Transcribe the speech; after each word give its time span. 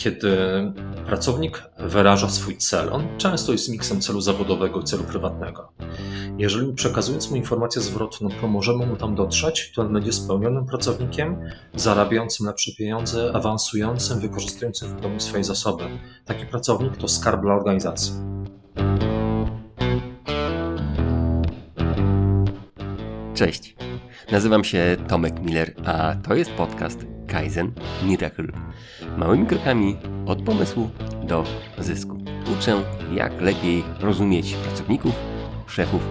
kiedy 0.00 0.36
pracownik 1.06 1.62
wyraża 1.78 2.28
swój 2.28 2.56
cel. 2.56 2.92
On 2.92 3.18
często 3.18 3.52
jest 3.52 3.68
miksem 3.68 4.00
celu 4.00 4.20
zawodowego 4.20 4.80
i 4.80 4.84
celu 4.84 5.04
prywatnego. 5.04 5.72
Jeżeli 6.38 6.72
przekazując 6.72 7.30
mu 7.30 7.36
informację 7.36 7.82
zwrotną, 7.82 8.28
pomożemy 8.40 8.86
mu 8.86 8.96
tam 8.96 9.14
dotrzeć, 9.14 9.72
to 9.74 9.82
on 9.82 9.92
będzie 9.92 10.12
spełnionym 10.12 10.66
pracownikiem, 10.66 11.36
zarabiającym 11.74 12.46
lepsze 12.46 12.72
pieniądze, 12.78 13.32
awansującym, 13.34 14.20
wykorzystującym 14.20 14.88
w 14.88 15.00
pełni 15.00 15.20
swoje 15.20 15.44
zasoby. 15.44 15.84
Taki 16.24 16.46
pracownik 16.46 16.96
to 16.96 17.08
skarb 17.08 17.42
dla 17.42 17.54
organizacji. 17.54 18.12
Cześć. 23.34 23.76
Nazywam 24.32 24.64
się 24.64 24.96
Tomek 25.08 25.40
Miller, 25.40 25.74
a 25.84 26.14
to 26.28 26.34
jest 26.34 26.50
podcast 26.50 27.19
Kaizen 27.30 27.72
Miracle. 28.02 28.52
Małymi 29.16 29.46
krokami 29.46 29.96
od 30.26 30.42
pomysłu 30.42 30.90
do 31.22 31.44
zysku. 31.78 32.18
Uczę, 32.58 32.82
jak 33.14 33.40
lepiej 33.40 33.84
rozumieć 34.00 34.54
pracowników, 34.54 35.12
szefów 35.66 36.02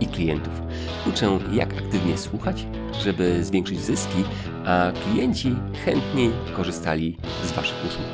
i 0.00 0.06
klientów. 0.06 0.62
Uczę, 1.08 1.38
jak 1.52 1.74
aktywnie 1.74 2.18
słuchać, 2.18 2.66
żeby 3.02 3.44
zwiększyć 3.44 3.80
zyski, 3.80 4.24
a 4.66 4.92
klienci 5.04 5.56
chętniej 5.84 6.30
korzystali 6.56 7.16
z 7.44 7.52
Waszych 7.52 7.86
usług. 7.86 8.06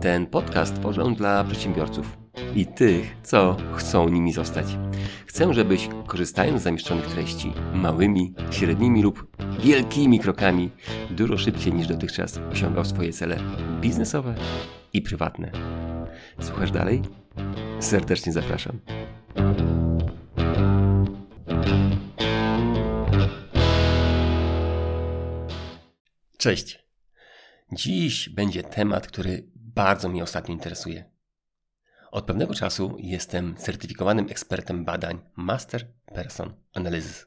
Ten 0.00 0.26
podcast 0.26 0.74
tworzę 0.74 1.14
dla 1.16 1.44
przedsiębiorców 1.44 2.27
i 2.54 2.66
tych, 2.66 3.16
co 3.22 3.56
chcą 3.74 4.08
nimi 4.08 4.32
zostać. 4.32 4.66
Chcę, 5.26 5.54
żebyś 5.54 5.88
korzystając 6.06 6.60
z 6.60 6.64
zamieszczonych 6.64 7.06
treści 7.06 7.52
małymi, 7.74 8.34
średnimi 8.50 9.02
lub 9.02 9.36
wielkimi 9.60 10.20
krokami 10.20 10.70
dużo 11.10 11.38
szybciej 11.38 11.72
niż 11.72 11.86
dotychczas 11.86 12.40
osiągał 12.52 12.84
swoje 12.84 13.12
cele 13.12 13.38
biznesowe 13.80 14.34
i 14.92 15.02
prywatne. 15.02 15.52
Słuchasz 16.40 16.70
dalej? 16.70 17.02
Serdecznie 17.80 18.32
zapraszam. 18.32 18.80
Cześć. 26.38 26.88
Dziś 27.72 28.28
będzie 28.28 28.62
temat, 28.62 29.06
który 29.06 29.50
bardzo 29.54 30.08
mnie 30.08 30.22
ostatnio 30.22 30.54
interesuje. 30.54 31.17
Od 32.10 32.24
pewnego 32.24 32.54
czasu 32.54 32.96
jestem 32.98 33.56
certyfikowanym 33.56 34.26
ekspertem 34.30 34.84
badań 34.84 35.20
Master 35.36 35.92
Person 36.14 36.54
Analysis. 36.74 37.26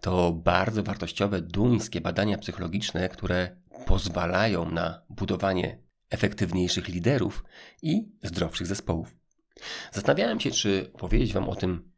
To 0.00 0.32
bardzo 0.32 0.82
wartościowe 0.82 1.42
duńskie 1.42 2.00
badania 2.00 2.38
psychologiczne, 2.38 3.08
które 3.08 3.56
pozwalają 3.86 4.70
na 4.70 5.02
budowanie 5.10 5.78
efektywniejszych 6.10 6.88
liderów 6.88 7.44
i 7.82 8.08
zdrowszych 8.22 8.66
zespołów. 8.66 9.16
Zastanawiałem 9.92 10.40
się, 10.40 10.50
czy 10.50 10.92
powiedzieć 10.98 11.32
Wam 11.32 11.48
o 11.48 11.56
tym 11.56 11.92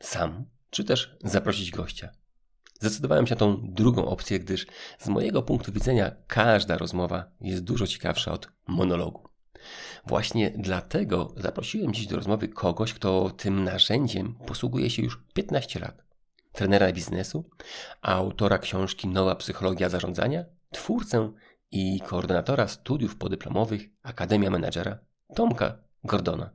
sam, 0.00 0.44
czy 0.70 0.84
też 0.84 1.16
zaprosić 1.24 1.70
gościa. 1.70 2.10
Zdecydowałem 2.80 3.26
się 3.26 3.34
na 3.34 3.38
tą 3.38 3.72
drugą 3.72 4.06
opcję, 4.06 4.38
gdyż 4.38 4.66
z 4.98 5.08
mojego 5.08 5.42
punktu 5.42 5.72
widzenia 5.72 6.16
każda 6.26 6.78
rozmowa 6.78 7.30
jest 7.40 7.64
dużo 7.64 7.86
ciekawsza 7.86 8.32
od 8.32 8.48
monologu. 8.66 9.29
Właśnie 10.06 10.50
dlatego 10.56 11.34
zaprosiłem 11.36 11.94
dziś 11.94 12.06
do 12.06 12.16
rozmowy 12.16 12.48
kogoś, 12.48 12.94
kto 12.94 13.30
tym 13.30 13.64
narzędziem 13.64 14.34
posługuje 14.34 14.90
się 14.90 15.02
już 15.02 15.24
15 15.34 15.80
lat. 15.80 16.02
Trenera 16.52 16.92
biznesu, 16.92 17.44
autora 18.02 18.58
książki 18.58 19.08
Nowa 19.08 19.34
Psychologia 19.34 19.88
Zarządzania, 19.88 20.44
twórcę 20.70 21.32
i 21.70 22.00
koordynatora 22.00 22.68
studiów 22.68 23.16
podyplomowych 23.16 23.82
Akademia 24.02 24.50
Menadżera 24.50 24.98
Tomka 25.34 25.78
Gordona. 26.04 26.50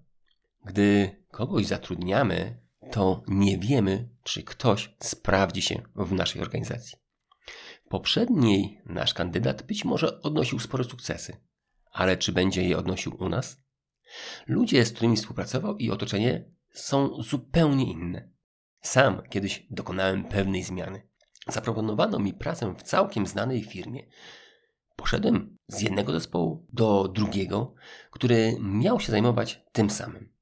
Gdy 0.65 1.15
kogoś 1.31 1.65
zatrudniamy, 1.65 2.59
to 2.91 3.23
nie 3.27 3.57
wiemy, 3.57 4.09
czy 4.23 4.43
ktoś 4.43 4.95
sprawdzi 4.99 5.61
się 5.61 5.81
w 5.95 6.13
naszej 6.13 6.41
organizacji. 6.41 6.97
Poprzedniej 7.89 8.81
nasz 8.85 9.13
kandydat 9.13 9.63
być 9.63 9.85
może 9.85 10.21
odnosił 10.21 10.59
spore 10.59 10.83
sukcesy, 10.83 11.37
ale 11.95 12.17
czy 12.17 12.31
będzie 12.31 12.63
je 12.63 12.77
odnosił 12.77 13.15
u 13.19 13.29
nas? 13.29 13.57
Ludzie, 14.47 14.85
z 14.85 14.91
którymi 14.91 15.17
współpracował 15.17 15.77
i 15.77 15.91
otoczenie 15.91 16.51
są 16.73 17.21
zupełnie 17.21 17.91
inne. 17.91 18.29
Sam 18.81 19.21
kiedyś 19.29 19.67
dokonałem 19.69 20.23
pewnej 20.23 20.63
zmiany. 20.63 21.07
Zaproponowano 21.47 22.19
mi 22.19 22.33
pracę 22.33 22.75
w 22.77 22.83
całkiem 22.83 23.27
znanej 23.27 23.63
firmie. 23.63 24.07
Poszedłem 24.95 25.57
z 25.67 25.81
jednego 25.81 26.11
zespołu 26.11 26.67
do 26.73 27.07
drugiego, 27.07 27.73
który 28.11 28.57
miał 28.59 28.99
się 28.99 29.11
zajmować 29.11 29.63
tym 29.71 29.89
samym. 29.89 30.33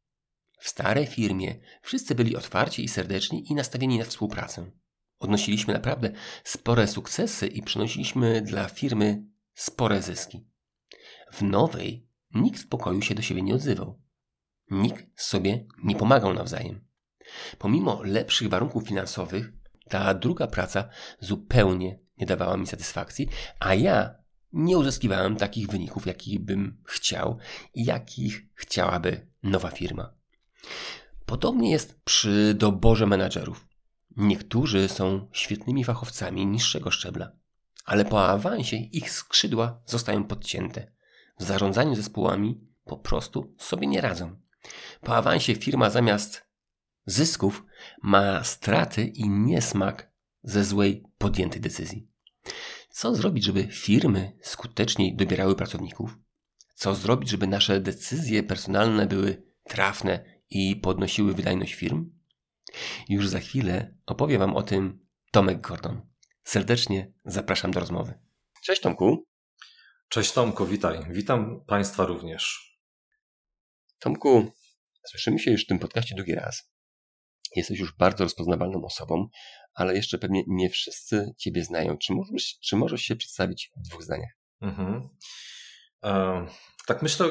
W 0.60 0.68
starej 0.68 1.08
firmie 1.08 1.56
wszyscy 1.82 2.16
byli 2.16 2.36
otwarci 2.36 2.84
i 2.84 2.90
serdeczni 2.90 3.52
i 3.52 3.56
nastawieni 3.56 4.00
na 4.00 4.06
współpracę. 4.06 4.72
Odnosiliśmy 5.20 5.74
naprawdę 5.74 6.12
spore 6.44 6.88
sukcesy 6.88 7.48
i 7.48 7.62
przynosiliśmy 7.62 8.42
dla 8.42 8.68
firmy 8.68 9.24
spore 9.54 10.02
zyski. 10.02 10.53
W 11.34 11.42
nowej 11.42 12.08
nikt 12.34 12.62
w 12.62 12.68
pokoju 12.68 13.02
się 13.02 13.16
do 13.16 13.22
siebie 13.22 13.42
nie 13.42 13.56
odzywał. 13.56 14.02
Nikt 14.72 15.22
sobie 15.22 15.66
nie 15.84 15.96
pomagał 15.96 16.34
nawzajem. 16.34 16.88
Pomimo 17.58 18.04
lepszych 18.04 18.50
warunków 18.50 18.88
finansowych, 18.88 19.52
ta 19.90 20.14
druga 20.14 20.48
praca 20.48 20.90
zupełnie 21.20 22.00
nie 22.18 22.26
dawała 22.26 22.58
mi 22.58 22.68
satysfakcji, 22.68 23.30
a 23.60 23.74
ja 23.74 24.16
nie 24.52 24.78
uzyskiwałem 24.78 25.36
takich 25.36 25.68
wyników, 25.68 26.06
jakich 26.06 26.40
bym 26.40 26.82
chciał 26.86 27.38
i 27.74 27.86
jakich 27.86 28.46
chciałaby 28.54 29.28
nowa 29.44 29.70
firma. 29.70 30.14
Podobnie 31.26 31.72
jest 31.72 32.02
przy 32.04 32.54
doborze 32.54 33.08
menadżerów. 33.08 33.68
Niektórzy 34.18 34.88
są 34.88 35.28
świetnymi 35.32 35.84
fachowcami 35.84 36.46
niższego 36.46 36.92
szczebla, 36.92 37.32
ale 37.86 38.06
po 38.06 38.28
awansie 38.28 38.78
ich 38.78 39.12
skrzydła 39.12 39.82
zostają 39.86 40.24
podcięte 40.24 40.94
w 41.40 41.44
zarządzaniu 41.44 41.96
zespołami 41.96 42.68
po 42.86 42.98
prostu 42.98 43.56
sobie 43.58 43.88
nie 43.88 44.02
radzą. 44.02 44.36
Po 45.02 45.16
awansie 45.16 45.56
firma 45.56 45.90
zamiast 45.90 46.48
zysków 47.06 47.66
ma 48.04 48.44
straty 48.44 49.06
i 49.06 49.30
niesmak 49.30 50.12
ze 50.44 50.64
złej 50.64 51.04
podjętej 51.18 51.62
decyzji. 51.62 52.08
Co 52.90 53.16
zrobić, 53.16 53.44
żeby 53.44 53.68
firmy 53.68 54.38
skuteczniej 54.42 55.16
dobierały 55.16 55.56
pracowników? 55.56 56.18
Co 56.76 56.96
zrobić, 56.96 57.30
żeby 57.30 57.48
nasze 57.48 57.80
decyzje 57.80 58.44
personalne 58.44 59.08
były 59.08 59.44
trafne 59.64 60.26
i 60.50 60.76
podnosiły 60.76 61.34
wydajność 61.34 61.74
firm? 61.74 62.12
Już 63.10 63.28
za 63.28 63.40
chwilę 63.40 63.96
opowie 64.06 64.38
Wam 64.38 64.56
o 64.56 64.64
tym 64.64 65.06
Tomek 65.32 65.62
Gordon. 65.62 66.02
Serdecznie 66.44 67.12
zapraszam 67.26 67.72
do 67.72 67.80
rozmowy. 67.80 68.14
Cześć 68.64 68.82
Tomku. 68.82 69.33
Cześć 70.14 70.32
Tomku, 70.32 70.66
witaj. 70.66 71.00
Witam 71.10 71.66
Państwa 71.68 72.06
również. 72.06 72.72
Tomku, 74.00 74.52
słyszymy 75.10 75.40
się 75.40 75.52
już 75.52 75.64
w 75.64 75.68
tym 75.68 75.80
podcaście 75.80 76.16
drugi 76.16 76.36
raz. 76.36 76.74
Jesteś 77.56 77.80
już 77.80 77.98
bardzo 77.98 78.24
rozpoznawalną 78.24 78.86
osobą, 78.86 79.28
ale 79.74 79.96
jeszcze 79.96 80.18
pewnie 80.18 80.44
nie 80.48 80.70
wszyscy 80.70 81.34
Ciebie 81.38 81.64
znają. 81.64 81.98
Czy 81.98 82.14
możesz, 82.14 82.60
czy 82.60 82.76
możesz 82.76 83.02
się 83.02 83.16
przedstawić 83.16 83.72
w 83.78 83.88
dwóch 83.88 84.04
zdaniach? 84.04 84.32
Mhm. 84.62 85.10
E, 86.04 86.46
tak 86.88 87.02
myślę, 87.02 87.30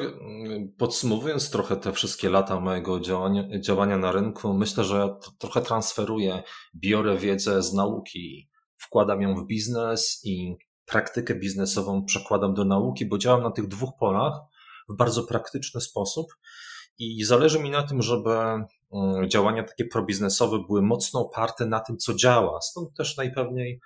podsumowując 0.77 1.51
trochę 1.51 1.77
te 1.77 1.93
wszystkie 1.93 2.29
lata 2.29 2.59
mojego 2.59 2.99
działania, 2.99 3.59
działania 3.59 3.97
na 3.97 4.11
rynku, 4.11 4.53
myślę, 4.53 4.83
że 4.83 5.15
trochę 5.39 5.61
transferuję, 5.61 6.43
biorę 6.75 7.17
wiedzę 7.17 7.63
z 7.63 7.73
nauki, 7.73 8.49
wkładam 8.77 9.21
ją 9.21 9.35
w 9.35 9.47
biznes 9.47 10.21
i 10.23 10.55
praktykę 10.85 11.35
biznesową 11.35 12.05
przekładam 12.05 12.53
do 12.53 12.65
nauki, 12.65 13.05
bo 13.05 13.17
działam 13.17 13.43
na 13.43 13.51
tych 13.51 13.67
dwóch 13.67 13.89
polach 13.99 14.33
w 14.89 14.95
bardzo 14.95 15.23
praktyczny 15.23 15.81
sposób 15.81 16.27
i 16.97 17.23
zależy 17.23 17.59
mi 17.59 17.69
na 17.69 17.83
tym, 17.83 18.01
żeby 18.01 18.29
mm, 18.31 19.29
działania 19.29 19.63
takie 19.63 19.85
probiznesowe 19.85 20.59
były 20.67 20.81
mocno 20.81 21.19
oparte 21.19 21.65
na 21.65 21.79
tym, 21.79 21.97
co 21.97 22.13
działa. 22.13 22.61
Stąd 22.61 22.93
też 22.93 23.17
najpewniej, 23.17 23.79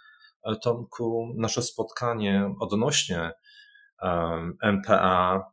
e, 0.43 0.55
Tomku, 0.55 1.33
nasze 1.35 1.61
spotkanie 1.61 2.55
odnośnie 2.59 3.31
MPA, 4.61 5.51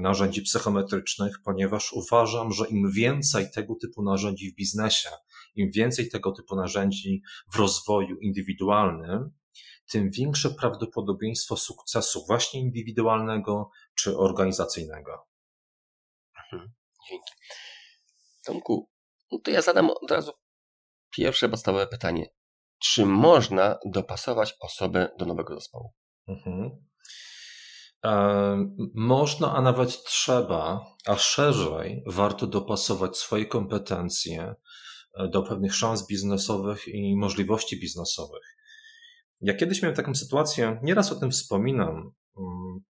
narzędzi 0.00 0.42
psychometrycznych, 0.42 1.36
ponieważ 1.44 1.92
uważam, 1.92 2.52
że 2.52 2.68
im 2.68 2.90
więcej 2.90 3.50
tego 3.50 3.74
typu 3.74 4.02
narzędzi 4.02 4.50
w 4.50 4.54
biznesie, 4.54 5.08
im 5.54 5.70
więcej 5.70 6.08
tego 6.08 6.32
typu 6.32 6.56
narzędzi 6.56 7.22
w 7.52 7.56
rozwoju 7.56 8.16
indywidualnym, 8.16 9.30
tym 9.90 10.10
większe 10.10 10.50
prawdopodobieństwo 10.50 11.56
sukcesu 11.56 12.26
właśnie 12.26 12.60
indywidualnego 12.60 13.70
czy 13.94 14.18
organizacyjnego. 14.18 15.26
Mhm, 16.52 16.72
dzięki. 17.10 17.32
Tomku, 18.44 18.90
no 19.32 19.38
to 19.44 19.50
ja 19.50 19.62
zadam 19.62 19.90
od 19.90 20.10
razu 20.10 20.32
pierwsze 21.16 21.48
podstawowe 21.48 21.86
pytanie. 21.86 22.28
Czy 22.78 23.06
można 23.06 23.78
dopasować 23.84 24.54
osobę 24.60 25.08
do 25.18 25.26
nowego 25.26 25.54
zespołu? 25.54 25.92
Mhm. 26.28 26.86
można, 28.94 29.54
a 29.54 29.60
nawet 29.60 30.04
trzeba, 30.04 30.86
a 31.06 31.16
szerzej 31.16 32.02
warto 32.06 32.46
dopasować 32.46 33.16
swoje 33.16 33.46
kompetencje 33.46 34.54
e, 35.14 35.28
do 35.28 35.42
pewnych 35.42 35.74
szans 35.74 36.06
biznesowych 36.06 36.88
i 36.88 37.16
możliwości 37.16 37.80
biznesowych. 37.80 38.56
Ja 39.40 39.54
kiedyś 39.54 39.82
miałem 39.82 39.96
taką 39.96 40.14
sytuację, 40.14 40.80
nieraz 40.82 41.12
o 41.12 41.16
tym 41.16 41.30
wspominam. 41.30 42.12
Mm, 42.38 42.80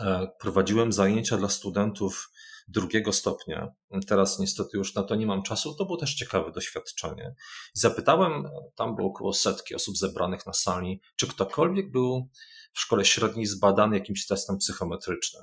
e, 0.00 0.28
prowadziłem 0.40 0.92
zajęcia 0.92 1.36
dla 1.36 1.48
studentów 1.48 2.30
drugiego 2.68 3.12
stopnia. 3.12 3.68
Teraz 4.06 4.38
niestety 4.38 4.78
już 4.78 4.94
na 4.94 5.02
to 5.02 5.14
nie 5.14 5.26
mam 5.26 5.42
czasu. 5.42 5.74
To 5.74 5.84
było 5.84 5.98
też 5.98 6.14
ciekawe 6.14 6.52
doświadczenie. 6.52 7.34
Zapytałem, 7.72 8.48
tam 8.74 8.96
było 8.96 9.08
około 9.08 9.32
setki 9.32 9.74
osób 9.74 9.96
zebranych 9.96 10.46
na 10.46 10.52
sali, 10.52 11.00
czy 11.16 11.28
ktokolwiek 11.28 11.90
był 11.90 12.28
w 12.72 12.80
szkole 12.80 13.04
średniej 13.04 13.46
zbadany 13.46 13.98
jakimś 13.98 14.26
testem 14.26 14.58
psychometrycznym. 14.58 15.42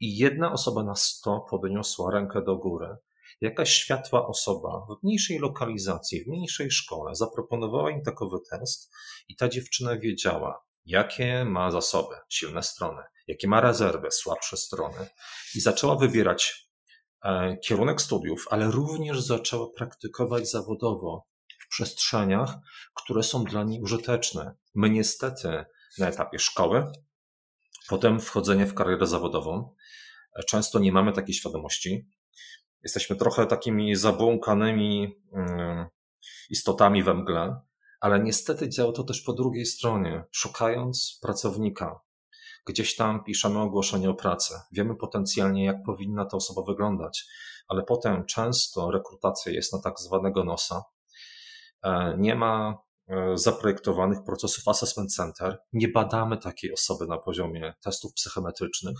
I 0.00 0.16
jedna 0.16 0.52
osoba 0.52 0.84
na 0.84 0.94
sto 0.94 1.46
podniosła 1.50 2.10
rękę 2.10 2.42
do 2.42 2.56
góry. 2.56 2.96
Jakaś 3.42 3.74
światła 3.74 4.26
osoba 4.26 4.86
w 4.88 5.02
mniejszej 5.02 5.38
lokalizacji, 5.38 6.24
w 6.24 6.28
mniejszej 6.28 6.70
szkole 6.70 7.14
zaproponowała 7.14 7.90
im 7.90 8.02
takowy 8.02 8.36
test 8.50 8.90
i 9.28 9.36
ta 9.36 9.48
dziewczyna 9.48 9.98
wiedziała, 9.98 10.64
jakie 10.84 11.44
ma 11.44 11.70
zasoby, 11.70 12.14
silne 12.28 12.62
strony, 12.62 13.02
jakie 13.26 13.48
ma 13.48 13.60
rezerwy, 13.60 14.10
słabsze 14.10 14.56
strony 14.56 15.08
i 15.54 15.60
zaczęła 15.60 15.96
wybierać 15.96 16.68
e, 17.24 17.56
kierunek 17.56 18.02
studiów, 18.02 18.46
ale 18.50 18.70
również 18.70 19.20
zaczęła 19.20 19.66
praktykować 19.76 20.50
zawodowo 20.50 21.26
w 21.64 21.68
przestrzeniach, 21.68 22.54
które 22.94 23.22
są 23.22 23.44
dla 23.44 23.64
niej 23.64 23.82
użyteczne. 23.82 24.54
My 24.74 24.90
niestety 24.90 25.64
na 25.98 26.08
etapie 26.08 26.38
szkoły, 26.38 26.92
potem 27.88 28.20
wchodzenie 28.20 28.66
w 28.66 28.74
karierę 28.74 29.06
zawodową, 29.06 29.74
e, 30.36 30.42
często 30.42 30.78
nie 30.78 30.92
mamy 30.92 31.12
takiej 31.12 31.34
świadomości. 31.34 32.06
Jesteśmy 32.82 33.16
trochę 33.16 33.46
takimi 33.46 33.96
zabłąkanymi 33.96 35.16
mm, 35.32 35.86
istotami 36.50 37.02
we 37.02 37.14
mgle, 37.14 37.60
ale 38.00 38.20
niestety 38.20 38.68
działa 38.68 38.92
to 38.92 39.04
też 39.04 39.20
po 39.20 39.32
drugiej 39.32 39.66
stronie. 39.66 40.24
Szukając 40.30 41.18
pracownika, 41.22 42.00
gdzieś 42.66 42.96
tam 42.96 43.24
piszemy 43.24 43.58
ogłoszenie 43.58 44.10
o 44.10 44.14
pracę. 44.14 44.60
Wiemy 44.72 44.96
potencjalnie, 44.96 45.64
jak 45.64 45.82
powinna 45.82 46.24
ta 46.24 46.36
osoba 46.36 46.62
wyglądać, 46.62 47.26
ale 47.68 47.82
potem 47.82 48.24
często 48.26 48.90
rekrutacja 48.90 49.52
jest 49.52 49.72
na 49.72 49.80
tak 49.80 50.00
zwanego 50.00 50.44
nosa. 50.44 50.82
E, 51.82 52.14
nie 52.18 52.34
ma 52.34 52.78
e, 53.08 53.36
zaprojektowanych 53.38 54.18
procesów 54.24 54.68
assessment 54.68 55.14
center. 55.14 55.58
Nie 55.72 55.88
badamy 55.88 56.38
takiej 56.38 56.72
osoby 56.72 57.06
na 57.06 57.18
poziomie 57.18 57.74
testów 57.80 58.12
psychometrycznych. 58.14 58.98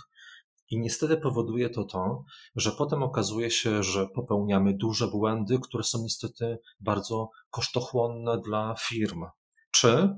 I 0.73 0.79
niestety 0.79 1.17
powoduje 1.17 1.69
to 1.69 1.83
to, 1.83 2.23
że 2.55 2.71
potem 2.71 3.03
okazuje 3.03 3.51
się, 3.51 3.83
że 3.83 4.07
popełniamy 4.07 4.73
duże 4.73 5.07
błędy, 5.07 5.59
które 5.63 5.83
są 5.83 6.01
niestety 6.03 6.57
bardzo 6.79 7.29
kosztochłonne 7.49 8.41
dla 8.41 8.75
firm. 8.79 9.25
Czy 9.71 10.15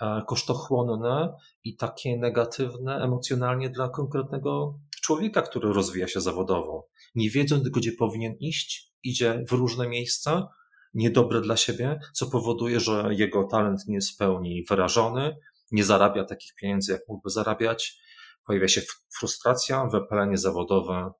e, 0.00 0.22
kosztochłonne 0.26 1.34
i 1.64 1.76
takie 1.76 2.16
negatywne 2.16 2.96
emocjonalnie 2.96 3.70
dla 3.70 3.88
konkretnego 3.88 4.78
człowieka, 5.02 5.42
który 5.42 5.72
rozwija 5.72 6.08
się 6.08 6.20
zawodowo. 6.20 6.88
Nie 7.14 7.30
wiedząc, 7.30 7.68
gdzie 7.68 7.92
powinien 7.92 8.34
iść, 8.40 8.92
idzie 9.02 9.44
w 9.48 9.52
różne 9.52 9.88
miejsca, 9.88 10.48
niedobre 10.94 11.40
dla 11.40 11.56
siebie, 11.56 12.00
co 12.14 12.26
powoduje, 12.26 12.80
że 12.80 13.08
jego 13.10 13.44
talent 13.44 13.80
nie 13.88 13.94
jest 13.94 14.10
w 14.14 14.16
pełni 14.16 14.64
wyrażony, 14.68 15.36
nie 15.70 15.84
zarabia 15.84 16.24
takich 16.24 16.54
pieniędzy, 16.54 16.92
jak 16.92 17.02
mógłby 17.08 17.30
zarabiać, 17.30 18.02
pojawia 18.46 18.68
się 18.68 18.82
frustracja, 19.18 19.86
wypalenie 19.86 20.38
zawodowe, 20.38 21.12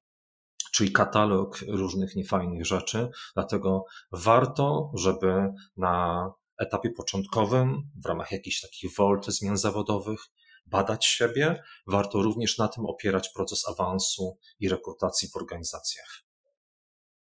czyli 0.73 0.93
katalog 0.93 1.59
różnych 1.69 2.17
niefajnych 2.17 2.67
rzeczy. 2.67 3.09
Dlatego 3.35 3.85
warto, 4.13 4.91
żeby 4.95 5.49
na 5.77 6.27
etapie 6.59 6.91
początkowym, 6.91 7.91
w 8.05 8.07
ramach 8.07 8.33
jakichś 8.33 8.61
takich 8.61 8.97
volt 8.97 9.27
zmian 9.27 9.57
zawodowych, 9.57 10.21
badać 10.67 11.07
siebie. 11.07 11.63
Warto 11.87 12.23
również 12.23 12.59
na 12.59 12.69
tym 12.69 12.87
opierać 12.87 13.29
proces 13.29 13.69
awansu 13.69 14.39
i 14.61 14.69
rekrutacji 14.69 15.29
w 15.29 15.37
organizacjach. 15.37 16.25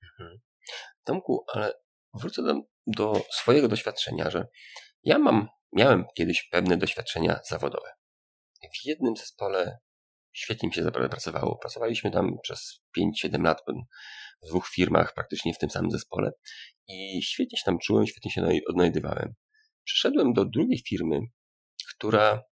Mhm. 0.04 0.40
Tomku, 1.04 1.46
ale 1.54 1.74
wrócę 2.14 2.44
do, 2.44 2.62
do 2.88 3.22
swojego 3.32 3.68
doświadczenia, 3.68 4.30
że 4.30 4.48
ja 5.04 5.20
mam, 5.20 5.48
miałem 5.74 6.06
kiedyś 6.16 6.50
pewne 6.52 6.78
doświadczenia 6.78 7.40
zawodowe. 7.50 7.90
W 8.74 8.86
jednym 8.86 9.16
zespole 9.16 9.80
Świetnie 10.38 10.68
mi 10.68 10.74
się 10.74 10.92
pracowało. 10.92 11.58
Pracowaliśmy 11.58 12.12
tam 12.12 12.38
przez 12.44 12.80
5-7 13.26 13.44
lat 13.44 13.62
w 14.44 14.48
dwóch 14.48 14.68
firmach, 14.68 15.14
praktycznie 15.14 15.54
w 15.54 15.58
tym 15.58 15.70
samym 15.70 15.92
zespole 15.92 16.32
i 16.88 17.22
świetnie 17.24 17.58
się 17.58 17.64
tam 17.66 17.80
czułem, 17.80 18.08
świetnie 18.08 18.32
się 18.32 18.50
odnajdywałem. 18.70 19.34
Przeszedłem 19.84 20.34
do 20.34 20.46
drugiej 20.46 20.84
firmy, 20.88 21.20
która, 21.96 22.44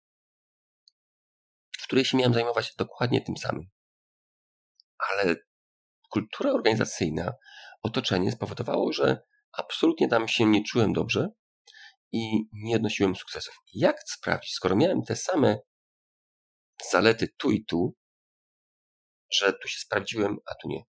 w 1.80 1.84
której 1.84 2.04
się 2.04 2.16
miałem 2.18 2.34
zajmować 2.34 2.74
dokładnie 2.78 3.20
tym 3.20 3.36
samym. 3.36 3.64
Ale 4.98 5.36
kultura 6.10 6.50
organizacyjna, 6.52 7.32
otoczenie 7.82 8.32
spowodowało, 8.32 8.92
że 8.92 9.22
absolutnie 9.52 10.08
tam 10.08 10.28
się 10.28 10.44
nie 10.44 10.64
czułem 10.64 10.92
dobrze 10.92 11.28
i 12.12 12.42
nie 12.52 12.76
odnosiłem 12.76 13.16
sukcesów. 13.16 13.54
Jak 13.74 13.96
sprawdzić, 14.06 14.52
skoro 14.52 14.76
miałem 14.76 15.02
te 15.02 15.16
same 15.16 15.58
zalety 16.90 17.28
tu 17.36 17.50
i 17.50 17.64
tu, 17.64 17.94
że 19.30 19.52
tu 19.52 19.68
się 19.68 19.80
sprawdziłem, 19.80 20.36
a 20.46 20.54
tu 20.54 20.68
nie. 20.68 20.82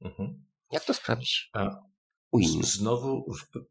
Mhm. 0.00 0.44
Jak 0.72 0.84
to 0.84 0.94
sprawdzić? 0.94 1.50
A? 1.52 1.90
Znowu, 2.62 3.24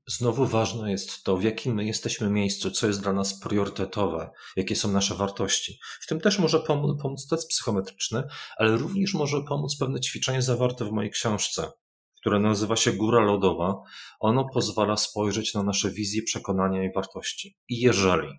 znowu 0.07 0.45
ważne 0.45 0.91
jest 0.91 1.23
to, 1.23 1.37
w 1.37 1.43
jakim 1.43 1.75
my 1.75 1.85
jesteśmy 1.85 2.29
miejscu, 2.29 2.71
co 2.71 2.87
jest 2.87 3.01
dla 3.01 3.13
nas 3.13 3.39
priorytetowe, 3.39 4.31
jakie 4.55 4.75
są 4.75 4.91
nasze 4.91 5.15
wartości. 5.15 5.79
W 6.01 6.07
tym 6.07 6.19
też 6.19 6.39
może 6.39 6.59
pomóc, 6.59 7.01
pomóc 7.01 7.27
test 7.27 7.49
psychometryczny, 7.49 8.23
ale 8.57 8.77
również 8.77 9.13
może 9.13 9.41
pomóc 9.47 9.77
pewne 9.79 9.99
ćwiczenie 9.99 10.41
zawarte 10.41 10.85
w 10.85 10.91
mojej 10.91 11.11
książce, 11.11 11.71
które 12.21 12.39
nazywa 12.39 12.75
się 12.75 12.93
Góra 12.93 13.19
Lodowa. 13.19 13.81
Ono 14.19 14.49
pozwala 14.53 14.97
spojrzeć 14.97 15.53
na 15.53 15.63
nasze 15.63 15.91
wizje, 15.91 16.23
przekonania 16.23 16.83
i 16.83 16.91
wartości. 16.91 17.57
I 17.69 17.79
jeżeli 17.79 18.29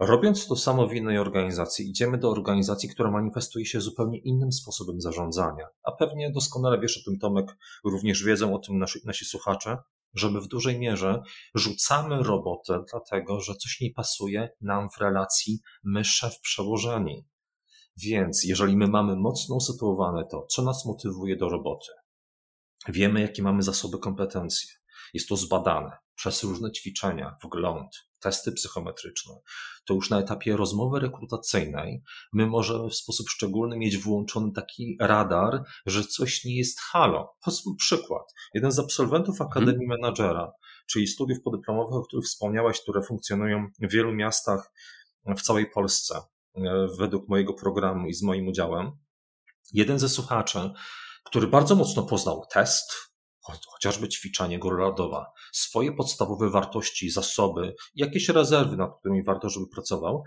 Robiąc 0.00 0.46
to 0.46 0.56
samo 0.56 0.86
w 0.86 0.94
innej 0.94 1.18
organizacji, 1.18 1.90
idziemy 1.90 2.18
do 2.18 2.30
organizacji, 2.30 2.88
która 2.88 3.10
manifestuje 3.10 3.66
się 3.66 3.80
zupełnie 3.80 4.18
innym 4.18 4.52
sposobem 4.52 5.00
zarządzania. 5.00 5.66
A 5.82 5.92
pewnie 5.92 6.30
doskonale 6.30 6.80
wiesz 6.80 6.98
o 6.98 7.10
tym, 7.10 7.18
Tomek, 7.18 7.56
również 7.84 8.24
wiedzą 8.24 8.54
o 8.54 8.58
tym 8.58 8.78
nasi, 8.78 8.98
nasi 9.04 9.24
słuchacze, 9.24 9.78
że 10.14 10.30
my 10.30 10.40
w 10.40 10.48
dużej 10.48 10.78
mierze 10.78 11.22
rzucamy 11.54 12.22
robotę, 12.22 12.84
dlatego 12.90 13.40
że 13.40 13.54
coś 13.54 13.80
nie 13.80 13.90
pasuje 13.90 14.50
nam 14.60 14.88
w 14.90 15.00
relacji 15.00 15.60
my 15.84 16.04
szef 16.04 16.40
przełożeni. 16.40 17.26
Więc 17.96 18.44
jeżeli 18.44 18.76
my 18.76 18.86
mamy 18.86 19.16
mocno 19.16 19.56
usytuowane 19.56 20.24
to, 20.30 20.46
co 20.50 20.62
nas 20.62 20.86
motywuje 20.86 21.36
do 21.36 21.48
roboty, 21.48 21.88
wiemy, 22.88 23.20
jakie 23.20 23.42
mamy 23.42 23.62
zasoby 23.62 23.98
kompetencje, 23.98 24.68
jest 25.14 25.28
to 25.28 25.36
zbadane 25.36 25.96
przez 26.14 26.42
różne 26.42 26.72
ćwiczenia, 26.72 27.36
wgląd, 27.44 28.09
testy 28.20 28.52
psychometryczne, 28.52 29.34
to 29.84 29.94
już 29.94 30.10
na 30.10 30.18
etapie 30.18 30.56
rozmowy 30.56 31.00
rekrutacyjnej 31.00 32.02
my 32.32 32.46
możemy 32.46 32.88
w 32.88 32.94
sposób 32.94 33.28
szczególny 33.28 33.76
mieć 33.76 33.98
włączony 33.98 34.52
taki 34.52 34.96
radar, 35.00 35.64
że 35.86 36.04
coś 36.04 36.44
nie 36.44 36.56
jest 36.56 36.80
halo. 36.80 37.36
Pozwól 37.44 37.76
przykład. 37.76 38.34
Jeden 38.54 38.72
z 38.72 38.78
absolwentów 38.78 39.40
mhm. 39.40 39.50
Akademii 39.50 39.88
hmm. 39.88 40.00
Menadżera, 40.00 40.52
czyli 40.86 41.06
studiów 41.06 41.42
podyplomowych, 41.42 41.94
o 41.94 42.02
których 42.02 42.24
wspomniałaś, 42.24 42.80
które 42.80 43.02
funkcjonują 43.02 43.66
w 43.80 43.92
wielu 43.92 44.12
miastach 44.12 44.72
w 45.36 45.42
całej 45.42 45.70
Polsce, 45.70 46.20
e, 46.56 46.86
według 46.98 47.28
mojego 47.28 47.54
programu 47.54 48.06
i 48.06 48.14
z 48.14 48.22
moim 48.22 48.48
udziałem. 48.48 48.92
Jeden 49.72 49.98
ze 49.98 50.08
słuchaczy, 50.08 50.70
który 51.24 51.46
bardzo 51.46 51.74
mocno 51.74 52.02
poznał 52.02 52.46
test, 52.52 53.09
chociażby 53.66 54.08
ćwiczenie 54.08 54.58
górolodowa, 54.58 55.32
swoje 55.52 55.92
podstawowe 55.92 56.50
wartości, 56.50 57.10
zasoby, 57.10 57.74
jakieś 57.94 58.28
rezerwy, 58.28 58.76
nad 58.76 58.90
którymi 58.98 59.22
warto, 59.22 59.48
żeby 59.48 59.66
pracował, 59.66 60.24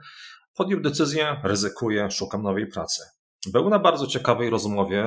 podjął 0.53 0.81
decyzję, 0.81 1.41
ryzykuję, 1.43 2.11
szukam 2.11 2.43
nowej 2.43 2.67
pracy. 2.67 3.03
Był 3.51 3.69
na 3.69 3.79
bardzo 3.79 4.07
ciekawej 4.07 4.49
rozmowie, 4.49 5.05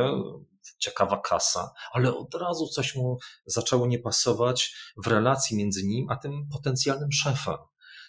ciekawa 0.79 1.21
kasa, 1.21 1.71
ale 1.93 2.17
od 2.17 2.35
razu 2.35 2.67
coś 2.67 2.95
mu 2.95 3.19
zaczęło 3.47 3.87
nie 3.87 3.99
pasować 3.99 4.77
w 4.97 5.07
relacji 5.07 5.57
między 5.57 5.87
nim 5.87 6.11
a 6.11 6.17
tym 6.17 6.49
potencjalnym 6.53 7.13
szefem. 7.13 7.57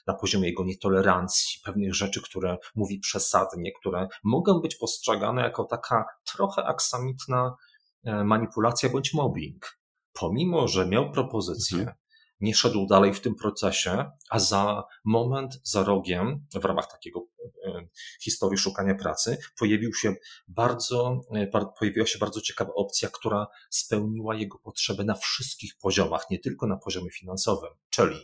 Na 0.08 0.14
poziomie 0.14 0.50
jego 0.50 0.64
nietolerancji, 0.64 1.62
pewnych 1.64 1.96
rzeczy, 1.96 2.22
które 2.22 2.58
mówi 2.76 3.00
przesadnie, 3.00 3.72
które 3.80 4.08
mogą 4.24 4.60
być 4.62 4.76
postrzegane 4.76 5.42
jako 5.42 5.64
taka 5.64 6.06
trochę 6.34 6.64
aksamitna 6.64 7.56
e, 8.04 8.24
manipulacja 8.24 8.90
bądź 8.90 9.14
mobbing 9.14 9.77
pomimo 10.20 10.68
że 10.68 10.88
miał 10.88 11.12
propozycję, 11.12 11.78
mhm. 11.78 11.98
nie 12.40 12.56
szedł 12.56 12.88
dalej 12.88 13.14
w 13.14 13.22
tym 13.22 13.36
procesie, 13.36 14.12
a 14.30 14.40
za 14.40 14.84
moment, 15.04 15.60
za 15.64 15.84
rogiem, 15.84 16.46
w 16.62 16.66
ramach 16.66 16.92
takiego 16.92 17.20
e, 17.66 17.88
historii 18.22 18.58
szukania 18.58 18.96
pracy, 18.96 19.38
pojawił 19.60 19.94
się 19.94 20.16
bardzo, 20.48 21.22
e, 21.32 21.48
pojawiła 21.80 22.06
się 22.06 22.20
bardzo 22.20 22.42
ciekawa 22.42 22.74
opcja, 22.74 23.10
która 23.10 23.48
spełniła 23.70 24.36
jego 24.36 24.60
potrzeby 24.60 25.04
na 25.04 25.14
wszystkich 25.14 25.78
poziomach, 25.78 26.30
nie 26.30 26.40
tylko 26.40 26.68
na 26.68 26.78
poziomie 26.78 27.12
finansowym. 27.12 27.72
Czyli 27.90 28.18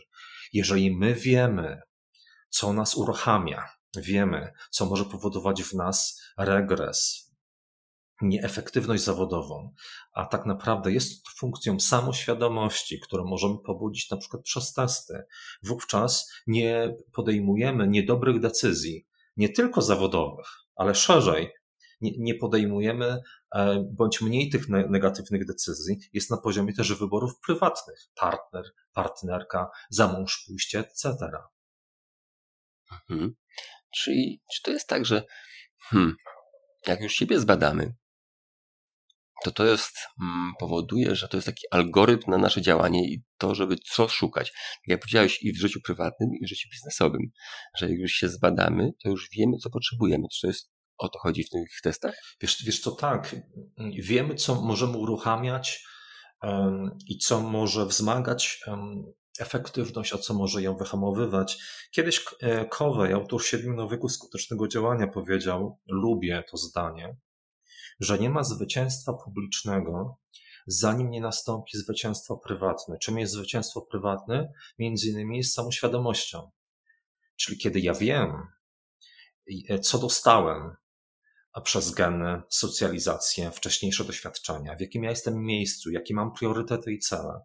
jeżeli 0.52 0.96
my 0.96 1.14
wiemy, 1.14 1.80
co 2.48 2.72
nas 2.72 2.94
uruchamia, 2.94 3.68
wiemy, 3.96 4.52
co 4.70 4.86
może 4.86 5.04
powodować 5.04 5.62
w 5.62 5.74
nas 5.74 6.22
regres, 6.38 7.23
nieefektywność 8.22 9.02
zawodową, 9.02 9.74
a 10.12 10.26
tak 10.26 10.46
naprawdę 10.46 10.92
jest 10.92 11.28
funkcją 11.28 11.80
samoświadomości, 11.80 13.00
którą 13.00 13.24
możemy 13.24 13.58
pobudzić 13.58 14.10
na 14.10 14.16
przykład 14.16 14.42
przez 14.42 14.72
testy, 14.72 15.24
wówczas 15.62 16.32
nie 16.46 16.96
podejmujemy 17.12 17.88
niedobrych 17.88 18.40
decyzji, 18.40 19.06
nie 19.36 19.48
tylko 19.48 19.82
zawodowych, 19.82 20.46
ale 20.76 20.94
szerzej. 20.94 21.52
Nie, 22.00 22.12
nie 22.18 22.34
podejmujemy 22.34 23.22
e, 23.54 23.84
bądź 23.92 24.20
mniej 24.20 24.50
tych 24.50 24.68
negatywnych 24.68 25.46
decyzji, 25.46 25.98
jest 26.12 26.30
na 26.30 26.36
poziomie 26.36 26.74
też 26.74 26.92
wyborów 26.92 27.40
prywatnych, 27.46 27.98
partner, 28.14 28.64
partnerka, 28.92 29.70
za 29.90 30.08
mąż 30.08 30.44
pójście, 30.46 30.78
etc. 30.78 31.14
Mhm. 32.92 33.34
Czyli 33.94 34.42
czy 34.54 34.62
to 34.62 34.70
jest 34.70 34.88
tak, 34.88 35.04
że 35.04 35.24
hmm, 35.78 36.16
jak 36.86 37.00
już 37.00 37.12
siebie 37.12 37.40
zbadamy, 37.40 37.94
to 39.44 39.50
to 39.50 39.64
jest, 39.64 39.96
mm, 40.22 40.52
powoduje, 40.60 41.16
że 41.16 41.28
to 41.28 41.36
jest 41.36 41.46
taki 41.46 41.62
algorytm 41.70 42.30
na 42.30 42.38
nasze 42.38 42.62
działanie 42.62 43.08
i 43.08 43.22
to, 43.38 43.54
żeby 43.54 43.76
co 43.92 44.08
szukać. 44.08 44.52
Tak 44.52 44.88
jak 44.88 45.00
powiedziałeś 45.00 45.42
i 45.42 45.52
w 45.52 45.60
życiu 45.60 45.80
prywatnym, 45.84 46.30
i 46.40 46.46
w 46.46 46.48
życiu 46.48 46.68
biznesowym, 46.72 47.22
że 47.78 47.90
jak 47.90 47.98
już 47.98 48.12
się 48.12 48.28
zbadamy, 48.28 48.92
to 49.02 49.08
już 49.08 49.28
wiemy, 49.36 49.56
co 49.56 49.70
potrzebujemy. 49.70 50.24
Czy 50.32 50.40
to 50.40 50.46
jest 50.46 50.70
o 50.98 51.08
to 51.08 51.18
chodzi 51.18 51.44
w 51.44 51.50
tych 51.50 51.80
testach? 51.82 52.14
Wiesz, 52.40 52.64
wiesz 52.64 52.80
co, 52.80 52.90
tak. 52.90 53.36
Wiemy, 53.98 54.34
co 54.34 54.62
możemy 54.62 54.96
uruchamiać 54.96 55.84
um, 56.42 56.90
i 57.08 57.18
co 57.18 57.40
może 57.40 57.86
wzmagać 57.86 58.60
um, 58.66 59.04
efektywność, 59.38 60.12
a 60.12 60.18
co 60.18 60.34
może 60.34 60.62
ją 60.62 60.76
wyhamowywać. 60.76 61.58
Kiedyś 61.90 62.24
e, 62.40 62.64
Covey, 62.64 63.12
autor 63.12 63.44
siedmiu 63.44 63.74
nawyków 63.74 64.12
skutecznego 64.12 64.68
działania, 64.68 65.06
powiedział, 65.06 65.78
lubię 65.86 66.44
to 66.50 66.56
zdanie, 66.56 67.16
że 68.00 68.18
nie 68.18 68.30
ma 68.30 68.44
zwycięstwa 68.44 69.12
publicznego, 69.12 70.18
zanim 70.66 71.10
nie 71.10 71.20
nastąpi 71.20 71.78
zwycięstwo 71.78 72.36
prywatne. 72.36 72.98
Czym 72.98 73.18
jest 73.18 73.32
zwycięstwo 73.32 73.82
prywatne? 73.82 74.52
Między 74.78 75.08
innymi 75.08 75.36
jest 75.36 75.54
samoświadomością. 75.54 76.50
Czyli 77.36 77.58
kiedy 77.58 77.80
ja 77.80 77.94
wiem, 77.94 78.46
e, 79.68 79.78
co 79.78 79.98
dostałem 79.98 80.76
przez 81.64 81.90
geny, 81.90 82.42
socjalizację, 82.48 83.50
wcześniejsze 83.50 84.04
doświadczenia, 84.04 84.76
w 84.76 84.80
jakim 84.80 85.04
ja 85.04 85.10
jestem 85.10 85.44
miejscu, 85.44 85.90
jakie 85.90 86.14
mam 86.14 86.32
priorytety 86.32 86.92
i 86.92 86.98
cele, 86.98 87.40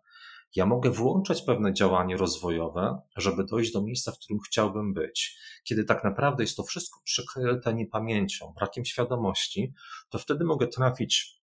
ja 0.56 0.66
mogę 0.66 0.92
włączać 0.92 1.42
pewne 1.42 1.74
działanie 1.74 2.18
rozwojowe, 2.18 3.02
żeby 3.18 3.44
dojść 3.44 3.72
do 3.72 3.82
miejsca, 3.82 4.12
w 4.12 4.20
którym 4.20 4.40
chciałbym 4.40 4.94
być. 4.94 5.38
Kiedy 5.64 5.84
tak 5.84 6.04
naprawdę 6.04 6.44
jest 6.44 6.58
to 6.58 6.64
wszystko 6.64 7.00
przykryte 7.04 7.74
niepamięcią, 7.74 8.54
brakiem 8.58 8.86
świadomości, 8.86 9.74
to 10.10 10.20
wtedy 10.20 10.46
mogę 10.46 10.68
trafić 10.68 11.42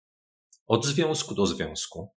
od 0.67 0.85
związku 0.85 1.35
do 1.35 1.45
związku, 1.45 2.11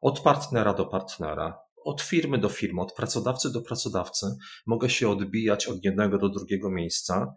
od 0.00 0.20
partnera 0.20 0.74
do 0.74 0.86
partnera, 0.86 1.58
od 1.84 2.02
firmy 2.02 2.38
do 2.38 2.48
firmy, 2.48 2.80
od 2.80 2.92
pracodawcy 2.92 3.52
do 3.52 3.62
pracodawcy. 3.62 4.26
Mogę 4.66 4.90
się 4.90 5.08
odbijać 5.08 5.66
od 5.66 5.84
jednego 5.84 6.18
do 6.18 6.28
drugiego 6.28 6.70
miejsca, 6.70 7.34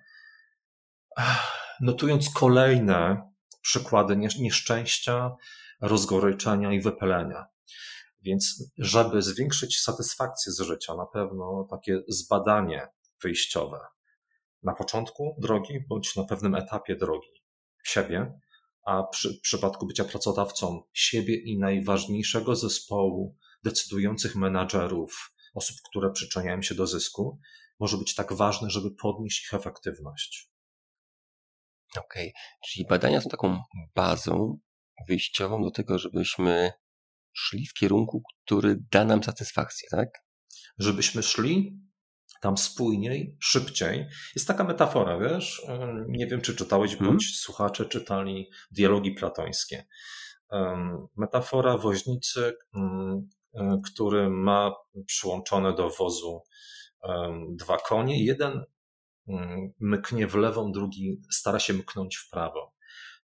notując 1.82 2.30
kolejne 2.30 3.30
przykłady 3.62 4.18
nieszczęścia, 4.40 5.36
rozgoryczenia 5.82 6.74
i 6.74 6.82
wypalenia. 6.82 7.46
Więc, 8.28 8.72
żeby 8.78 9.22
zwiększyć 9.22 9.80
satysfakcję 9.80 10.52
z 10.52 10.60
życia, 10.60 10.96
na 10.96 11.06
pewno 11.06 11.68
takie 11.70 12.04
zbadanie 12.08 12.88
wyjściowe 13.24 13.80
na 14.64 14.74
początku 14.74 15.36
drogi 15.40 15.80
bądź 15.88 16.16
na 16.16 16.24
pewnym 16.24 16.56
etapie 16.56 16.96
drogi 16.96 17.44
siebie, 17.84 18.40
a 18.86 19.04
przy, 19.04 19.38
w 19.38 19.42
przypadku 19.42 19.86
bycia 19.88 20.04
pracodawcą 20.04 20.84
siebie 20.94 21.36
i 21.36 21.60
najważniejszego 21.60 22.56
zespołu 22.56 23.38
decydujących 23.64 24.36
menadżerów, 24.36 25.34
osób, 25.54 25.78
które 25.90 26.12
przyczyniają 26.12 26.62
się 26.62 26.76
do 26.76 26.88
zysku, 26.88 27.40
może 27.80 27.98
być 27.98 28.16
tak 28.16 28.34
ważne, 28.34 28.70
żeby 28.70 28.92
podnieść 28.92 29.46
ich 29.46 29.54
efektywność. 29.54 30.52
Okej, 31.98 32.30
okay. 32.30 32.42
czyli 32.70 32.86
badania 32.88 33.22
są 33.22 33.30
taką 33.30 33.62
bazą 33.96 34.60
wyjściową 35.08 35.64
do 35.64 35.72
tego, 35.72 35.98
żebyśmy 35.98 36.72
szli 37.38 37.68
w 37.68 37.74
kierunku, 37.74 38.24
który 38.46 38.78
da 38.92 39.06
nam 39.06 39.24
satysfakcję, 39.24 39.90
tak? 39.92 40.10
Żebyśmy 40.78 41.24
szli 41.24 41.80
tam 42.42 42.58
spójniej, 42.58 43.38
szybciej. 43.40 44.08
Jest 44.36 44.48
taka 44.48 44.64
metafora, 44.64 45.20
wiesz? 45.20 45.62
Nie 46.08 46.28
wiem, 46.28 46.42
czy 46.42 46.56
czytałeś, 46.56 46.92
hmm? 46.92 47.10
bądź 47.10 47.40
słuchacze 47.40 47.86
czytali 47.86 48.50
dialogi 48.72 49.12
platońskie. 49.12 49.86
Metafora 51.16 51.78
woźnicy, 51.78 52.54
mm, 52.76 53.30
e, 53.54 53.78
który 53.86 54.30
ma 54.30 54.72
przyłączone 55.06 55.76
do 55.76 55.90
wozu 55.90 56.42
dwa 57.50 57.78
konie. 57.78 58.26
Jeden 58.26 58.64
mm, 59.28 59.74
myknie 59.80 60.28
w 60.28 60.36
lewą, 60.36 60.72
drugi 60.72 61.22
stara 61.32 61.60
się 61.60 61.74
mknąć 61.74 62.16
w 62.18 62.30
prawo. 62.30 62.74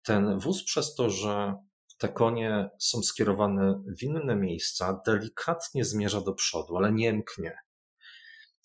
Ten 0.03 0.39
wóz 0.39 0.65
przez 0.65 0.95
to, 0.95 1.11
że 1.11 1.55
te 2.01 2.09
konie 2.09 2.71
są 2.79 3.03
skierowane 3.03 3.83
w 3.99 4.03
inne 4.03 4.37
miejsca, 4.37 5.03
delikatnie 5.07 5.85
zmierza 5.85 6.21
do 6.21 6.33
przodu, 6.33 6.77
ale 6.77 6.93
nie 6.93 7.13
mknie. 7.13 7.59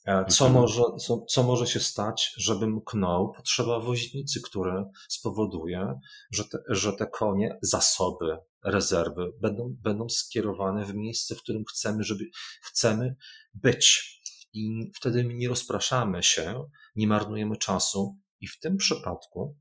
E, 0.06 0.26
co, 0.26 0.46
mhm. 0.46 0.62
może, 0.62 0.84
co, 1.00 1.26
co 1.30 1.44
może 1.44 1.68
się 1.68 1.80
stać, 1.80 2.34
żeby 2.38 2.68
mknął? 2.68 3.32
Potrzeba 3.32 3.80
woźnicy, 3.80 4.42
który 4.42 4.84
spowoduje, 5.10 6.00
że 6.32 6.44
te, 6.46 6.58
że 6.70 6.94
te 6.94 7.08
konie, 7.08 7.58
zasoby, 7.62 8.38
rezerwy 8.64 9.32
będą, 9.42 9.76
będą 9.82 10.10
skierowane 10.10 10.86
w 10.86 10.94
miejsce, 10.94 11.36
w 11.36 11.42
którym 11.42 11.64
chcemy, 11.66 12.04
żeby 12.04 12.26
chcemy 12.62 13.16
być. 13.54 14.16
I 14.54 14.92
wtedy 14.96 15.26
nie 15.26 15.50
rozpraszamy 15.50 16.24
się, 16.24 16.66
nie 16.96 17.08
marnujemy 17.08 17.58
czasu. 17.58 18.18
I 18.42 18.48
w 18.48 18.60
tym 18.60 18.78
przypadku 18.78 19.56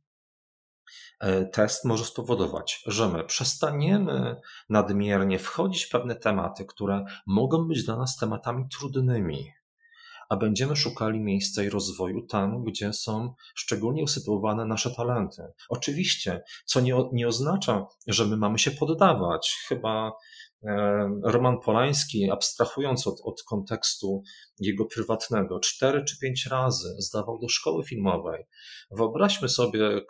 test 1.53 1.85
może 1.85 2.05
spowodować, 2.05 2.83
że 2.87 3.09
my 3.09 3.25
przestaniemy 3.25 4.41
nadmiernie 4.69 5.39
wchodzić 5.39 5.85
w 5.85 5.91
pewne 5.91 6.15
tematy, 6.15 6.65
które 6.65 7.05
mogą 7.27 7.69
być 7.69 7.85
dla 7.85 7.97
nas 7.97 8.17
tematami 8.17 8.65
trudnymi, 8.69 9.53
a 10.29 10.37
będziemy 10.37 10.77
szukali 10.77 11.21
miejsca 11.21 11.63
i 11.63 11.71
rozwoju 11.71 12.27
tam, 12.27 12.65
gdzie 12.65 12.93
są 12.93 13.35
szczególnie 13.55 14.03
usytuowane 14.03 14.65
nasze 14.65 14.91
talenty. 14.91 15.43
Oczywiście, 15.69 16.43
co 16.65 16.81
nie, 16.81 16.95
nie 17.13 17.29
oznacza, 17.29 17.87
że 18.07 18.27
my 18.27 18.37
mamy 18.37 18.59
się 18.59 18.71
poddawać. 18.71 19.57
Chyba 19.69 20.13
E, 20.54 20.54
Roman 21.23 21.61
Polański, 21.61 22.31
abstrahując 22.31 23.07
od, 23.07 23.21
od 23.25 23.43
kontekstu 23.43 24.23
jego 24.61 24.85
prywatnego, 24.85 25.61
cztery 25.61 26.05
czy 26.05 26.19
pięć 26.19 26.47
razy 26.47 26.97
zdawał 26.99 27.39
do 27.39 27.49
szkoły 27.49 27.85
filmowej. 27.85 28.45
Wyobraźmy 28.91 29.49
sobie, 29.49 30.01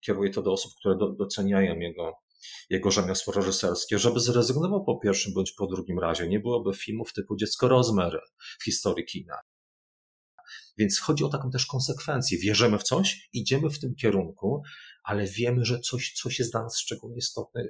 kieruję 0.00 0.30
to 0.30 0.42
do 0.42 0.52
osób, 0.52 0.72
które 0.78 0.96
do, 0.96 1.12
doceniają 1.12 1.78
jego, 1.78 2.12
jego 2.70 2.90
rzemiosło 2.90 3.32
reżyserskie, 3.32 3.98
żeby 3.98 4.20
zrezygnował 4.20 4.84
po 4.84 4.98
pierwszym 4.98 5.34
bądź 5.34 5.52
po 5.52 5.66
drugim 5.66 5.98
razie. 5.98 6.28
Nie 6.28 6.40
byłoby 6.40 6.74
filmów 6.74 7.12
typu 7.12 7.36
Dziecko 7.36 7.68
Rozmer 7.68 8.20
w 8.60 8.64
historii 8.64 9.04
kina. 9.04 9.36
Więc 10.78 11.00
chodzi 11.00 11.24
o 11.24 11.28
taką 11.28 11.50
też 11.50 11.66
konsekwencję. 11.66 12.38
Wierzymy 12.38 12.78
w 12.78 12.82
coś, 12.82 13.28
idziemy 13.32 13.70
w 13.70 13.78
tym 13.78 13.94
kierunku, 13.94 14.62
ale 15.04 15.26
wiemy, 15.26 15.64
że 15.64 15.80
coś, 15.80 16.12
coś 16.12 16.38
jest 16.38 16.52
dla 16.52 16.62
nas 16.62 16.78
szczególnie 16.78 17.16
istotne 17.16 17.64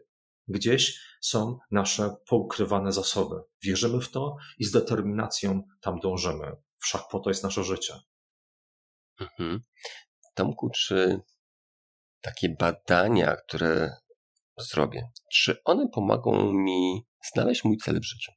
Gdzieś 0.49 1.01
są 1.21 1.59
nasze 1.71 2.15
poukrywane 2.29 2.93
zasoby. 2.93 3.37
Wierzymy 3.63 4.01
w 4.01 4.11
to 4.11 4.37
i 4.59 4.65
z 4.65 4.71
determinacją 4.71 5.63
tam 5.81 5.99
dążymy. 5.99 6.53
Wszak 6.79 7.03
po 7.11 7.21
to 7.21 7.31
jest 7.31 7.45
nasze 7.45 7.65
życie. 7.65 7.95
Mhm. 9.21 9.63
Tomku, 10.35 10.71
czy 10.71 11.21
takie 12.21 12.49
badania, 12.61 13.37
które 13.37 13.97
zrobię, 14.59 15.11
czy 15.33 15.63
one 15.65 15.89
pomogą 15.89 16.53
mi 16.53 17.03
znaleźć 17.33 17.65
mój 17.65 17.77
cel 17.77 18.01
w 18.01 18.05
życiu? 18.05 18.33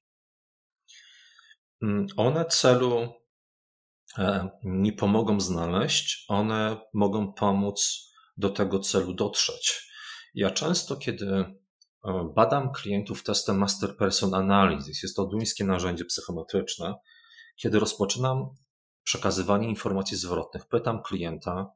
Mm, 1.82 2.06
one 2.18 2.46
celu 2.46 3.14
e, 4.18 4.50
nie 4.64 4.94
pomogą 4.94 5.40
znaleźć, 5.40 6.26
one 6.28 6.78
mogą 6.94 7.34
pomóc 7.34 8.08
do 8.38 8.50
tego 8.50 8.80
celu 8.80 9.14
dotrzeć. 9.14 9.92
Ja 10.34 10.52
często, 10.52 10.96
kiedy 10.96 11.46
badam 12.36 12.72
klientów 12.72 13.24
testem 13.24 13.58
Master 13.58 13.98
Person 13.98 14.34
Analysis. 14.34 15.04
Jest 15.04 15.16
to 15.16 15.26
duńskie 15.26 15.66
narzędzie 15.66 16.06
psychometryczne. 16.06 16.96
Kiedy 17.56 17.80
rozpoczynam 17.80 18.50
przekazywanie 19.04 19.70
informacji 19.70 20.18
zwrotnych, 20.18 20.66
pytam 20.66 21.04
klienta, 21.04 21.72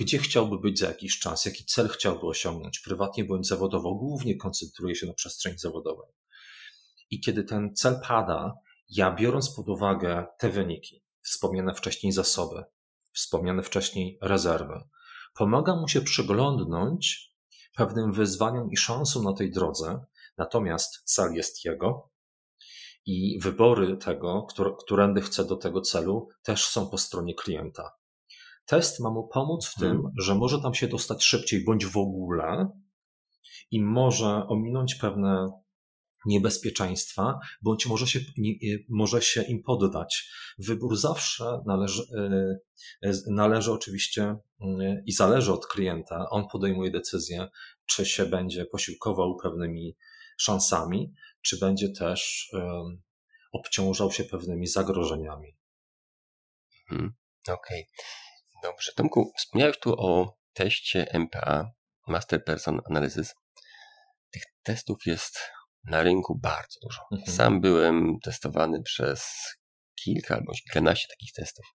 gdzie 0.00 0.18
chciałby 0.18 0.58
być 0.58 0.78
za 0.78 0.86
jakiś 0.86 1.18
czas, 1.18 1.44
jaki 1.44 1.64
cel 1.64 1.88
chciałby 1.88 2.26
osiągnąć, 2.26 2.78
prywatnie 2.78 3.24
bądź 3.24 3.46
zawodowo, 3.46 3.94
głównie 3.94 4.36
koncentruję 4.36 4.94
się 4.94 5.06
na 5.06 5.12
przestrzeni 5.12 5.58
zawodowej. 5.58 6.08
I 7.10 7.20
kiedy 7.20 7.44
ten 7.44 7.74
cel 7.74 8.00
pada, 8.08 8.54
ja 8.88 9.10
biorąc 9.10 9.50
pod 9.50 9.68
uwagę 9.68 10.26
te 10.38 10.50
wyniki, 10.50 11.02
wspomniane 11.22 11.74
wcześniej 11.74 12.12
zasoby, 12.12 12.64
wspomniane 13.12 13.62
wcześniej 13.62 14.18
rezerwy, 14.20 14.80
pomagam 15.34 15.80
mu 15.80 15.88
się 15.88 16.00
przyglądnąć 16.00 17.32
pewnym 17.76 18.12
wyzwaniom 18.12 18.70
i 18.70 18.76
szansom 18.76 19.24
na 19.24 19.32
tej 19.32 19.50
drodze, 19.50 20.04
natomiast 20.38 21.02
cel 21.04 21.32
jest 21.32 21.64
jego 21.64 22.10
i 23.06 23.38
wybory 23.42 23.96
tego, 23.96 24.46
którędy 24.78 25.20
chce 25.20 25.44
do 25.44 25.56
tego 25.56 25.80
celu, 25.80 26.28
też 26.42 26.66
są 26.66 26.90
po 26.90 26.98
stronie 26.98 27.34
klienta. 27.34 27.92
Test 28.64 29.00
ma 29.00 29.10
mu 29.10 29.28
pomóc 29.28 29.66
w 29.66 29.74
tym, 29.74 29.92
hmm. 29.92 30.12
że 30.18 30.34
może 30.34 30.62
tam 30.62 30.74
się 30.74 30.88
dostać 30.88 31.24
szybciej 31.24 31.64
bądź 31.64 31.86
w 31.86 31.96
ogóle 31.96 32.70
i 33.70 33.82
może 33.82 34.46
ominąć 34.48 34.94
pewne 34.94 35.48
niebezpieczeństwa, 36.26 37.38
bądź 37.62 37.86
może 37.86 38.06
się, 38.06 38.20
może 38.88 39.22
się 39.22 39.42
im 39.42 39.62
poddać. 39.62 40.30
Wybór 40.58 40.96
zawsze 40.96 41.62
należy, 41.66 42.02
e, 43.02 43.12
należy 43.26 43.72
oczywiście 43.72 44.36
i 45.06 45.12
zależy 45.12 45.52
od 45.52 45.66
klienta. 45.66 46.30
On 46.30 46.48
podejmuje 46.48 46.90
decyzję, 46.90 47.48
czy 47.86 48.06
się 48.06 48.26
będzie 48.26 48.64
posiłkował 48.64 49.36
pewnymi 49.36 49.96
szansami, 50.38 51.14
czy 51.42 51.58
będzie 51.58 51.88
też 51.88 52.50
obciążał 53.52 54.12
się 54.12 54.24
pewnymi 54.24 54.66
zagrożeniami. 54.66 55.56
Hmm, 56.88 57.12
Okej. 57.48 57.86
Okay. 57.92 58.06
Dobrze. 58.62 58.92
Tomku, 58.92 59.32
wspomniałeś 59.38 59.78
tu 59.78 59.94
o 59.98 60.36
teście 60.52 61.06
MPA, 61.12 61.70
Master 62.06 62.44
Person 62.44 62.80
Analysis. 62.90 63.34
Tych 64.30 64.42
testów 64.62 65.06
jest 65.06 65.40
na 65.86 66.02
rynku 66.02 66.38
bardzo 66.42 66.78
dużo. 66.82 67.00
Mhm. 67.12 67.36
Sam 67.36 67.60
byłem 67.60 68.20
testowany 68.24 68.82
przez 68.82 69.32
kilka 70.04 70.34
albo 70.34 70.52
kilkanaście 70.52 71.08
takich 71.08 71.32
testów. 71.32 71.66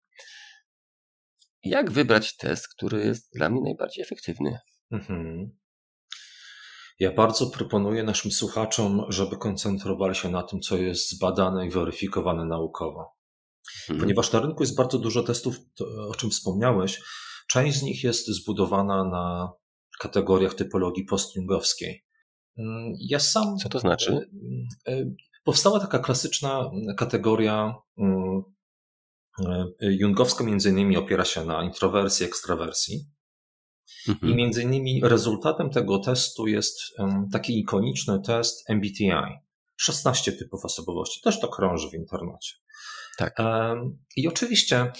Jak 1.64 1.90
wybrać 1.90 2.36
test, 2.36 2.68
który 2.68 3.04
jest 3.04 3.32
dla 3.34 3.48
mnie 3.48 3.60
najbardziej 3.60 4.02
efektywny? 4.02 4.58
Mhm. 4.90 5.58
Ja 6.98 7.12
bardzo 7.12 7.50
proponuję 7.50 8.02
naszym 8.02 8.32
słuchaczom, 8.32 9.04
żeby 9.08 9.36
koncentrowali 9.36 10.14
się 10.14 10.28
na 10.30 10.42
tym, 10.42 10.60
co 10.60 10.76
jest 10.76 11.10
zbadane 11.10 11.66
i 11.66 11.70
weryfikowane 11.70 12.44
naukowo. 12.44 13.16
Mhm. 13.80 14.00
Ponieważ 14.00 14.32
na 14.32 14.40
rynku 14.40 14.62
jest 14.62 14.76
bardzo 14.76 14.98
dużo 14.98 15.22
testów, 15.22 15.56
o 16.08 16.14
czym 16.14 16.30
wspomniałeś, 16.30 17.00
część 17.48 17.78
z 17.78 17.82
nich 17.82 18.04
jest 18.04 18.26
zbudowana 18.26 19.04
na 19.04 19.52
kategoriach 20.00 20.54
typologii 20.54 21.04
postjungowskiej. 21.04 22.04
Ja 23.00 23.20
sam. 23.20 23.56
Co 23.58 23.68
to 23.68 23.78
znaczy? 23.78 24.30
E, 24.86 24.92
e, 24.92 25.14
powstała 25.44 25.80
taka 25.80 25.98
klasyczna 25.98 26.70
kategoria 26.96 27.74
mm, 27.98 28.42
e, 29.38 29.66
jungowska, 29.80 30.44
między 30.44 30.70
innymi 30.70 30.96
opiera 30.96 31.24
się 31.24 31.44
na 31.44 31.64
introwersji, 31.64 32.26
ekstrawersji. 32.26 33.06
Mhm. 34.08 34.32
I 34.32 34.36
między 34.36 34.62
innymi 34.62 35.00
rezultatem 35.04 35.70
tego 35.70 35.98
testu 35.98 36.46
jest 36.46 36.80
taki 37.32 37.60
ikoniczny 37.60 38.20
test 38.20 38.70
MBTI. 38.70 39.10
16 39.76 40.32
typów 40.32 40.64
osobowości. 40.64 41.20
Też 41.20 41.40
to 41.40 41.48
krąży 41.48 41.90
w 41.90 41.94
internecie. 41.94 42.54
Tak. 43.18 43.36
I 44.16 44.28
oczywiście 44.28 44.92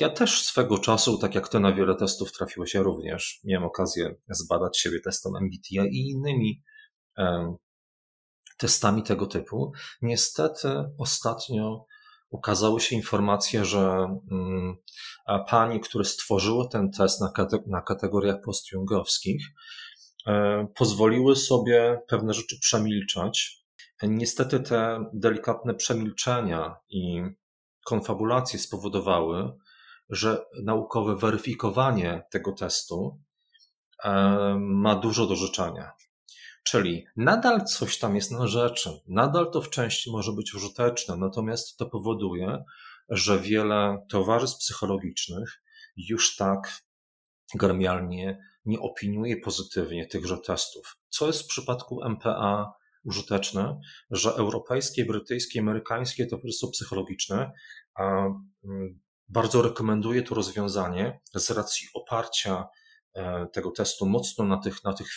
ja 0.00 0.10
też 0.10 0.42
swego 0.42 0.78
czasu, 0.78 1.18
tak 1.18 1.34
jak 1.34 1.48
ty 1.48 1.60
na 1.60 1.72
wiele 1.72 1.94
testów 1.94 2.32
trafiło 2.32 2.66
się 2.66 2.82
również, 2.82 3.40
miałem 3.44 3.66
okazję 3.66 4.14
zbadać 4.30 4.78
siebie 4.78 5.00
testem 5.00 5.32
MBTI 5.36 5.78
i 5.90 6.10
innymi 6.10 6.62
testami 8.56 9.02
tego 9.02 9.26
typu. 9.26 9.72
Niestety 10.02 10.68
ostatnio 10.98 11.86
ukazały 12.30 12.80
się 12.80 12.96
informacje, 12.96 13.64
że 13.64 14.08
mm, 14.30 14.76
pani, 15.48 15.80
które 15.80 16.04
stworzyły 16.04 16.68
ten 16.68 16.90
test 16.90 17.20
na, 17.20 17.32
na 17.66 17.82
kategoriach 17.82 18.36
postjungowskich, 18.44 19.46
e, 20.26 20.66
pozwoliły 20.74 21.36
sobie 21.36 22.00
pewne 22.08 22.34
rzeczy 22.34 22.58
przemilczać. 22.60 23.66
Niestety 24.02 24.60
te 24.60 25.10
delikatne 25.12 25.74
przemilczenia 25.74 26.76
i 26.88 27.22
konfabulacje 27.84 28.58
spowodowały, 28.58 29.52
że 30.10 30.44
naukowe 30.64 31.16
weryfikowanie 31.16 32.22
tego 32.30 32.52
testu 32.52 33.20
e, 34.04 34.10
ma 34.60 34.94
dużo 34.96 35.26
do 35.26 35.36
życzenia. 35.36 35.92
Czyli 36.66 37.06
nadal 37.16 37.64
coś 37.64 37.98
tam 37.98 38.16
jest 38.16 38.30
na 38.30 38.46
rzeczy, 38.46 38.90
nadal 39.06 39.50
to 39.50 39.62
w 39.62 39.70
części 39.70 40.10
może 40.10 40.32
być 40.32 40.54
użyteczne, 40.54 41.16
natomiast 41.16 41.76
to 41.76 41.86
powoduje, 41.86 42.64
że 43.08 43.40
wiele 43.40 43.98
towarzystw 44.08 44.58
psychologicznych 44.58 45.62
już 45.96 46.36
tak 46.36 46.82
gremialnie 47.54 48.38
nie 48.64 48.80
opiniuje 48.80 49.36
pozytywnie 49.36 50.06
tychże 50.06 50.38
testów. 50.38 50.96
Co 51.08 51.26
jest 51.26 51.42
w 51.42 51.46
przypadku 51.46 52.04
MPA 52.04 52.72
użyteczne, 53.04 53.80
że 54.10 54.30
europejskie, 54.30 55.04
brytyjskie, 55.04 55.60
amerykańskie 55.60 56.26
towarzystwo 56.26 56.68
psychologiczne 56.68 57.52
mm, 57.98 59.00
bardzo 59.28 59.62
rekomenduje 59.62 60.22
to 60.22 60.34
rozwiązanie 60.34 61.20
z 61.34 61.50
racji 61.50 61.88
oparcia 61.94 62.68
e, 63.14 63.46
tego 63.52 63.70
testu 63.70 64.06
mocno 64.06 64.44
na 64.44 64.58
tych, 64.58 64.84
na 64.84 64.92
tych 64.92 65.08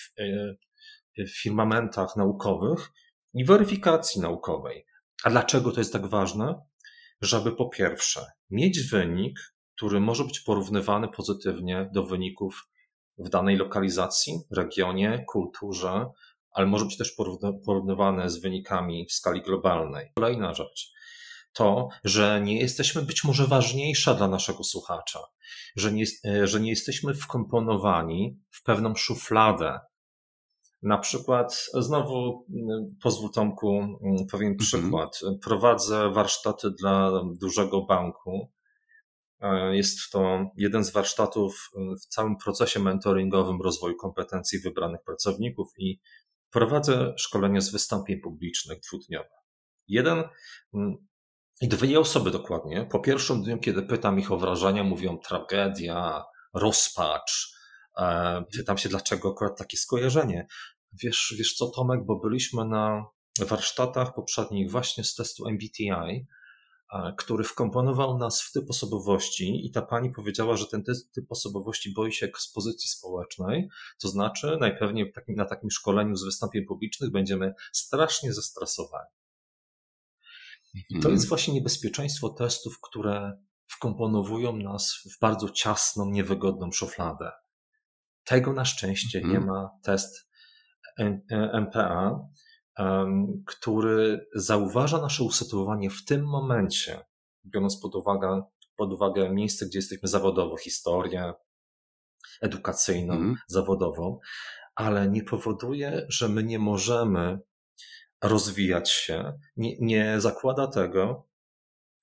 e, 1.17 1.27
firmamentach 1.27 2.15
naukowych 2.15 2.91
i 3.33 3.45
weryfikacji 3.45 4.21
naukowej. 4.21 4.85
A 5.23 5.29
dlaczego 5.29 5.71
to 5.71 5.79
jest 5.79 5.93
tak 5.93 6.07
ważne? 6.07 6.55
Żeby 7.21 7.55
po 7.55 7.69
pierwsze 7.69 8.25
mieć 8.49 8.89
wynik, 8.89 9.39
który 9.75 9.99
może 9.99 10.23
być 10.23 10.39
porównywany 10.39 11.07
pozytywnie 11.07 11.89
do 11.93 12.03
wyników 12.03 12.69
w 13.17 13.29
danej 13.29 13.57
lokalizacji, 13.57 14.33
regionie, 14.51 15.25
kulturze, 15.27 16.05
ale 16.51 16.67
może 16.67 16.85
być 16.85 16.97
też 16.97 17.15
porównywane 17.65 18.29
z 18.29 18.41
wynikami 18.41 19.05
w 19.09 19.13
skali 19.13 19.41
globalnej. 19.41 20.11
Kolejna 20.15 20.53
rzecz 20.53 20.91
to, 21.53 21.89
że 22.03 22.41
nie 22.41 22.59
jesteśmy 22.59 23.01
być 23.01 23.23
może 23.23 23.47
ważniejsza 23.47 24.13
dla 24.13 24.27
naszego 24.27 24.63
słuchacza, 24.63 25.19
że 25.75 25.91
nie, 25.91 26.05
że 26.43 26.59
nie 26.59 26.69
jesteśmy 26.69 27.13
wkomponowani 27.13 28.39
w 28.51 28.63
pewną 28.63 28.95
szufladę, 28.95 29.79
na 30.81 30.97
przykład, 30.97 31.65
znowu 31.73 32.45
mm, 32.49 32.95
pozwól 33.03 33.31
Tomku, 33.31 33.79
mm, 33.79 34.27
powiem 34.31 34.51
mhm. 34.51 34.57
przykład. 34.57 35.19
Prowadzę 35.41 36.09
warsztaty 36.09 36.71
dla 36.71 37.11
dużego 37.39 37.81
banku. 37.81 38.49
E, 39.41 39.75
jest 39.75 40.11
to 40.11 40.45
jeden 40.57 40.83
z 40.83 40.91
warsztatów 40.91 41.69
w 42.01 42.05
całym 42.05 42.37
procesie 42.37 42.79
mentoringowym 42.79 43.61
rozwoju 43.61 43.95
kompetencji 43.95 44.59
wybranych 44.59 45.01
pracowników 45.05 45.67
i 45.77 45.99
prowadzę 46.51 47.13
szkolenie 47.17 47.61
z 47.61 47.71
wystąpień 47.71 48.19
publicznych 48.19 48.79
dwudniowe. 48.79 49.29
Jeden 49.87 50.23
mm, 50.73 51.07
i 51.61 51.67
dwie 51.67 51.99
osoby 51.99 52.31
dokładnie. 52.31 52.87
Po 52.91 52.99
pierwszym 52.99 53.43
dniu, 53.43 53.57
kiedy 53.57 53.81
pytam 53.81 54.19
ich 54.19 54.31
o 54.31 54.37
wrażenia, 54.37 54.83
mówią 54.83 55.17
tragedia, 55.17 56.25
rozpacz, 56.53 57.58
pytam 58.57 58.77
się, 58.77 58.89
dlaczego 58.89 59.29
akurat 59.29 59.57
takie 59.57 59.77
skojarzenie. 59.77 60.47
Wiesz, 61.03 61.35
wiesz 61.37 61.53
co, 61.53 61.67
Tomek, 61.67 62.05
bo 62.05 62.19
byliśmy 62.19 62.65
na 62.65 63.05
warsztatach 63.45 64.13
poprzednich 64.13 64.71
właśnie 64.71 65.03
z 65.03 65.15
testu 65.15 65.47
MBTI, 65.47 65.89
e, 66.93 67.13
który 67.17 67.43
wkomponował 67.43 68.17
nas 68.17 68.41
w 68.41 68.51
typ 68.51 68.69
osobowości 68.69 69.65
i 69.65 69.71
ta 69.71 69.81
pani 69.81 70.11
powiedziała, 70.11 70.57
że 70.57 70.67
ten 70.67 70.83
typ 71.13 71.31
osobowości 71.31 71.93
boi 71.93 72.11
się 72.11 72.25
ekspozycji 72.25 72.89
społecznej, 72.89 73.69
to 74.01 74.07
znaczy 74.07 74.57
najpewniej 74.59 75.11
takim, 75.11 75.35
na 75.35 75.45
takim 75.45 75.71
szkoleniu 75.71 76.15
z 76.15 76.25
wystąpień 76.25 76.65
publicznych 76.65 77.11
będziemy 77.11 77.53
strasznie 77.71 78.33
zestresowani. 78.33 79.09
I 80.73 80.93
to 80.93 80.95
mhm. 80.95 81.13
jest 81.13 81.29
właśnie 81.29 81.53
niebezpieczeństwo 81.53 82.29
testów, 82.29 82.81
które 82.81 83.37
wkomponowują 83.67 84.57
nas 84.57 84.95
w 85.15 85.19
bardzo 85.19 85.49
ciasną, 85.49 86.09
niewygodną 86.09 86.71
szufladę. 86.71 87.31
Tego 88.29 88.53
na 88.53 88.65
szczęście 88.65 89.21
nie 89.21 89.37
mhm. 89.37 89.45
ma 89.45 89.69
test 89.83 90.29
MPA, 91.53 92.19
który 93.45 94.27
zauważa 94.35 95.01
nasze 95.01 95.23
usytuowanie 95.23 95.89
w 95.89 96.05
tym 96.05 96.25
momencie, 96.25 97.05
biorąc 97.45 97.79
pod 97.81 97.95
uwagę, 97.95 98.43
pod 98.75 98.93
uwagę 98.93 99.29
miejsce, 99.29 99.65
gdzie 99.65 99.79
jesteśmy 99.79 100.09
zawodowo, 100.09 100.57
historię 100.57 101.33
edukacyjną, 102.41 103.13
mm. 103.13 103.35
zawodową, 103.47 104.19
ale 104.75 105.09
nie 105.09 105.23
powoduje, 105.23 106.05
że 106.09 106.29
my 106.29 106.43
nie 106.43 106.59
możemy 106.59 107.39
rozwijać 108.23 108.89
się, 108.89 109.33
nie, 109.57 109.77
nie 109.79 110.21
zakłada 110.21 110.67
tego, 110.67 111.27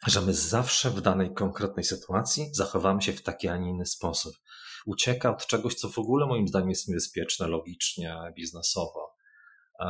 że 0.07 0.21
my 0.21 0.35
zawsze 0.35 0.91
w 0.91 1.01
danej 1.01 1.35
konkretnej 1.35 1.85
sytuacji 1.85 2.49
zachowamy 2.53 3.03
się 3.03 3.12
w 3.12 3.23
taki, 3.23 3.49
a 3.49 3.57
nie 3.57 3.71
inny 3.71 3.87
sposób. 3.87 4.35
Ucieka 4.87 5.31
od 5.31 5.46
czegoś, 5.46 5.75
co 5.75 5.88
w 5.88 5.99
ogóle 5.99 6.27
moim 6.27 6.49
zdaniem 6.49 6.68
jest 6.68 6.88
niebezpieczne 6.88 7.49
logicznie, 7.49 8.16
biznesowo. 8.37 9.16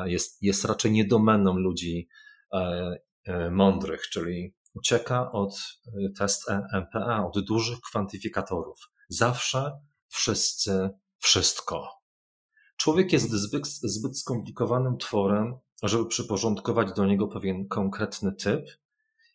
Jest, 0.05 0.43
jest 0.43 0.65
raczej 0.65 0.93
niedomeną 0.93 1.55
ludzi 1.59 2.09
e, 2.53 2.97
e, 3.25 3.51
mądrych, 3.51 4.09
czyli 4.09 4.55
ucieka 4.75 5.33
od 5.33 5.59
e, 5.87 6.13
test 6.19 6.51
MPA, 6.73 7.27
od 7.27 7.45
dużych 7.45 7.81
kwantyfikatorów. 7.81 8.79
Zawsze, 9.09 9.81
wszyscy, 10.09 10.91
wszystko. 11.19 11.89
Człowiek 12.77 13.13
jest 13.13 13.31
zbyt, 13.31 13.67
zbyt 13.67 14.19
skomplikowanym 14.19 14.99
tworem, 14.99 15.59
żeby 15.83 16.07
przyporządkować 16.07 16.93
do 16.93 17.07
niego 17.07 17.29
pewien 17.29 17.69
konkretny 17.69 18.33
typ 18.33 18.67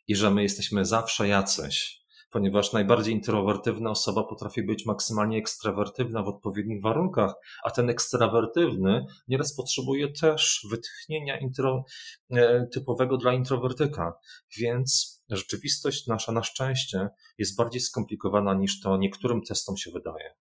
i 0.08 0.15
że 0.15 0.32
my 0.32 0.43
jesteśmy 0.43 0.86
zawsze 0.86 1.28
jacyś, 1.28 2.01
ponieważ 2.32 2.74
najbardziej 2.74 3.13
introwertywna 3.13 3.89
osoba 3.89 4.24
potrafi 4.24 4.63
być 4.63 4.86
maksymalnie 4.86 5.38
ekstrawertywna 5.38 6.24
w 6.24 6.28
odpowiednich 6.28 6.82
warunkach, 6.82 7.34
a 7.63 7.72
ten 7.72 7.89
ekstrawertywny 7.89 9.06
nieraz 9.28 9.56
potrzebuje 9.56 10.12
też 10.12 10.67
wytchnienia 10.70 11.39
intro, 11.39 11.86
e, 12.32 12.67
typowego 12.67 13.17
dla 13.17 13.34
introwertyka. 13.34 14.13
Więc 14.58 15.22
rzeczywistość 15.30 16.08
nasza 16.08 16.32
na 16.32 16.44
szczęście 16.44 17.10
jest 17.38 17.56
bardziej 17.56 17.82
skomplikowana 17.82 18.54
niż 18.54 18.82
to 18.82 18.98
niektórym 18.98 19.41
testom 19.41 19.78
się 19.78 19.91
wydaje. 19.91 20.36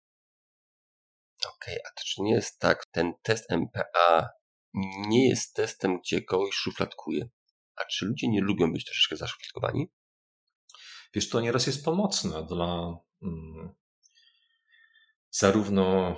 Okej, 1.38 1.74
okay, 1.74 1.80
a 1.86 1.88
to 1.94 2.04
czy 2.06 2.22
nie 2.22 2.34
jest 2.34 2.58
tak, 2.58 2.86
ten 2.86 3.12
test 3.22 3.50
MPA 3.50 4.28
nie 5.08 5.28
jest 5.28 5.54
testem, 5.54 5.98
gdzie 5.98 6.22
kogoś 6.22 6.54
szufladkuje? 6.54 7.28
A 7.76 7.84
czy 7.84 8.06
ludzie 8.06 8.28
nie 8.28 8.40
lubią 8.40 8.72
być 8.72 8.84
troszeczkę 8.84 9.16
zaszufladkowani? 9.16 9.90
Wiesz, 11.14 11.28
to 11.28 11.40
nieraz 11.40 11.66
jest 11.66 11.84
pomocne 11.84 12.46
dla 12.46 12.96
mm, 13.22 13.74
zarówno 15.30 16.16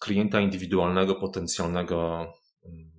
klienta 0.00 0.40
indywidualnego, 0.40 1.14
potencjalnego 1.14 2.26
mm, 2.64 2.90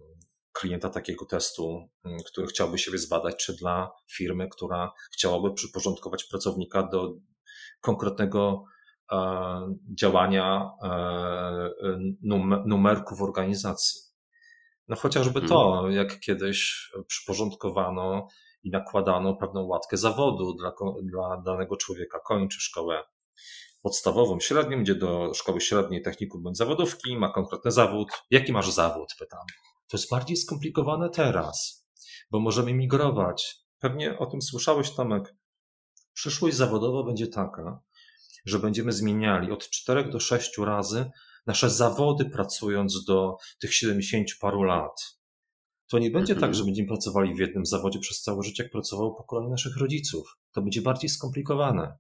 klienta 0.54 0.90
takiego 0.90 1.26
testu, 1.26 1.90
mm, 2.06 2.18
który 2.28 2.48
chciałby 2.48 2.78
siebie 2.78 2.98
zbadać, 2.98 3.46
czy 3.46 3.58
dla 3.58 3.92
firmy, 4.12 4.48
która 4.50 4.92
chciałaby 5.14 5.54
przyporządkować 5.54 6.24
pracownika 6.24 6.84
do 6.84 7.14
konkretnego 7.82 8.64
e, 9.12 9.18
działania 10.00 10.72
e, 10.84 11.70
numerku 12.66 13.16
w 13.16 13.22
organizacji. 13.22 14.02
No 14.88 14.96
chociażby 14.96 15.42
to, 15.42 15.74
mhm. 15.74 15.94
jak 15.94 16.20
kiedyś 16.20 16.90
przyporządkowano 17.08 18.28
i 18.64 18.70
nakładano 18.70 19.36
pewną 19.36 19.64
łatkę 19.64 19.98
zawodu 19.98 20.54
dla, 20.54 20.74
dla 21.04 21.42
danego 21.46 21.78
człowieka. 21.78 22.20
Kończy 22.20 22.60
szkołę 22.60 23.04
podstawową, 23.82 24.40
średnią, 24.40 24.82
idzie 24.82 24.96
do 24.96 25.34
szkoły 25.34 25.62
średniej, 25.62 26.02
technikum 26.02 26.44
bądź 26.44 26.58
zawodówki, 26.58 27.18
ma 27.18 27.34
konkretny 27.34 27.72
zawód. 27.72 28.08
Jaki 28.30 28.52
masz 28.54 28.72
zawód? 28.72 29.16
Pytam. 29.20 29.46
To 29.88 29.98
jest 29.98 30.10
bardziej 30.10 30.38
skomplikowane 30.38 31.10
teraz, 31.10 31.88
bo 32.32 32.40
możemy 32.40 32.74
migrować. 32.74 33.56
Pewnie 33.80 34.20
o 34.20 34.26
tym 34.26 34.42
słyszałeś, 34.42 34.92
Tomek. 34.92 35.36
Przyszłość 36.14 36.56
zawodowa 36.56 37.04
będzie 37.04 37.28
taka, 37.28 37.82
że 38.46 38.60
będziemy 38.60 38.92
zmieniali 38.92 39.52
od 39.52 39.70
4 39.70 40.10
do 40.10 40.20
6 40.20 40.58
razy 40.58 41.12
nasze 41.46 41.70
zawody, 41.70 42.26
pracując 42.26 43.06
do 43.06 43.38
tych 43.60 43.76
70 43.76 44.28
paru 44.42 44.64
lat. 44.64 45.21
To 45.92 46.00
nie 46.00 46.12
będzie 46.12 46.34
tak, 46.34 46.44
mhm. 46.44 46.54
że 46.54 46.64
będziemy 46.64 46.88
pracowali 46.88 47.36
w 47.36 47.40
jednym 47.40 47.66
zawodzie 47.66 48.00
przez 48.00 48.22
całe 48.22 48.44
życie, 48.44 48.64
jak 48.64 48.72
pracowało 48.72 49.16
pokolenie 49.16 49.50
naszych 49.50 49.78
rodziców. 49.78 50.38
To 50.52 50.62
będzie 50.62 50.82
bardziej 50.82 51.10
skomplikowane. 51.10 51.98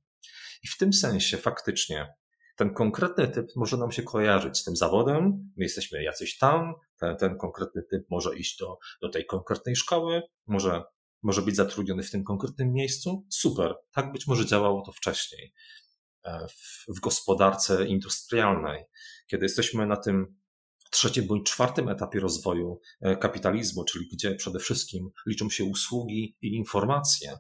I 0.64 0.68
w 0.68 0.78
tym 0.78 0.94
sensie 0.94 1.38
faktycznie 1.38 2.14
ten 2.56 2.74
konkretny 2.74 3.28
typ 3.28 3.48
może 3.56 3.78
nam 3.78 3.92
się 3.92 4.04
kojarzyć 4.04 4.58
z 4.58 4.64
tym 4.64 4.76
zawodem, 4.76 5.52
my 5.58 5.64
jesteśmy 5.64 6.04
jacyś 6.04 6.38
tam, 6.38 6.74
ten, 6.98 7.18
ten 7.18 7.38
konkretny 7.38 7.84
typ 7.84 8.06
może 8.10 8.38
iść 8.38 8.58
do, 8.60 8.78
do 9.02 9.10
tej 9.10 9.26
konkretnej 9.26 9.76
szkoły, 9.76 10.22
może, 10.48 10.84
może 11.22 11.42
być 11.42 11.56
zatrudniony 11.56 12.04
w 12.04 12.12
tym 12.12 12.24
konkretnym 12.24 12.74
miejscu. 12.74 13.26
Super, 13.30 13.76
tak 13.92 14.12
być 14.12 14.28
może 14.28 14.46
działało 14.46 14.82
to 14.82 14.92
wcześniej 14.92 15.54
e, 16.24 16.48
w, 16.48 16.86
w 16.98 17.00
gospodarce 17.00 17.86
industrialnej, 17.86 18.84
kiedy 19.28 19.46
jesteśmy 19.46 19.88
na 19.88 19.98
tym 19.98 20.41
trzecim 20.92 21.28
bądź 21.28 21.50
czwartym 21.50 21.90
etapie 21.90 22.20
rozwoju 22.20 22.80
e, 23.02 23.18
kapitalizmu, 23.18 23.86
czyli 23.86 24.08
gdzie 24.14 24.36
przede 24.36 24.60
wszystkim 24.60 25.10
liczą 25.28 25.50
się 25.50 25.64
usługi 25.64 26.38
i 26.42 26.56
informacje, 26.56 27.38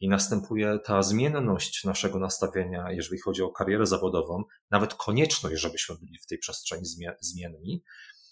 i 0.00 0.08
następuje 0.08 0.78
ta 0.84 1.02
zmienność 1.02 1.84
naszego 1.84 2.18
nastawienia, 2.18 2.92
jeżeli 2.92 3.20
chodzi 3.20 3.42
o 3.42 3.50
karierę 3.50 3.86
zawodową, 3.86 4.44
nawet 4.70 4.94
konieczność, 4.94 5.60
żebyśmy 5.60 5.96
byli 5.96 6.18
w 6.18 6.26
tej 6.26 6.38
przestrzeni 6.38 6.86
zmienni, 7.20 7.82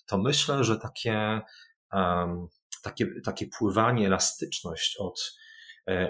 to 0.07 0.19
myślę, 0.19 0.65
że 0.65 0.79
takie, 0.79 1.41
um, 1.93 2.49
takie, 2.83 3.07
takie 3.25 3.47
pływanie, 3.59 4.07
elastyczność 4.07 4.97
od, 4.99 5.37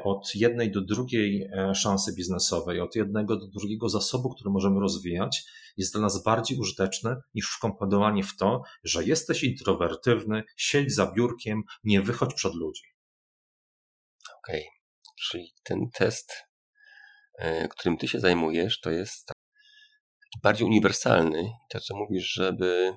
od 0.04 0.34
jednej 0.34 0.70
do 0.70 0.80
drugiej 0.80 1.42
e, 1.42 1.74
szansy 1.74 2.14
biznesowej, 2.14 2.80
od 2.80 2.96
jednego 2.96 3.36
do 3.36 3.46
drugiego 3.46 3.88
zasobu, 3.88 4.30
który 4.30 4.50
możemy 4.50 4.80
rozwijać, 4.80 5.44
jest 5.76 5.92
dla 5.92 6.00
nas 6.00 6.22
bardziej 6.22 6.58
użyteczne 6.58 7.16
niż 7.34 7.50
wkomponowanie 7.50 8.22
w 8.22 8.36
to, 8.36 8.62
że 8.84 9.04
jesteś 9.04 9.44
introwertywny, 9.44 10.42
siedź 10.56 10.94
za 10.94 11.12
biurkiem, 11.12 11.62
nie 11.84 12.02
wychodź 12.02 12.34
przed 12.34 12.54
ludzi. 12.54 12.82
Okej. 14.38 14.60
Okay. 14.60 14.76
Czyli 15.28 15.52
ten 15.62 15.90
test, 15.94 16.32
e, 17.38 17.68
którym 17.68 17.96
ty 17.96 18.08
się 18.08 18.20
zajmujesz, 18.20 18.80
to 18.80 18.90
jest 18.90 19.26
taki 19.26 20.40
bardziej 20.42 20.66
uniwersalny. 20.66 21.50
To, 21.70 21.80
co 21.80 21.96
mówisz, 21.96 22.32
żeby 22.32 22.92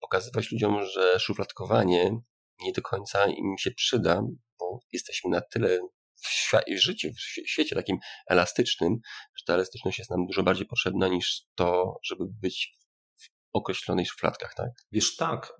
pokazywać 0.00 0.52
ludziom, 0.52 0.84
że 0.84 1.20
szufladkowanie 1.20 2.20
nie 2.60 2.72
do 2.72 2.82
końca 2.82 3.26
im 3.26 3.58
się 3.58 3.70
przyda, 3.70 4.22
bo 4.58 4.80
jesteśmy 4.92 5.30
na 5.30 5.40
tyle 5.40 5.78
w, 6.22 6.52
w 6.78 6.82
życiu, 6.82 7.08
w 7.14 7.50
świecie 7.50 7.76
takim 7.76 7.96
elastycznym, 8.26 8.96
że 9.36 9.44
ta 9.46 9.54
elastyczność 9.54 9.98
jest 9.98 10.10
nam 10.10 10.26
dużo 10.26 10.42
bardziej 10.42 10.66
potrzebna 10.66 11.08
niż 11.08 11.42
to, 11.54 11.98
żeby 12.04 12.24
być 12.42 12.74
w 13.16 13.28
określonych 13.52 14.08
szufladkach, 14.08 14.54
tak? 14.56 14.70
Wiesz, 14.92 15.16
tak. 15.16 15.52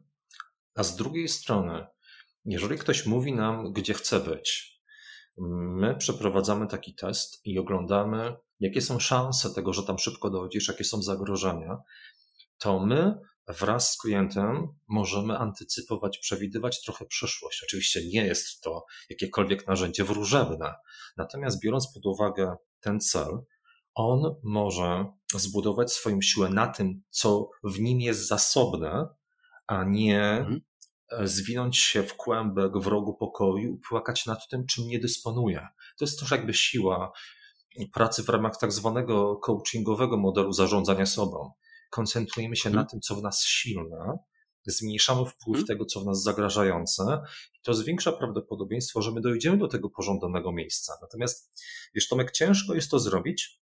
A 0.75 0.83
z 0.83 0.97
drugiej 0.97 1.29
strony, 1.29 1.87
jeżeli 2.45 2.79
ktoś 2.79 3.07
mówi 3.07 3.33
nam, 3.33 3.73
gdzie 3.73 3.95
chce 3.95 4.21
być, 4.21 4.77
My 5.38 5.97
przeprowadzamy 5.97 6.66
taki 6.66 6.95
test 6.95 7.40
i 7.45 7.59
oglądamy, 7.59 8.37
jakie 8.61 8.81
są 8.81 8.99
szanse 8.99 9.55
tego, 9.55 9.73
że 9.73 9.83
tam 9.83 9.99
szybko 9.99 10.31
dojdziesz, 10.31 10.69
jakie 10.69 10.85
są 10.85 11.03
zagrożenia. 11.03 11.77
To 12.59 12.87
my 12.87 13.14
wraz 13.48 13.92
z 13.92 13.98
klientem 13.98 14.68
możemy 14.88 15.38
antycypować, 15.38 16.18
przewidywać 16.18 16.82
trochę 16.82 17.06
przyszłość. 17.06 17.62
Oczywiście 17.64 18.09
nie 18.09 18.26
jest 18.26 18.61
to 18.61 18.85
jakiekolwiek 19.11 19.66
narzędzie 19.66 20.04
wróżebne, 20.04 20.74
natomiast 21.16 21.61
biorąc 21.61 21.92
pod 21.92 22.06
uwagę 22.06 22.56
ten 22.80 23.00
cel, 23.00 23.44
on 23.94 24.35
może 24.42 25.06
zbudować 25.35 25.92
swoją 25.92 26.22
siłę 26.22 26.48
na 26.48 26.66
tym, 26.66 27.02
co 27.11 27.50
w 27.64 27.80
nim 27.80 28.00
jest 28.00 28.28
zasobne, 28.28 29.09
a 29.66 29.85
nie 29.85 30.30
mhm. 30.30 30.61
Zwinąć 31.24 31.78
się 31.78 32.02
w 32.02 32.16
kłębek 32.16 32.78
w 32.78 32.87
rogu 32.87 33.14
pokoju 33.14 33.74
i 33.74 33.78
płakać 33.88 34.26
nad 34.26 34.48
tym, 34.48 34.66
czym 34.66 34.88
nie 34.88 34.98
dysponuje. 34.98 35.68
To 35.98 36.04
jest 36.04 36.20
też 36.20 36.30
jakby 36.30 36.54
siła 36.54 37.12
pracy 37.92 38.22
w 38.22 38.28
ramach 38.28 38.59
tak 38.61 38.72
zwanego 38.72 39.37
coachingowego 39.37 40.16
modelu 40.16 40.52
zarządzania 40.52 41.06
sobą. 41.06 41.52
Koncentrujemy 41.90 42.57
się 42.57 42.62
hmm. 42.62 42.75
na 42.75 42.81
mhm. 42.81 42.90
tym, 42.90 43.01
co 43.01 43.14
w 43.14 43.22
nas 43.22 43.44
silne, 43.44 44.18
zmniejszamy 44.66 45.27
wpływ 45.27 45.57
hmm. 45.57 45.66
tego, 45.66 45.85
co 45.85 46.01
w 46.01 46.07
nas 46.07 46.22
zagrażające 46.22 47.22
i 47.55 47.61
to 47.62 47.75
zwiększa 47.75 48.12
prawdopodobieństwo, 48.12 49.03
że 49.03 49.12
my 49.12 49.20
dojdziemy 49.20 49.59
do 49.59 49.68
tego 49.68 49.90
pożądanego 49.90 50.53
miejsca. 50.53 50.92
Natomiast, 51.03 51.62
wiesz, 51.94 52.09
Tomek, 52.09 52.31
ciężko 52.31 52.75
jest 52.75 52.90
to 52.90 52.99
zrobić, 52.99 53.61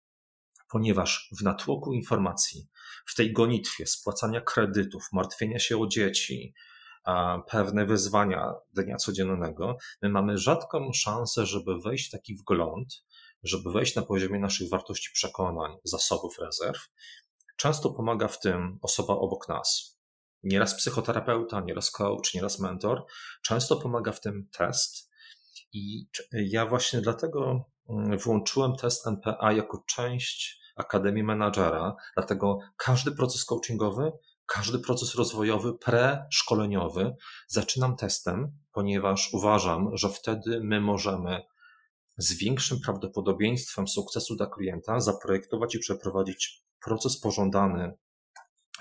ponieważ 0.68 1.30
w 1.38 1.42
natłoku 1.42 1.92
informacji, 1.92 2.68
w 3.06 3.14
tej 3.14 3.32
gonitwie 3.32 3.86
spłacania 3.86 4.40
kredytów, 4.40 5.08
martwienia 5.12 5.58
się 5.58 5.78
o 5.78 5.86
dzieci, 5.86 6.54
pewne 7.50 7.86
wyzwania 7.86 8.54
dnia 8.74 8.96
codziennego, 8.96 9.76
my 10.02 10.08
mamy 10.08 10.38
rzadką 10.38 10.92
szansę, 10.92 11.46
żeby 11.46 11.80
wejść 11.80 12.08
w 12.08 12.10
taki 12.10 12.34
wgląd, 12.34 13.04
żeby 13.42 13.72
wejść 13.72 13.94
na 13.94 14.02
poziomie 14.02 14.38
naszych 14.38 14.70
wartości 14.70 15.10
przekonań, 15.12 15.76
zasobów 15.84 16.38
rezerw. 16.38 16.88
Często 17.58 17.90
pomaga 17.90 18.28
w 18.28 18.40
tym 18.40 18.78
osoba 18.82 19.14
obok 19.14 19.48
nas. 19.48 19.98
Nieraz 20.42 20.74
psychoterapeuta, 20.74 21.60
nieraz 21.60 21.90
coach, 21.90 22.34
nieraz 22.34 22.58
mentor. 22.58 23.04
Często 23.42 23.76
pomaga 23.76 24.12
w 24.12 24.20
tym 24.20 24.48
test. 24.52 25.10
I 25.72 26.08
ja 26.32 26.66
właśnie 26.66 27.00
dlatego 27.00 27.64
mm, 27.88 28.18
włączyłem 28.18 28.76
test 28.76 29.06
NPA 29.06 29.52
jako 29.52 29.84
część 29.86 30.58
Akademii 30.76 31.22
Menadżera, 31.22 31.96
dlatego 32.16 32.58
każdy 32.76 33.12
proces 33.12 33.44
coachingowy 33.44 34.12
każdy 34.48 34.78
proces 34.78 35.14
rozwojowy 35.14 35.72
pre-szkoleniowy 35.72 37.14
zaczynam 37.46 37.96
testem, 37.96 38.52
ponieważ 38.72 39.30
uważam, 39.32 39.96
że 39.96 40.08
wtedy 40.08 40.60
my 40.62 40.80
możemy 40.80 41.42
z 42.18 42.32
większym 42.32 42.80
prawdopodobieństwem 42.80 43.88
sukcesu 43.88 44.36
dla 44.36 44.46
klienta 44.46 45.00
zaprojektować 45.00 45.74
i 45.74 45.78
przeprowadzić 45.78 46.62
proces 46.84 47.20
pożądany 47.20 47.92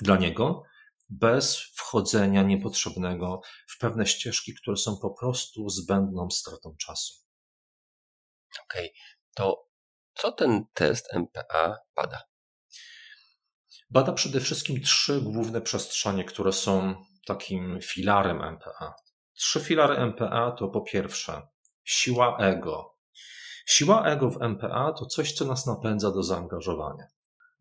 dla 0.01 0.17
niego, 0.17 0.63
bez 1.09 1.57
wchodzenia 1.57 2.43
niepotrzebnego 2.43 3.41
w 3.67 3.77
pewne 3.77 4.05
ścieżki, 4.05 4.53
które 4.53 4.77
są 4.77 4.97
po 4.97 5.09
prostu 5.09 5.69
zbędną 5.69 6.29
stratą 6.29 6.75
czasu. 6.77 7.13
Okej, 8.63 8.85
okay. 8.85 8.97
to 9.35 9.67
co 10.13 10.31
ten 10.31 10.65
test 10.73 11.13
MPA 11.13 11.77
bada? 11.95 12.21
Bada 13.89 14.13
przede 14.13 14.39
wszystkim 14.39 14.81
trzy 14.81 15.21
główne 15.21 15.61
przestrzenie, 15.61 16.23
które 16.23 16.53
są 16.53 16.95
takim 17.25 17.79
filarem 17.81 18.41
MPA. 18.41 18.93
Trzy 19.33 19.59
filary 19.59 19.95
MPA 19.95 20.51
to 20.51 20.67
po 20.67 20.81
pierwsze 20.81 21.47
siła 21.83 22.37
ego. 22.37 22.96
Siła 23.67 24.05
ego 24.05 24.29
w 24.29 24.41
MPA 24.41 24.93
to 24.93 25.05
coś, 25.05 25.33
co 25.33 25.45
nas 25.45 25.65
napędza 25.65 26.11
do 26.11 26.23
zaangażowania. 26.23 27.07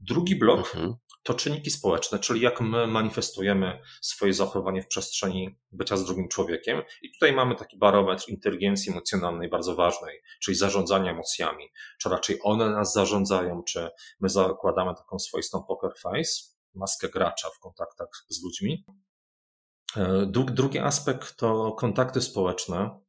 Drugi 0.00 0.36
blok 0.36 0.58
mhm. 0.58 0.94
to 1.22 1.34
czynniki 1.34 1.70
społeczne, 1.70 2.18
czyli 2.18 2.40
jak 2.40 2.60
my 2.60 2.86
manifestujemy 2.86 3.80
swoje 4.00 4.34
zachowanie 4.34 4.82
w 4.82 4.86
przestrzeni 4.86 5.58
bycia 5.72 5.96
z 5.96 6.04
drugim 6.04 6.28
człowiekiem. 6.28 6.82
I 7.02 7.12
tutaj 7.12 7.32
mamy 7.32 7.54
taki 7.54 7.78
barometr 7.78 8.28
inteligencji 8.28 8.92
emocjonalnej 8.92 9.48
bardzo 9.48 9.74
ważnej, 9.74 10.22
czyli 10.42 10.56
zarządzania 10.56 11.10
emocjami. 11.10 11.64
Czy 12.00 12.08
raczej 12.08 12.38
one 12.42 12.70
nas 12.70 12.92
zarządzają, 12.92 13.62
czy 13.62 13.90
my 14.20 14.28
zakładamy 14.28 14.94
taką 14.94 15.18
swoistą 15.18 15.62
poker 15.62 15.90
face, 16.02 16.42
maskę 16.74 17.08
gracza 17.08 17.48
w 17.50 17.58
kontaktach 17.58 18.08
z 18.28 18.42
ludźmi. 18.42 18.84
E, 19.96 20.26
drugi 20.26 20.78
aspekt 20.78 21.36
to 21.36 21.72
kontakty 21.72 22.20
społeczne, 22.20 23.05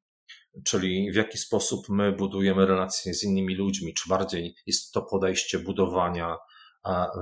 czyli 0.65 1.11
w 1.11 1.15
jaki 1.15 1.37
sposób 1.37 1.89
my 1.89 2.11
budujemy 2.11 2.65
relacje 2.65 3.13
z 3.13 3.23
innymi 3.23 3.55
ludźmi, 3.55 3.93
czy 3.93 4.09
bardziej 4.09 4.55
jest 4.65 4.91
to 4.91 5.01
podejście 5.01 5.59
budowania 5.59 6.37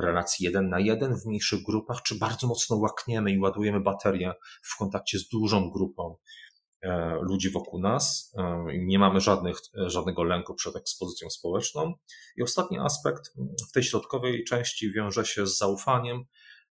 relacji 0.02 0.46
jeden 0.46 0.70
na 0.70 0.80
jeden 0.80 1.16
w 1.16 1.26
mniejszych 1.26 1.64
grupach, 1.64 2.02
czy 2.02 2.18
bardzo 2.18 2.48
mocno 2.48 2.78
łakniemy 2.78 3.32
i 3.32 3.40
ładujemy 3.40 3.80
baterię 3.80 4.34
w 4.64 4.78
kontakcie 4.78 5.20
z 5.20 5.28
dużą 5.28 5.72
grupą 5.72 6.18
e, 6.82 7.18
ludzi 7.22 7.50
wokół 7.50 7.80
nas. 7.80 8.34
E, 8.38 8.66
nie 8.78 9.00
mamy 9.00 9.22
żadnych, 9.22 9.58
żadnego 9.74 10.24
lęku 10.24 10.56
przed 10.56 10.76
ekspozycją 10.76 11.30
społeczną. 11.30 11.94
I 12.38 12.44
ostatni 12.44 12.80
aspekt 12.80 13.34
w 13.70 13.72
tej 13.72 13.84
środkowej 13.84 14.44
części 14.44 14.92
wiąże 14.92 15.26
się 15.26 15.48
z 15.48 15.58
zaufaniem, 15.58 16.24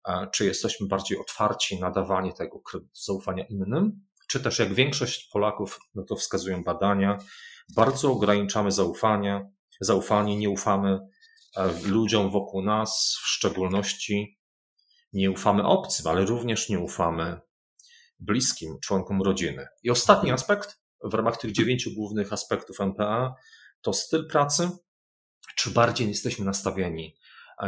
e, 0.08 0.28
czy 0.34 0.46
jesteśmy 0.46 0.88
bardziej 0.88 1.18
otwarci 1.18 1.80
na 1.80 1.92
dawanie 1.92 2.34
tego 2.34 2.62
zaufania 3.06 3.46
innym, 3.46 4.06
czy 4.36 4.44
też 4.44 4.60
jak 4.60 4.74
większość 4.74 5.30
Polaków, 5.34 5.80
no 5.94 6.04
to 6.04 6.16
wskazują 6.16 6.64
badania, 6.64 7.18
bardzo 7.76 8.12
ograniczamy 8.12 8.72
zaufanie, 8.72 9.50
zaufanie, 9.82 10.38
nie 10.38 10.50
ufamy 10.50 11.00
ludziom 11.84 12.32
wokół 12.32 12.62
nas, 12.62 13.18
w 13.24 13.28
szczególności 13.28 14.40
nie 15.14 15.32
ufamy 15.32 15.64
obcym, 15.64 16.08
ale 16.08 16.26
również 16.26 16.70
nie 16.70 16.80
ufamy 16.80 17.40
bliskim 18.20 18.78
członkom 18.84 19.22
rodziny. 19.22 19.68
I 19.84 19.90
ostatni 19.90 20.32
aspekt 20.32 20.80
w 21.04 21.14
ramach 21.14 21.38
tych 21.38 21.52
dziewięciu 21.52 21.92
głównych 21.96 22.34
aspektów 22.34 22.80
NPA 22.80 23.36
to 23.82 23.94
styl 23.94 24.28
pracy, 24.28 24.70
czy 25.56 25.72
bardziej 25.72 26.08
jesteśmy 26.08 26.46
nastawieni 26.46 27.16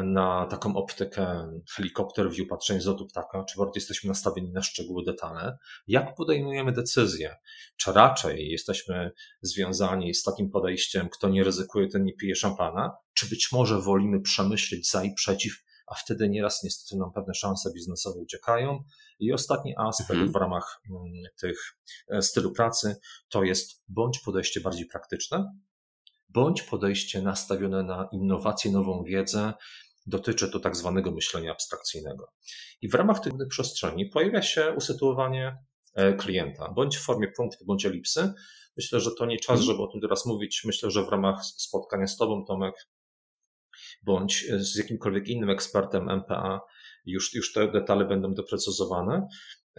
na 0.03 0.47
taką 0.49 0.75
optykę 0.75 1.51
helikopter 1.75 2.31
view, 2.31 2.47
patrzenie 2.49 2.81
z 2.81 2.85
lotu 2.85 3.07
ptaka, 3.07 3.43
czy 3.43 3.57
bardziej 3.57 3.79
jesteśmy 3.79 4.07
nastawieni 4.07 4.51
na 4.51 4.63
szczegóły, 4.63 5.03
detale, 5.05 5.57
jak 5.87 6.15
podejmujemy 6.15 6.71
decyzje, 6.71 7.35
czy 7.77 7.91
raczej 7.91 8.49
jesteśmy 8.49 9.11
związani 9.41 10.13
z 10.13 10.23
takim 10.23 10.49
podejściem, 10.49 11.09
kto 11.09 11.29
nie 11.29 11.43
ryzykuje, 11.43 11.87
ten 11.87 12.03
nie 12.03 12.13
pije 12.13 12.35
szampana, 12.35 12.97
czy 13.13 13.29
być 13.29 13.51
może 13.51 13.81
wolimy 13.81 14.21
przemyśleć 14.21 14.89
za 14.91 15.03
i 15.03 15.13
przeciw, 15.13 15.53
a 15.87 15.95
wtedy 15.95 16.29
nieraz 16.29 16.63
niestety 16.63 16.97
nam 16.99 17.11
pewne 17.11 17.33
szanse 17.33 17.73
biznesowe 17.73 18.19
uciekają. 18.19 18.83
I 19.19 19.33
ostatni 19.33 19.75
aspekt 19.77 20.11
mhm. 20.11 20.31
w 20.31 20.35
ramach 20.35 20.81
mm, 20.89 21.23
tych 21.41 21.77
e, 22.07 22.21
stylu 22.21 22.51
pracy 22.51 22.95
to 23.29 23.43
jest 23.43 23.83
bądź 23.87 24.19
podejście 24.19 24.61
bardziej 24.61 24.85
praktyczne, 24.85 25.53
bądź 26.29 26.61
podejście 26.63 27.21
nastawione 27.21 27.83
na 27.83 28.09
innowacje, 28.11 28.71
nową 28.71 29.03
wiedzę. 29.03 29.53
Dotyczy 30.05 30.51
to 30.51 30.59
tak 30.59 30.75
zwanego 30.75 31.11
myślenia 31.11 31.51
abstrakcyjnego. 31.51 32.31
I 32.81 32.89
w 32.89 32.93
ramach 32.93 33.19
tych 33.19 33.33
przestrzeni 33.49 34.05
pojawia 34.05 34.41
się 34.41 34.73
usytuowanie 34.77 35.57
e, 35.95 36.13
klienta, 36.13 36.71
bądź 36.71 36.97
w 36.97 37.01
formie 37.01 37.27
punktu, 37.27 37.65
bądź 37.65 37.85
elipsy. 37.85 38.33
Myślę, 38.77 38.99
że 38.99 39.11
to 39.17 39.25
nie 39.25 39.39
czas, 39.39 39.59
żeby 39.59 39.83
o 39.83 39.87
tym 39.87 40.01
teraz 40.01 40.25
mówić. 40.25 40.61
Myślę, 40.65 40.91
że 40.91 41.05
w 41.05 41.09
ramach 41.09 41.45
spotkania 41.45 42.07
z 42.07 42.17
Tobą, 42.17 42.45
Tomek, 42.45 42.87
bądź 44.03 44.45
z 44.57 44.75
jakimkolwiek 44.75 45.27
innym 45.27 45.49
ekspertem 45.49 46.09
MPA, 46.09 46.61
już, 47.05 47.33
już 47.33 47.53
te 47.53 47.71
detale 47.71 48.05
będą 48.05 48.33
doprecyzowane. 48.33 49.27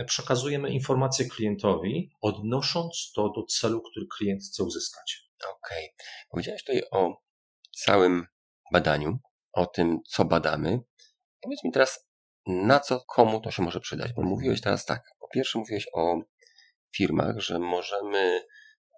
Przekazujemy 0.07 0.71
informacje 0.71 1.29
klientowi, 1.29 2.11
odnosząc 2.21 3.13
to 3.15 3.33
do 3.37 3.43
celu, 3.43 3.83
który 3.83 4.07
klient 4.19 4.43
chce 4.43 4.65
uzyskać. 4.65 5.28
Okej. 5.45 5.85
Okay. 5.95 6.07
Powiedziałeś 6.31 6.65
tutaj 6.65 6.83
o 6.91 7.23
całym 7.77 8.27
badaniu, 8.73 9.19
o 9.53 9.67
tym, 9.67 9.99
co 10.09 10.25
badamy. 10.25 10.81
Powiedz 11.41 11.65
mi 11.65 11.73
teraz, 11.73 12.09
na 12.47 12.81
co 12.81 13.01
komu 13.01 13.41
to 13.41 13.51
się 13.51 13.63
może 13.63 13.81
przydać? 13.81 14.13
Bo 14.13 14.23
mówiłeś 14.23 14.61
teraz 14.61 14.85
tak. 14.85 15.03
Po 15.21 15.29
pierwsze, 15.29 15.59
mówiłeś 15.59 15.87
o 15.95 16.21
firmach, 16.97 17.39
że 17.39 17.59
możemy 17.59 18.43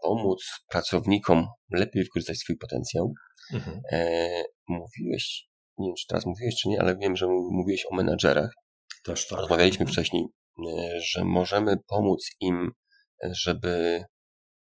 pomóc 0.03 0.45
pracownikom 0.69 1.47
lepiej 1.71 2.03
wykorzystać 2.03 2.39
swój 2.39 2.57
potencjał. 2.57 3.13
Mhm. 3.53 3.81
E, 3.93 4.29
mówiłeś, 4.69 5.49
nie 5.79 5.89
wiem 5.89 5.95
czy 5.97 6.07
teraz 6.07 6.27
mówiłeś, 6.27 6.55
czy 6.63 6.69
nie, 6.69 6.81
ale 6.81 6.97
wiem, 6.97 7.17
że 7.17 7.27
mówiłeś 7.29 7.87
o 7.91 7.95
menadżerach. 7.95 8.51
Też 9.05 9.29
tak. 9.29 9.39
Rozmawialiśmy 9.39 9.87
wcześniej, 9.87 10.25
e, 10.69 11.01
że 11.01 11.25
możemy 11.25 11.77
pomóc 11.87 12.31
im, 12.41 12.73
żeby 13.23 14.05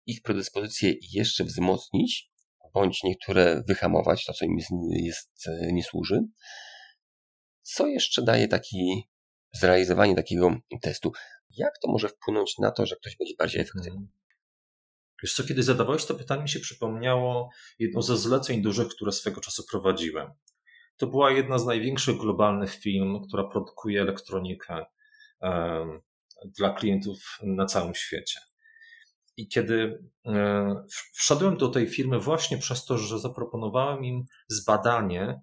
ich 0.05 0.21
predyspozycje 0.21 0.93
jeszcze 1.13 1.43
wzmocnić, 1.43 2.31
bądź 2.73 3.03
niektóre 3.03 3.63
wyhamować, 3.67 4.25
to 4.25 4.33
co 4.33 4.45
im 4.45 4.57
jest, 4.57 4.71
jest, 4.91 5.45
nie 5.71 5.83
służy. 5.83 6.21
Co 7.61 7.87
jeszcze 7.87 8.21
daje 8.21 8.47
taki 8.47 9.09
zrealizowanie 9.53 10.15
takiego 10.15 10.57
testu? 10.81 11.11
Jak 11.57 11.77
to 11.81 11.91
może 11.91 12.09
wpłynąć 12.09 12.57
na 12.57 12.71
to, 12.71 12.85
że 12.85 12.95
ktoś 12.95 13.17
będzie 13.17 13.33
bardziej 13.39 13.61
efektywny? 13.61 13.89
Hmm. 13.89 14.07
Wiesz 15.23 15.33
co, 15.33 15.43
kiedy 15.43 15.63
zadawałeś 15.63 16.05
to 16.05 16.15
pytanie, 16.15 16.41
mi 16.41 16.49
się 16.49 16.59
przypomniało 16.59 17.49
jedno 17.79 18.01
ze 18.01 18.17
zleceń 18.17 18.61
dużych, 18.61 18.87
które 18.87 19.11
swego 19.11 19.41
czasu 19.41 19.63
prowadziłem. 19.71 20.31
To 20.97 21.07
była 21.07 21.31
jedna 21.31 21.59
z 21.59 21.65
największych 21.65 22.17
globalnych 22.17 22.75
firm, 22.75 23.27
która 23.27 23.43
produkuje 23.43 24.01
elektronikę 24.01 24.85
um, 25.41 26.01
dla 26.45 26.73
klientów 26.73 27.39
na 27.43 27.65
całym 27.65 27.95
świecie. 27.95 28.39
I 29.38 29.48
kiedy 29.48 30.04
e, 30.26 30.86
wszedłem 31.13 31.58
do 31.58 31.69
tej 31.69 31.88
firmy 31.88 32.19
właśnie 32.19 32.58
przez 32.58 32.86
to, 32.86 32.98
że 32.98 33.19
zaproponowałem 33.19 34.06
im 34.06 34.26
zbadanie 34.48 35.41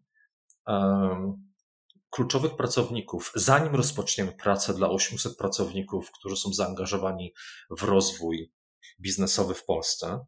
kluczowych 2.10 2.56
pracowników, 2.56 3.32
zanim 3.34 3.74
rozpoczniemy 3.74 4.32
pracę 4.32 4.74
dla 4.74 4.90
800 4.90 5.36
pracowników, 5.36 6.10
którzy 6.12 6.36
są 6.36 6.52
zaangażowani 6.52 7.34
w 7.70 7.82
rozwój 7.82 8.52
biznesowy 9.00 9.54
w 9.54 9.64
Polsce. 9.64 10.24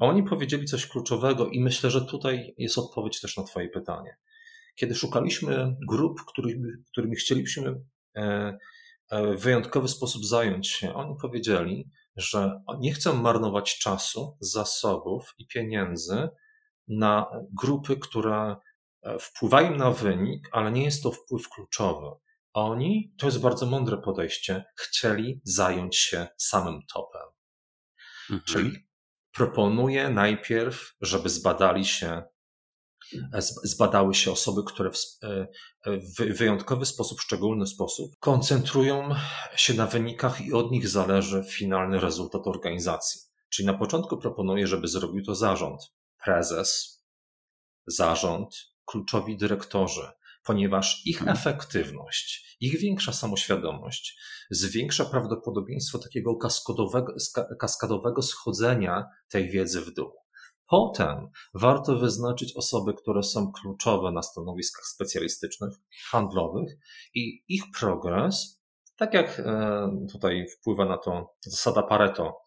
Oni 0.00 0.22
powiedzieli 0.22 0.66
coś 0.66 0.86
kluczowego 0.86 1.48
i 1.48 1.60
myślę, 1.60 1.90
że 1.90 2.04
tutaj 2.04 2.54
jest 2.58 2.78
odpowiedź 2.78 3.20
też 3.20 3.36
na 3.36 3.42
Twoje 3.42 3.68
pytanie. 3.68 4.16
Kiedy 4.74 4.94
szukaliśmy 4.94 5.76
grup, 5.88 6.20
którymi, 6.28 6.68
którymi 6.92 7.16
chcielibyśmy 7.16 7.80
e, 8.16 8.58
e, 9.10 9.36
w 9.36 9.40
wyjątkowy 9.40 9.88
sposób 9.88 10.24
zająć 10.24 10.68
się, 10.68 10.94
oni 10.94 11.16
powiedzieli, 11.20 11.90
że 12.16 12.60
nie 12.78 12.92
chcę 12.92 13.12
marnować 13.12 13.78
czasu, 13.78 14.36
zasobów 14.40 15.34
i 15.38 15.46
pieniędzy 15.46 16.28
na 16.88 17.26
grupy, 17.52 17.96
które 17.96 18.56
e, 19.02 19.18
wpływają 19.18 19.76
na 19.76 19.90
wynik, 19.90 20.48
ale 20.52 20.72
nie 20.72 20.84
jest 20.84 21.02
to 21.02 21.12
wpływ 21.12 21.48
kluczowy. 21.48 22.06
Oni, 22.52 23.14
to 23.18 23.26
jest 23.26 23.40
bardzo 23.40 23.66
mądre 23.66 23.98
podejście, 23.98 24.64
chcieli 24.80 25.40
zająć 25.44 25.96
się 25.96 26.26
samym 26.36 26.80
topem. 26.94 27.28
Mhm. 28.30 28.42
Czyli 28.46 28.88
proponuję 29.32 30.10
najpierw, 30.10 30.94
żeby 31.00 31.28
zbadali 31.28 31.84
się 31.84 32.22
zbadały 33.64 34.14
się 34.14 34.32
osoby, 34.32 34.62
które 34.66 34.90
e, 35.22 35.46
w 36.18 36.38
wyjątkowy 36.38 36.86
sposób, 36.86 37.20
szczególny 37.20 37.66
sposób 37.66 38.12
koncentrują 38.20 39.14
się 39.56 39.74
na 39.74 39.86
wynikach 39.86 40.40
i 40.40 40.52
od 40.52 40.70
nich 40.70 40.88
zależy 40.88 41.44
finalny 41.50 42.00
rezultat 42.00 42.46
organizacji. 42.46 43.20
Czyli 43.48 43.66
na 43.66 43.74
początku 43.74 44.16
proponuję, 44.18 44.66
żeby 44.66 44.88
zrobił 44.88 45.24
to 45.24 45.34
zarząd, 45.34 45.80
prezes, 46.24 47.02
zarząd, 47.86 48.56
kluczowi 48.84 49.36
dyrektorzy. 49.36 50.08
ponieważ 50.46 51.02
ich 51.06 51.18
mhm. 51.20 51.36
efektywność, 51.38 52.56
ich 52.60 52.78
większa 52.78 53.12
samoświadomość 53.12 54.18
zwiększa 54.50 55.04
prawdopodobieństwo 55.04 55.98
takiego 55.98 56.36
kaskadowego, 56.36 57.14
kaskadowego 57.60 58.22
schodzenia 58.22 59.04
tej 59.28 59.50
wiedzy 59.50 59.80
w 59.80 59.94
dół. 59.94 60.23
Potem 60.68 61.28
warto 61.54 61.96
wyznaczyć 61.96 62.56
osoby, 62.56 62.94
które 62.94 63.22
są 63.22 63.52
kluczowe 63.52 64.12
na 64.12 64.22
stanowiskach 64.22 64.84
specjalistycznych, 64.84 65.70
handlowych 66.10 66.72
i 67.14 67.44
ich 67.48 67.62
progres, 67.78 68.64
tak 68.96 69.14
jak 69.14 69.40
e, 69.40 70.06
tutaj 70.12 70.46
wpływa 70.48 70.84
na 70.84 70.98
to 70.98 71.34
zasada 71.46 71.82
Pareto, 71.82 72.42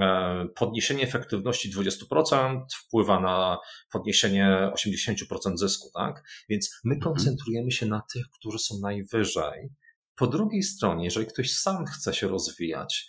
e, 0.00 0.46
podniesienie 0.54 1.04
efektywności 1.04 1.72
20% 1.72 2.60
wpływa 2.86 3.20
na 3.20 3.58
podniesienie 3.92 4.72
80% 4.74 5.56
zysku, 5.56 5.90
tak? 5.94 6.22
Więc 6.48 6.80
my 6.84 6.94
mhm. 6.94 7.14
koncentrujemy 7.14 7.70
się 7.70 7.86
na 7.86 8.02
tych, 8.12 8.24
którzy 8.30 8.58
są 8.58 8.74
najwyżej. 8.82 9.68
Po 10.16 10.26
drugiej 10.26 10.62
stronie, 10.62 11.04
jeżeli 11.04 11.26
ktoś 11.26 11.52
sam 11.52 11.86
chce 11.86 12.14
się 12.14 12.28
rozwijać, 12.28 13.08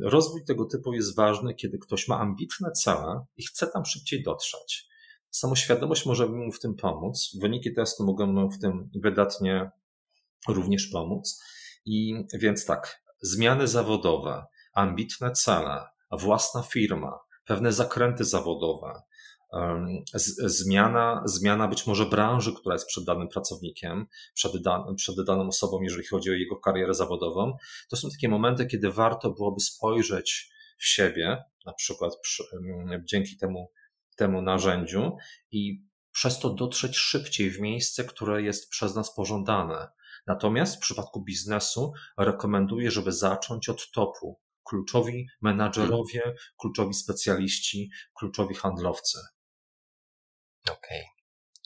Rozwój 0.00 0.44
tego 0.44 0.64
typu 0.64 0.92
jest 0.92 1.16
ważny, 1.16 1.54
kiedy 1.54 1.78
ktoś 1.78 2.08
ma 2.08 2.18
ambitne 2.18 2.72
cele 2.72 3.24
i 3.36 3.46
chce 3.46 3.66
tam 3.66 3.84
szybciej 3.84 4.22
dotrzeć. 4.22 4.88
Samoświadomość 5.30 6.06
może 6.06 6.26
mu 6.26 6.52
w 6.52 6.60
tym 6.60 6.74
pomóc. 6.74 7.36
Wyniki 7.40 7.74
testu 7.74 8.04
mogą 8.04 8.26
mu 8.26 8.50
w 8.50 8.58
tym 8.58 8.90
wydatnie 8.94 9.70
również 10.48 10.86
pomóc. 10.86 11.42
I 11.86 12.24
więc 12.34 12.66
tak, 12.66 13.02
zmiany 13.20 13.68
zawodowe, 13.68 14.44
ambitne 14.74 15.32
cele, 15.32 15.86
własna 16.12 16.62
firma, 16.62 17.18
pewne 17.46 17.72
zakręty 17.72 18.24
zawodowe, 18.24 19.02
zmiana, 20.44 21.22
zmiana 21.24 21.68
być 21.68 21.86
może 21.86 22.06
branży, 22.06 22.52
która 22.52 22.74
jest 22.74 22.86
przed 22.86 23.04
danym 23.04 23.28
pracownikiem, 23.28 24.06
przed, 24.34 24.62
dan, 24.62 24.94
przed 24.96 25.24
daną 25.26 25.48
osobą, 25.48 25.82
jeżeli 25.82 26.06
chodzi 26.06 26.30
o 26.30 26.34
jego 26.34 26.56
karierę 26.56 26.94
zawodową. 26.94 27.56
To 27.90 27.96
są 27.96 28.10
takie 28.10 28.28
momenty, 28.28 28.66
kiedy 28.66 28.92
warto 28.92 29.30
byłoby 29.30 29.60
spojrzeć 29.60 30.50
w 30.78 30.86
siebie, 30.86 31.44
na 31.66 31.72
przykład 31.72 32.16
przy, 32.22 32.44
dzięki 33.04 33.36
temu, 33.36 33.70
temu 34.16 34.42
narzędziu 34.42 35.16
i 35.50 35.84
przez 36.12 36.38
to 36.38 36.50
dotrzeć 36.50 36.96
szybciej 36.96 37.50
w 37.50 37.60
miejsce, 37.60 38.04
które 38.04 38.42
jest 38.42 38.70
przez 38.70 38.94
nas 38.94 39.14
pożądane. 39.14 39.88
Natomiast 40.26 40.76
w 40.76 40.80
przypadku 40.80 41.24
biznesu 41.24 41.92
rekomenduję, 42.18 42.90
żeby 42.90 43.12
zacząć 43.12 43.68
od 43.68 43.90
topu. 43.90 44.40
Kluczowi 44.64 45.26
menadżerowie, 45.40 46.34
kluczowi 46.60 46.94
specjaliści, 46.94 47.90
kluczowi 48.18 48.54
handlowcy. 48.54 49.18
Okej. 50.70 51.00
Okay. 51.00 51.04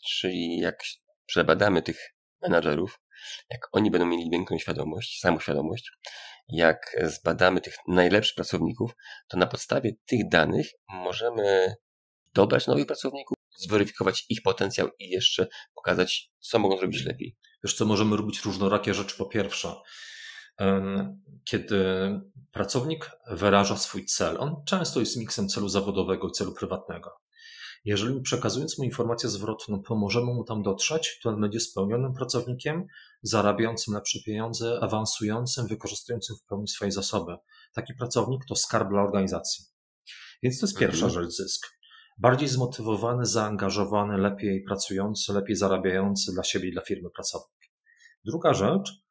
Czyli 0.05 0.59
jak 0.59 0.83
przebadamy 1.27 1.83
tych 1.83 2.15
menadżerów, 2.43 3.01
jak 3.51 3.69
oni 3.73 3.91
będą 3.91 4.07
mieli 4.07 4.31
większą 4.31 4.59
świadomość, 4.59 5.21
samoświadomość, 5.21 5.91
jak 6.49 6.97
zbadamy 7.03 7.61
tych 7.61 7.75
najlepszych 7.89 8.35
pracowników, 8.35 8.91
to 9.29 9.37
na 9.37 9.47
podstawie 9.47 9.93
tych 10.07 10.29
danych 10.29 10.67
możemy 10.89 11.75
dobrać 12.35 12.67
nowych 12.67 12.87
pracowników, 12.87 13.37
zweryfikować 13.57 14.27
ich 14.29 14.43
potencjał 14.43 14.89
i 14.99 15.09
jeszcze 15.09 15.49
pokazać, 15.75 16.31
co 16.39 16.59
mogą 16.59 16.79
zrobić 16.79 17.05
lepiej. 17.05 17.37
Wiesz 17.65 17.75
co, 17.75 17.85
możemy 17.85 18.17
robić 18.17 18.41
różnorakie 18.41 18.95
rzeczy. 18.95 19.17
Po 19.17 19.27
pierwsze, 19.27 19.75
kiedy 21.45 21.85
pracownik 22.53 23.11
wyraża 23.31 23.77
swój 23.77 24.07
cel, 24.07 24.37
on 24.41 24.63
często 24.67 25.01
jest 25.01 25.17
miksem 25.17 25.49
celu 25.49 25.69
zawodowego 25.69 26.29
i 26.29 26.33
celu 26.33 26.55
prywatnego. 26.55 27.11
Jeżeli 27.89 28.21
przekazując 28.21 28.79
mu 28.79 28.85
informację 28.85 29.29
zwrotną 29.29 29.83
pomożemy 29.83 30.35
mu 30.35 30.45
tam 30.45 30.63
dotrzeć, 30.63 31.21
to 31.23 31.29
on 31.29 31.41
będzie 31.41 31.61
spełnionym 31.61 32.15
pracownikiem, 32.15 32.87
zarabiającym 33.23 33.95
lepsze 33.95 34.19
pieniądze, 34.27 34.79
awansującym, 34.83 35.67
wykorzystującym 35.67 36.37
w 36.37 36.43
pełni 36.43 36.69
swoje 36.69 36.93
zasoby. 36.93 37.37
Taki 37.75 37.95
pracownik 37.95 38.45
to 38.45 38.57
skarb 38.57 38.89
dla 38.89 39.03
organizacji. 39.03 39.65
Więc 40.43 40.61
to 40.61 40.67
jest 40.67 40.79
pierwsza 40.79 41.07
mhm. 41.07 41.25
rzecz, 41.25 41.35
zysk. 41.35 41.67
Bardziej 42.19 42.49
zmotywowany, 42.49 43.27
zaangażowany, 43.27 44.19
lepiej 44.19 44.63
pracujący, 44.63 45.33
lepiej 45.33 45.57
zarabiający 45.57 46.33
dla 46.33 46.45
siebie 46.45 46.69
i 46.69 46.73
dla 46.73 46.83
firmy 46.83 47.11
pracownik. 47.11 47.73
Druga 48.25 48.55
rzecz, 48.55 49.03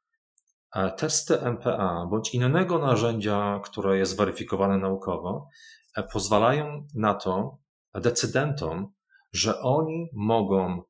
e, 0.75 0.91
testy 0.91 1.41
MPA 1.41 2.07
bądź 2.09 2.33
innego 2.33 2.79
narzędzia, 2.79 3.61
które 3.63 3.97
jest 3.97 4.17
weryfikowane 4.17 4.77
naukowo, 4.77 5.49
e, 5.95 6.03
pozwalają 6.03 6.87
na 6.95 7.13
to, 7.13 7.66
decydentom, 8.01 8.93
że 9.33 9.61
oni 9.61 10.09
mogą 10.13 10.83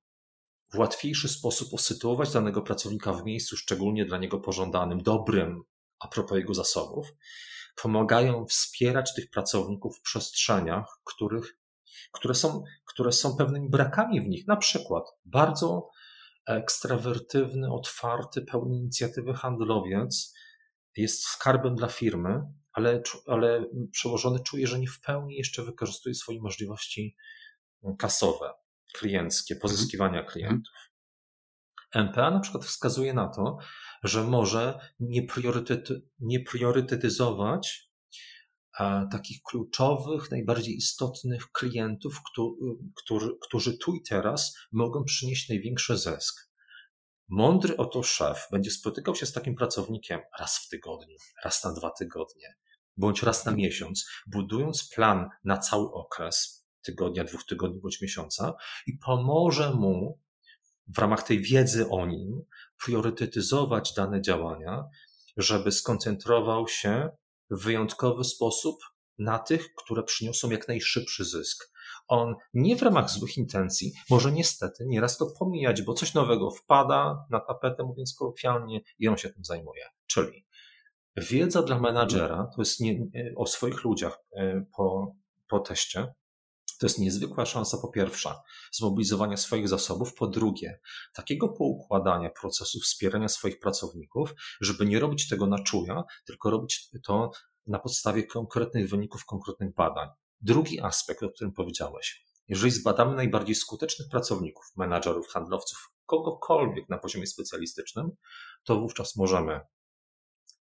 w 0.74 0.78
łatwiejszy 0.78 1.30
sposób 1.30 1.74
usytuować 1.74 2.34
danego 2.34 2.62
pracownika 2.62 3.14
w 3.14 3.26
miejscu 3.26 3.58
szczególnie 3.58 4.06
dla 4.06 4.18
niego 4.18 4.40
pożądanym, 4.40 5.04
dobrym, 5.04 5.64
a 6.00 6.08
propos 6.08 6.38
jego 6.38 6.54
zasobów, 6.54 7.08
pomagają 7.82 8.46
wspierać 8.46 9.14
tych 9.14 9.30
pracowników 9.30 9.98
w 9.98 10.02
przestrzeniach, 10.02 11.00
których, 11.04 11.58
które, 12.12 12.36
są, 12.36 12.64
które 12.86 13.12
są 13.12 13.36
pewnymi 13.36 13.70
brakami 13.70 14.22
w 14.22 14.28
nich. 14.28 14.48
Na 14.48 14.56
przykład 14.56 15.04
bardzo 15.26 15.90
ekstrawertywny, 16.48 17.72
otwarty, 17.72 18.42
pełny 18.42 18.76
inicjatywy 18.76 19.34
handlowiec 19.34 20.34
jest 20.98 21.24
skarbem 21.24 21.76
dla 21.76 21.88
firmy, 21.88 22.42
ale, 22.78 23.02
ale 23.28 23.66
przełożony 23.92 24.40
czuje, 24.40 24.68
że 24.68 24.80
nie 24.80 24.88
w 24.88 25.02
pełni 25.02 25.36
jeszcze 25.36 25.64
wykorzystuje 25.64 26.16
swoje 26.16 26.42
możliwości 26.42 27.16
mm, 27.84 27.98
kasowe, 27.98 28.54
klienckie, 28.94 29.54
mhm. 29.54 29.62
pozyskiwania 29.62 30.20
mhm. 30.20 30.32
klientów. 30.32 30.74
NPA 31.94 32.32
na 32.32 32.40
przykład 32.40 32.66
wskazuje 32.66 33.14
na 33.14 33.28
to, 33.28 33.58
że 34.04 34.24
może 34.24 34.80
nie, 35.00 35.24
priorytety, 35.24 36.02
nie 36.20 36.40
priorytetyzować 36.40 37.88
takich 39.12 39.42
kluczowych, 39.44 40.32
najbardziej 40.32 40.76
istotnych 40.76 41.52
klientów, 41.52 42.22
którzy, 42.96 43.30
którzy 43.42 43.78
tu 43.78 43.96
i 43.96 44.02
teraz 44.10 44.58
mogą 44.72 45.04
przynieść 45.04 45.50
największy 45.50 45.98
zysk. 45.98 46.48
Mądry 47.30 47.78
oto 47.78 48.04
szef 48.04 48.48
będzie 48.52 48.72
spotykał 48.72 49.16
się 49.16 49.26
z 49.26 49.34
takim 49.34 49.56
pracownikiem 49.56 50.20
raz 50.40 50.58
w 50.58 50.70
tygodniu, 50.70 51.18
raz 51.44 51.64
na 51.64 51.74
dwa 51.74 51.92
tygodnie, 51.92 52.56
bądź 52.98 53.24
raz 53.24 53.46
na 53.46 53.52
miesiąc, 53.52 54.10
budując 54.28 54.90
plan 54.90 55.30
na 55.44 55.58
cały 55.58 55.92
okres 55.94 56.68
tygodnia, 56.82 57.24
dwóch 57.24 57.46
tygodni 57.46 57.80
bądź 57.82 58.02
miesiąca 58.02 58.54
i 58.88 58.98
pomoże 59.06 59.74
mu 59.74 60.20
w 60.88 60.98
ramach 60.98 61.24
tej 61.24 61.42
wiedzy 61.42 61.90
o 61.90 62.06
nim 62.06 62.42
priorytetyzować 62.86 63.94
dane 63.94 64.22
działania, 64.22 64.84
żeby 65.38 65.72
skoncentrował 65.72 66.68
się 66.68 67.10
w 67.52 67.64
wyjątkowy 67.64 68.24
sposób 68.24 68.76
na 69.20 69.40
tych, 69.40 69.74
które 69.76 70.04
przyniosą 70.04 70.50
jak 70.50 70.68
najszybszy 70.68 71.26
zysk, 71.26 71.72
on 72.08 72.36
nie 72.54 72.76
w 72.76 72.82
ramach 72.82 73.10
złych 73.10 73.38
intencji 73.38 73.94
może 74.10 74.32
niestety 74.32 74.86
nieraz 74.88 75.18
to 75.18 75.26
pomijać, 75.40 75.82
bo 75.82 75.94
coś 75.94 76.14
nowego 76.14 76.52
wpada 76.52 77.26
na 77.30 77.40
tapetę, 77.40 77.84
mówiąc 77.84 78.16
kolokwialnie, 78.20 78.82
i 79.00 79.08
on 79.08 79.18
się 79.18 79.30
tym 79.30 79.46
zajmuje. 79.46 79.86
Czyli 80.08 80.47
wiedza 81.18 81.64
dla 81.64 81.80
menadżera 81.80 82.52
to 82.56 82.62
jest 82.62 82.80
nie, 82.80 83.10
o 83.36 83.46
swoich 83.46 83.84
ludziach 83.84 84.20
e, 84.36 84.66
po, 84.76 85.16
po 85.48 85.60
teście. 85.60 86.14
To 86.80 86.86
jest 86.86 87.00
niezwykła 87.00 87.46
szansa, 87.46 87.78
po 87.82 87.88
pierwsze, 87.88 88.34
zmobilizowania 88.72 89.38
swoich 89.38 89.68
zasobów, 89.68 90.14
po 90.14 90.28
drugie, 90.28 90.80
takiego 91.14 91.50
poukładania 91.50 92.30
procesu 92.42 92.80
wspierania 92.80 93.28
swoich 93.28 93.60
pracowników, 93.60 94.34
żeby 94.62 94.86
nie 94.86 95.00
robić 95.00 95.30
tego 95.30 95.48
na 95.48 95.64
czuja, 95.64 96.04
tylko 96.26 96.50
robić 96.50 96.90
to 97.06 97.32
na 97.68 97.80
podstawie 97.80 98.24
konkretnych 98.24 98.90
wyników, 98.90 99.26
konkretnych 99.26 99.74
badań. 99.74 100.10
Drugi 100.42 100.82
aspekt, 100.82 101.24
o 101.24 101.30
którym 101.30 101.54
powiedziałeś. 101.54 102.26
Jeżeli 102.48 102.72
zbadamy 102.72 103.16
najbardziej 103.16 103.56
skutecznych 103.56 104.10
pracowników, 104.10 104.66
menadżerów, 104.76 105.28
handlowców, 105.28 105.92
kogokolwiek 106.06 106.90
na 106.90 106.98
poziomie 106.98 107.28
specjalistycznym, 107.28 108.12
to 108.64 108.80
wówczas 108.80 109.16
możemy 109.16 109.60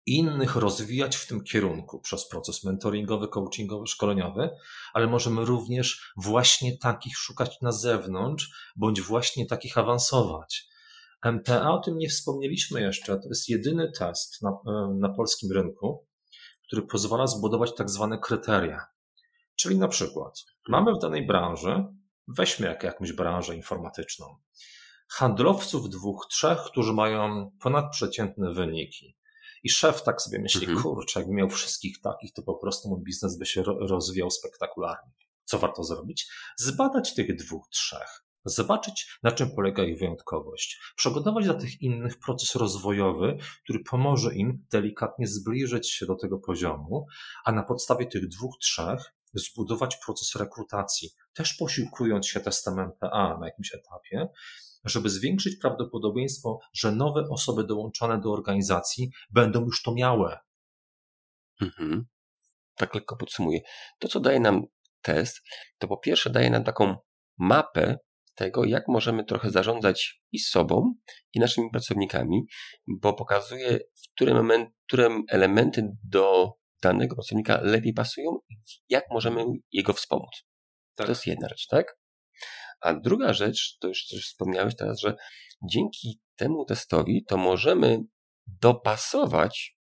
innych 0.07 0.57
rozwijać 0.57 1.17
w 1.17 1.27
tym 1.27 1.45
kierunku 1.45 2.01
przez 2.01 2.29
proces 2.29 2.65
mentoringowy, 2.65 3.29
coachingowy, 3.29 3.87
szkoleniowy, 3.87 4.51
ale 4.93 5.07
możemy 5.07 5.45
również 5.45 6.13
właśnie 6.17 6.79
takich 6.79 7.17
szukać 7.17 7.61
na 7.61 7.73
zewnątrz, 7.73 8.73
bądź 8.77 9.01
właśnie 9.01 9.47
takich 9.47 9.79
awansować. 9.79 10.69
MPA, 11.23 11.71
o 11.71 11.79
tym 11.79 11.99
nie 11.99 12.09
wspomnieliśmy 12.09 12.81
jeszcze, 12.81 13.19
to 13.19 13.29
jest 13.29 13.49
jedyny 13.49 13.93
test 13.99 14.43
na, 14.43 14.51
na 14.99 15.09
polskim 15.09 15.53
rynku, 15.53 16.07
który 16.67 16.83
pozwala 16.83 17.27
zbudować 17.27 17.75
tak 17.75 17.91
zwane 17.91 18.19
kryteria. 18.19 18.87
Czyli 19.57 19.79
na 19.79 19.89
przykład 19.89 20.45
mamy 20.69 20.95
w 20.95 20.99
danej 20.99 21.27
branży, 21.27 21.85
weźmy 22.29 22.67
jak, 22.67 22.83
jakąś 22.83 23.13
branżę 23.13 23.57
informatyczną, 23.57 24.37
handlowców 25.09 25.91
dwóch, 25.91 26.27
trzech, 26.31 26.59
którzy 26.59 26.93
mają 26.93 27.51
ponadprzeciętne 27.61 28.53
wyniki. 28.53 29.17
I 29.63 29.71
szef 29.71 30.03
tak 30.03 30.23
sobie 30.23 30.39
myśli, 30.39 30.67
mhm. 30.67 30.83
kurczę, 30.83 31.21
jakby 31.21 31.35
miał 31.35 31.49
wszystkich 31.49 32.01
takich, 32.01 32.33
to 32.33 32.43
po 32.43 32.55
prostu 32.55 32.89
mój 32.89 33.01
biznes 33.03 33.39
by 33.39 33.47
się 33.47 33.63
rozwijał 33.63 34.31
spektakularnie. 34.31 35.13
Co 35.45 35.59
warto 35.59 35.85
zrobić? 35.85 36.29
Zbadać 36.57 37.15
tych 37.15 37.37
dwóch, 37.37 37.69
trzech. 37.69 38.25
zobaczyć, 38.45 39.19
na 39.23 39.33
czym 39.33 39.51
polega 39.51 39.85
ich 39.85 39.99
wyjątkowość, 39.99 40.81
przygotować 40.97 41.45
dla 41.45 41.55
tych 41.55 41.81
innych 41.81 42.19
proces 42.19 42.55
rozwojowy, 42.55 43.39
który 43.65 43.85
pomoże 43.91 44.35
im 44.35 44.67
delikatnie 44.73 45.27
zbliżyć 45.27 45.91
się 45.91 46.07
do 46.07 46.15
tego 46.15 46.39
poziomu, 46.39 47.07
a 47.45 47.53
na 47.53 47.63
podstawie 47.63 48.07
tych 48.07 48.29
dwóch, 48.29 48.59
trzech 48.61 49.15
zbudować 49.35 49.97
proces 49.97 50.35
rekrutacji, 50.35 51.11
też 51.33 51.55
posiłkując 51.55 52.27
się 52.27 52.41
testem 52.41 52.79
MPA 52.79 53.39
na 53.41 53.47
jakimś 53.47 53.75
etapie, 53.75 54.29
żeby 54.85 55.11
zwiększyć 55.11 55.57
prawdopodobieństwo, 55.57 56.59
że 56.73 56.93
nowe 56.93 57.29
osoby 57.31 57.65
dołączone 57.65 58.21
do 58.21 58.33
organizacji 58.33 59.11
będą 59.31 59.65
już 59.65 59.83
to 59.83 59.95
miały. 59.95 60.37
Mhm. 61.61 62.07
Tak 62.75 62.95
lekko 62.95 63.17
podsumuję. 63.17 63.61
To, 63.99 64.09
co 64.09 64.21
daje 64.21 64.41
nam 64.41 64.63
test, 65.03 65.41
to 65.79 65.89
po 65.89 65.97
pierwsze 65.97 66.31
daje 66.31 66.51
nam 66.51 66.65
taką 66.65 66.97
mapę 67.39 67.99
tego, 68.35 68.65
jak 68.65 68.89
możemy 68.89 69.25
trochę 69.25 69.51
zarządzać 69.51 70.23
i 70.33 70.39
sobą, 70.39 70.95
i 71.33 71.41
naszymi 71.41 71.71
pracownikami, 71.71 72.43
bo 72.89 73.13
pokazuje, 73.13 73.79
w 73.79 74.15
którym 74.15 74.37
moment, 74.37 74.71
które 74.87 75.09
elementy 75.29 75.97
do 76.05 76.53
danego 76.83 77.15
pracownika 77.15 77.61
lepiej 77.63 77.93
pasują 77.93 78.39
i 78.49 78.55
jak 78.89 79.05
możemy 79.11 79.45
jego 79.73 79.93
wspomóc. 79.93 80.31
Tak. 80.95 81.07
To 81.07 81.13
jest 81.13 81.27
jedna 81.27 81.49
rzecz, 81.49 81.67
tak? 81.67 82.00
A 82.81 82.95
druga 82.95 83.33
rzecz, 83.33 83.79
to 83.81 83.89
już 83.89 84.07
też 84.07 84.27
wspomniałeś 84.27 84.77
teraz, 84.77 85.01
że 85.01 85.17
dzięki 85.63 86.21
temu 86.37 86.65
testowi 86.65 87.25
to 87.25 87.37
możemy 87.37 87.99
dopasować 88.47 89.77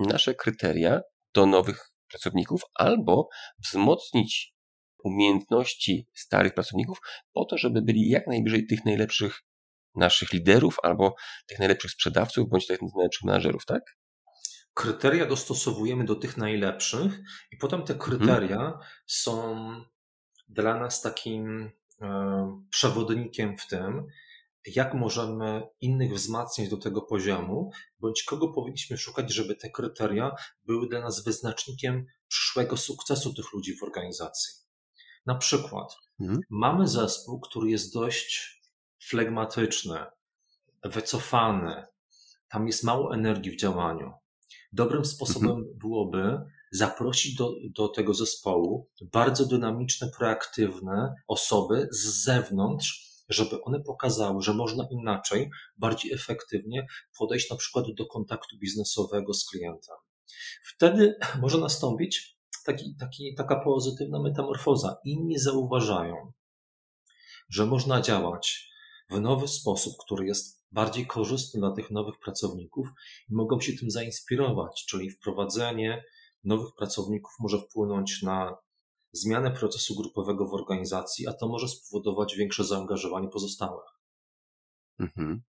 nasze 0.00 0.34
kryteria 0.34 1.00
do 1.34 1.46
nowych 1.46 1.90
pracowników 2.08 2.62
albo 2.74 3.28
wzmocnić 3.58 4.54
umiejętności 5.04 6.08
starych 6.14 6.54
pracowników 6.54 6.98
po 7.32 7.44
to, 7.44 7.58
żeby 7.58 7.82
byli 7.82 8.08
jak 8.08 8.26
najbliżej 8.26 8.66
tych 8.66 8.84
najlepszych 8.84 9.42
naszych 9.94 10.32
liderów 10.32 10.76
albo 10.82 11.14
tych 11.46 11.58
najlepszych 11.58 11.90
sprzedawców 11.90 12.48
bądź 12.48 12.66
tych 12.66 12.78
najlepszych 12.82 13.24
menadżerów, 13.24 13.66
tak? 13.66 13.82
Kryteria 14.74 15.26
dostosowujemy 15.26 16.04
do 16.04 16.14
tych 16.14 16.36
najlepszych 16.36 17.20
i 17.52 17.56
potem 17.56 17.82
te 17.82 17.94
mhm. 17.94 17.98
kryteria 17.98 18.58
hmm. 18.58 18.78
są 19.06 19.64
dla 20.48 20.78
nas 20.78 21.02
takim 21.02 21.70
przewodnikiem 22.70 23.58
w 23.58 23.66
tym, 23.66 24.06
jak 24.66 24.94
możemy 24.94 25.68
innych 25.80 26.14
wzmacniać 26.14 26.68
do 26.68 26.76
tego 26.76 27.02
poziomu, 27.02 27.70
bądź 28.00 28.22
kogo 28.22 28.48
powinniśmy 28.48 28.98
szukać, 28.98 29.32
żeby 29.32 29.56
te 29.56 29.70
kryteria 29.70 30.36
były 30.64 30.88
dla 30.88 31.00
nas 31.00 31.24
wyznacznikiem 31.24 32.06
przyszłego 32.28 32.76
sukcesu 32.76 33.34
tych 33.34 33.52
ludzi 33.52 33.76
w 33.76 33.82
organizacji. 33.82 34.64
Na 35.26 35.34
przykład, 35.34 35.96
mhm. 36.20 36.40
mamy 36.50 36.88
zespół, 36.88 37.40
który 37.40 37.70
jest 37.70 37.94
dość 37.94 38.60
flegmatyczny, 39.02 39.98
wycofany, 40.84 41.86
tam 42.48 42.66
jest 42.66 42.84
mało 42.84 43.14
energii 43.14 43.52
w 43.52 43.60
działaniu. 43.60 44.12
Dobrym 44.72 45.04
sposobem 45.04 45.50
mhm. 45.50 45.78
byłoby 45.78 46.38
zaprosić 46.74 47.34
do, 47.34 47.54
do 47.70 47.88
tego 47.88 48.14
zespołu 48.14 48.90
bardzo 49.12 49.46
dynamiczne, 49.46 50.10
proaktywne 50.18 51.14
osoby 51.28 51.88
z 51.90 52.24
zewnątrz, 52.24 53.14
żeby 53.28 53.62
one 53.62 53.80
pokazały, 53.80 54.42
że 54.42 54.54
można 54.54 54.86
inaczej, 54.90 55.50
bardziej 55.76 56.12
efektywnie 56.12 56.86
podejść 57.18 57.50
na 57.50 57.56
przykład 57.56 57.86
do 57.96 58.06
kontaktu 58.06 58.58
biznesowego 58.58 59.34
z 59.34 59.44
klientem. 59.44 59.96
Wtedy 60.74 61.14
może 61.42 61.58
nastąpić 61.58 62.38
taki, 62.66 62.96
taki, 63.00 63.34
taka 63.34 63.60
pozytywna 63.60 64.22
metamorfoza. 64.22 64.96
Inni 65.04 65.38
zauważają, 65.38 66.32
że 67.48 67.66
można 67.66 68.00
działać 68.00 68.70
w 69.10 69.20
nowy 69.20 69.48
sposób, 69.48 69.94
który 70.04 70.26
jest 70.26 70.64
bardziej 70.72 71.06
korzystny 71.06 71.60
dla 71.60 71.72
tych 71.72 71.90
nowych 71.90 72.18
pracowników 72.18 72.88
i 73.30 73.34
mogą 73.34 73.60
się 73.60 73.72
tym 73.72 73.90
zainspirować, 73.90 74.84
czyli 74.88 75.10
wprowadzenie 75.10 76.04
nowych 76.44 76.74
pracowników 76.78 77.32
może 77.40 77.58
wpłynąć 77.58 78.22
na 78.22 78.56
zmianę 79.12 79.50
procesu 79.50 79.94
grupowego 79.96 80.46
w 80.46 80.54
organizacji, 80.54 81.28
a 81.28 81.32
to 81.32 81.48
może 81.48 81.68
spowodować 81.68 82.36
większe 82.36 82.64
zaangażowanie 82.64 83.28
pozostałych. 83.28 83.84
Mhm. 84.98 85.42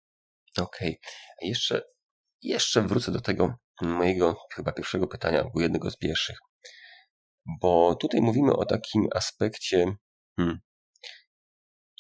Okej. 0.59 0.99
Okay. 1.01 1.49
Jeszcze, 1.49 1.83
jeszcze 2.43 2.83
wrócę 2.83 3.13
do 3.13 3.21
tego 3.21 3.55
mojego 3.83 4.37
chyba 4.55 4.73
pierwszego 4.73 5.07
pytania, 5.07 5.43
albo 5.43 5.61
jednego 5.61 5.91
z 5.91 5.97
pierwszych. 5.97 6.39
Bo 7.61 7.95
tutaj 7.95 8.21
mówimy 8.21 8.57
o 8.57 8.67
takim 8.67 9.09
aspekcie 9.15 9.97
hmm, 10.37 10.61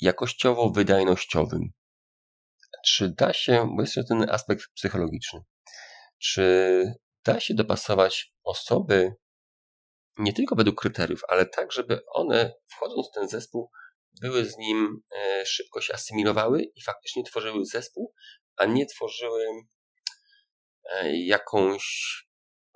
jakościowo-wydajnościowym. 0.03 1.69
Czy 2.87 3.15
da 3.19 3.33
się, 3.33 3.69
bo 3.77 3.83
jest 3.83 3.95
ten 4.09 4.31
aspekt 4.31 4.65
psychologiczny, 4.75 5.41
czy 6.19 6.95
da 7.25 7.41
się 7.41 7.55
dopasować 7.55 8.35
osoby 8.45 9.15
nie 10.19 10.33
tylko 10.33 10.57
według 10.57 10.81
kryteriów, 10.81 11.21
ale 11.29 11.47
tak, 11.47 11.73
żeby 11.73 12.01
one, 12.07 12.55
wchodząc 12.67 13.09
w 13.09 13.15
ten 13.15 13.29
zespół, 13.29 13.71
były 14.21 14.45
z 14.45 14.57
nim 14.57 15.01
e, 15.17 15.47
szybko 15.47 15.81
się 15.81 15.95
asymilowały 15.95 16.63
i 16.63 16.83
faktycznie 16.83 17.25
tworzyły 17.25 17.65
zespół, 17.65 18.13
a 18.57 18.65
nie 18.65 18.87
tworzyły 18.87 19.47
e, 20.91 21.17
jakąś 21.17 21.85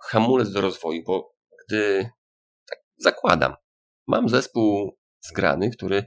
hamulec 0.03 0.53
do 0.53 0.61
rozwoju, 0.61 1.03
bo 1.07 1.35
gdy 1.67 2.11
tak 2.67 2.79
zakładam, 2.97 3.55
mam 4.07 4.29
zespół 4.29 4.99
zgrany, 5.21 5.71
który 5.71 6.07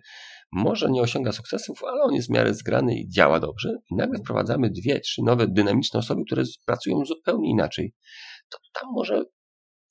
może 0.52 0.92
nie 0.92 1.02
osiąga 1.02 1.32
sukcesów, 1.32 1.84
ale 1.84 2.02
on 2.02 2.14
jest 2.14 2.28
w 2.28 2.32
miarę 2.32 2.54
zgrany 2.54 2.96
i 2.96 3.10
działa 3.10 3.40
dobrze, 3.40 3.78
i 3.92 3.96
nagle 3.96 4.20
wprowadzamy 4.20 4.70
dwie, 4.70 5.00
trzy 5.00 5.22
nowe, 5.24 5.48
dynamiczne 5.48 6.00
osoby, 6.00 6.22
które 6.26 6.44
pracują 6.66 7.06
zupełnie 7.06 7.50
inaczej, 7.50 7.94
to 8.52 8.80
tam 8.80 8.90
może 8.94 9.24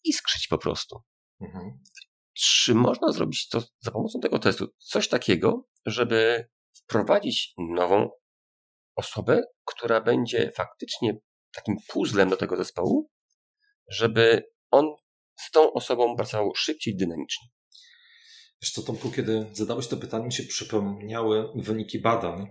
iskrzyć 0.04 0.48
po 0.48 0.58
prostu. 0.58 1.00
Mhm. 1.40 1.82
Czy 2.32 2.74
można 2.74 3.12
zrobić 3.12 3.48
to 3.48 3.62
za 3.80 3.90
pomocą 3.90 4.20
tego 4.20 4.38
testu 4.38 4.66
coś 4.78 5.08
takiego, 5.08 5.68
żeby 5.86 6.48
wprowadzić 6.72 7.54
nową 7.58 8.10
osobę, 8.96 9.42
która 9.64 10.00
będzie 10.00 10.52
faktycznie 10.56 11.18
takim 11.54 11.76
puzzlem 11.88 12.28
do 12.28 12.36
tego 12.36 12.56
zespołu, 12.56 13.10
żeby 13.88 14.42
on 14.70 14.94
z 15.36 15.50
tą 15.50 15.72
osobą 15.72 16.16
pracował 16.16 16.54
szybciej, 16.54 16.96
dynamicznie? 16.96 17.48
Wiesz 18.62 18.72
co, 18.72 18.82
Tomku, 18.82 19.10
kiedy 19.10 19.46
zadałeś 19.52 19.88
to 19.88 19.96
pytanie, 19.96 20.24
mi 20.24 20.32
się 20.32 20.42
przypomniały 20.42 21.48
wyniki 21.54 22.00
badań. 22.00 22.46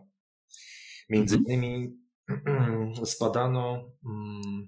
Między 1.10 1.36
mhm. 1.36 1.54
innymi 1.54 1.98
zbadano 3.12 3.92
mm, 4.06 4.68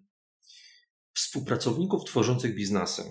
współpracowników 1.22 2.06
tworzących 2.06 2.56
biznesy 2.56 3.04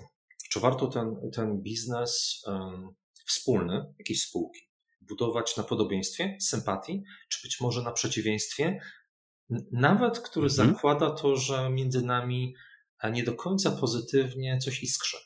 czy 0.51 0.59
warto 0.59 0.87
ten, 0.87 1.15
ten 1.33 1.61
biznes 1.61 2.41
um, 2.47 2.95
wspólny, 3.25 3.93
jakiejś 3.99 4.21
spółki, 4.21 4.59
budować 5.01 5.57
na 5.57 5.63
podobieństwie, 5.63 6.37
sympatii, 6.41 7.03
czy 7.29 7.47
być 7.47 7.61
może 7.61 7.83
na 7.83 7.91
przeciwieństwie, 7.91 8.79
nawet 9.71 10.19
który 10.19 10.47
mhm. 10.47 10.69
zakłada 10.69 11.11
to, 11.11 11.35
że 11.35 11.69
między 11.69 12.01
nami 12.01 12.55
nie 13.11 13.23
do 13.23 13.35
końca 13.35 13.71
pozytywnie 13.71 14.57
coś 14.57 14.83
iskrzy. 14.83 15.17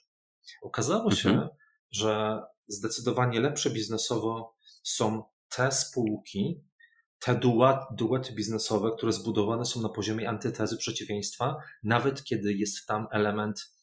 Okazało 0.61 1.11
mhm. 1.11 1.21
się, 1.21 1.49
że 1.91 2.41
zdecydowanie 2.67 3.39
lepsze 3.39 3.69
biznesowo 3.69 4.55
są 4.83 5.23
te 5.49 5.71
spółki, 5.71 6.63
te 7.19 7.39
duety 7.91 8.33
biznesowe, 8.33 8.91
które 8.97 9.13
zbudowane 9.13 9.65
są 9.65 9.81
na 9.81 9.89
poziomie 9.89 10.29
antytezy 10.29 10.77
przeciwieństwa, 10.77 11.55
nawet 11.83 12.23
kiedy 12.23 12.53
jest 12.53 12.87
tam 12.87 13.07
element 13.11 13.75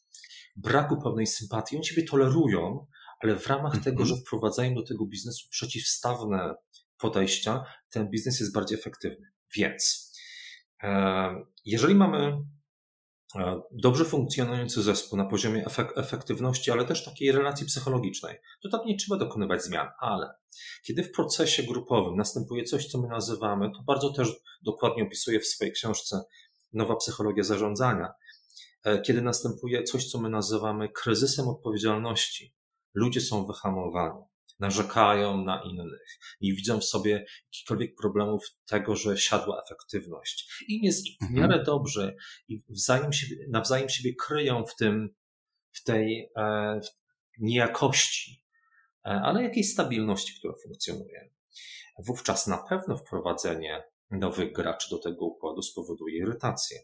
braku 0.55 1.01
pewnej 1.01 1.27
sympatii. 1.27 1.75
Oni 1.75 1.85
siebie 1.85 2.03
tolerują, 2.03 2.87
ale 3.19 3.35
w 3.35 3.47
ramach 3.47 3.73
tego, 3.73 4.01
mhm. 4.01 4.07
że 4.07 4.15
wprowadzają 4.15 4.75
do 4.75 4.83
tego 4.83 5.05
biznesu 5.05 5.49
przeciwstawne 5.49 6.55
podejścia, 6.97 7.63
ten 7.89 8.09
biznes 8.09 8.39
jest 8.39 8.53
bardziej 8.53 8.79
efektywny. 8.79 9.31
Więc 9.55 10.13
e, 10.83 11.35
jeżeli 11.65 11.95
mamy 11.95 12.37
dobrze 13.71 14.05
funkcjonujący 14.05 14.83
zespół 14.83 15.17
na 15.17 15.25
poziomie 15.25 15.65
efektywności, 15.95 16.71
ale 16.71 16.85
też 16.85 17.05
takiej 17.05 17.31
relacji 17.31 17.65
psychologicznej, 17.65 18.37
to 18.63 18.69
tam 18.69 18.85
nie 18.85 18.97
trzeba 18.97 19.19
dokonywać 19.19 19.63
zmian, 19.63 19.87
ale 19.99 20.33
kiedy 20.83 21.03
w 21.03 21.11
procesie 21.11 21.63
grupowym 21.63 22.15
następuje 22.15 22.63
coś, 22.63 22.87
co 22.87 23.01
my 23.01 23.07
nazywamy, 23.07 23.71
to 23.71 23.83
bardzo 23.87 24.13
też 24.13 24.29
dokładnie 24.65 25.03
opisuję 25.03 25.39
w 25.39 25.47
swojej 25.47 25.73
książce 25.73 26.23
Nowa 26.73 26.95
psychologia 26.95 27.43
zarządzania, 27.43 28.13
E, 28.83 29.01
kiedy 29.01 29.21
następuje 29.21 29.83
coś, 29.83 30.11
co 30.11 30.21
my 30.21 30.29
nazywamy 30.29 30.89
kryzysem 30.89 31.47
odpowiedzialności. 31.47 32.55
Ludzie 32.93 33.21
są 33.21 33.45
wyhamowani, 33.45 34.23
narzekają 34.63 35.43
na 35.43 35.63
innych 35.63 36.19
i 36.41 36.55
widzą 36.55 36.79
w 36.79 36.85
sobie 36.85 37.25
jakichkolwiek 37.45 37.95
problemów 37.95 38.43
tego, 38.65 38.95
że 38.95 39.17
siadła 39.17 39.61
efektywność. 39.65 40.63
Im 40.67 40.83
jest 40.83 41.07
w 41.07 41.23
mhm. 41.23 41.39
miarę 41.39 41.63
dobrze 41.63 42.15
i 42.47 42.63
wzajem 42.69 43.13
siebie, 43.13 43.35
nawzajem 43.49 43.89
siebie 43.89 44.15
kryją 44.15 44.65
w 44.65 44.75
tym, 44.75 45.09
w 45.71 45.83
tej 45.83 46.29
e, 46.35 46.79
w 46.81 47.39
niejakości, 47.39 48.43
e, 49.05 49.09
ale 49.09 49.43
jakiejś 49.43 49.71
stabilności, 49.71 50.33
która 50.39 50.53
funkcjonuje. 50.63 51.29
wówczas 51.99 52.47
na 52.47 52.57
pewno 52.57 52.97
wprowadzenie 52.97 53.83
nowych 54.11 54.53
graczy 54.53 54.89
do 54.89 54.97
tego 54.97 55.25
układu 55.25 55.61
spowoduje 55.61 56.17
irytację. 56.17 56.79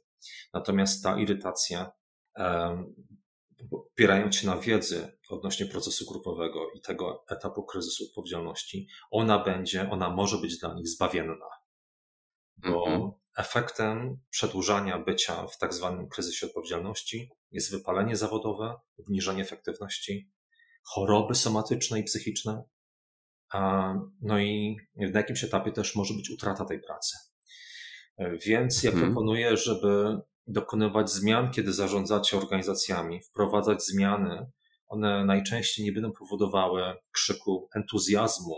Natomiast 0.54 1.04
ta 1.04 1.20
irytacja, 1.20 1.92
opierając 3.72 4.36
się 4.36 4.48
na 4.48 4.58
wiedzy 4.58 5.19
odnośnie 5.30 5.66
procesu 5.66 6.06
grupowego 6.06 6.70
i 6.76 6.82
tego 6.82 7.26
etapu 7.30 7.64
kryzysu 7.64 8.04
odpowiedzialności, 8.06 8.88
ona 9.12 9.44
będzie, 9.44 9.90
ona 9.90 10.10
może 10.10 10.38
być 10.38 10.60
dla 10.60 10.74
nich 10.74 10.88
zbawienna. 10.88 11.50
Bo 12.58 12.88
mhm. 12.88 13.12
efektem 13.38 14.20
przedłużania 14.30 15.00
bycia 15.00 15.48
w 15.48 15.58
tak 15.58 15.74
zwanym 15.74 16.10
kryzysie 16.10 16.46
odpowiedzialności 16.48 17.32
jest 17.52 17.72
wypalenie 17.72 18.16
zawodowe, 18.16 18.76
obniżenie 19.00 19.44
efektywności, 19.44 20.32
choroby 20.84 21.36
somatyczne 21.36 22.00
i 22.00 22.04
psychiczne, 22.04 22.64
no 24.22 24.40
i 24.40 24.78
na 24.96 25.20
jakimś 25.20 25.44
etapie 25.44 25.72
też 25.72 25.96
może 25.96 26.14
być 26.14 26.30
utrata 26.30 26.66
tej 26.66 26.82
pracy. 26.82 27.18
Więc 28.46 28.84
ja 28.84 28.92
mhm. 28.92 29.08
proponuję, 29.08 29.58
żeby 29.58 30.18
dokonywać 30.48 31.12
zmian, 31.12 31.52
kiedy 31.52 31.74
zarządzacie 31.74 32.38
organizacjami, 32.38 33.22
wprowadzać 33.24 33.86
zmiany. 33.86 34.52
One 34.90 35.26
najczęściej 35.26 35.86
nie 35.86 35.92
będą 35.92 36.12
powodowały 36.12 36.96
krzyku 37.12 37.70
entuzjazmu 37.76 38.56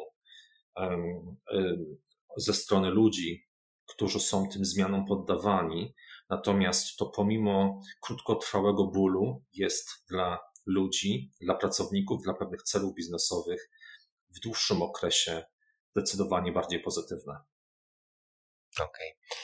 ze 2.38 2.54
strony 2.54 2.90
ludzi, 2.90 3.48
którzy 3.86 4.20
są 4.20 4.50
tym 4.50 4.66
zmianom 4.66 5.06
poddawani. 5.06 5.96
Natomiast 6.30 6.98
to 6.98 7.06
pomimo 7.06 7.82
krótkotrwałego 8.02 8.88
bólu 8.88 9.44
jest 9.54 9.90
dla 10.10 10.40
ludzi, 10.66 11.32
dla 11.42 11.56
pracowników, 11.56 12.24
dla 12.24 12.34
pewnych 12.34 12.64
celów 12.64 12.96
biznesowych 12.96 13.70
w 14.30 14.40
dłuższym 14.40 14.82
okresie 14.82 15.44
zdecydowanie 15.96 16.52
bardziej 16.52 16.82
pozytywne. 16.82 17.34
Okej. 18.76 18.88
Okay. 18.88 19.40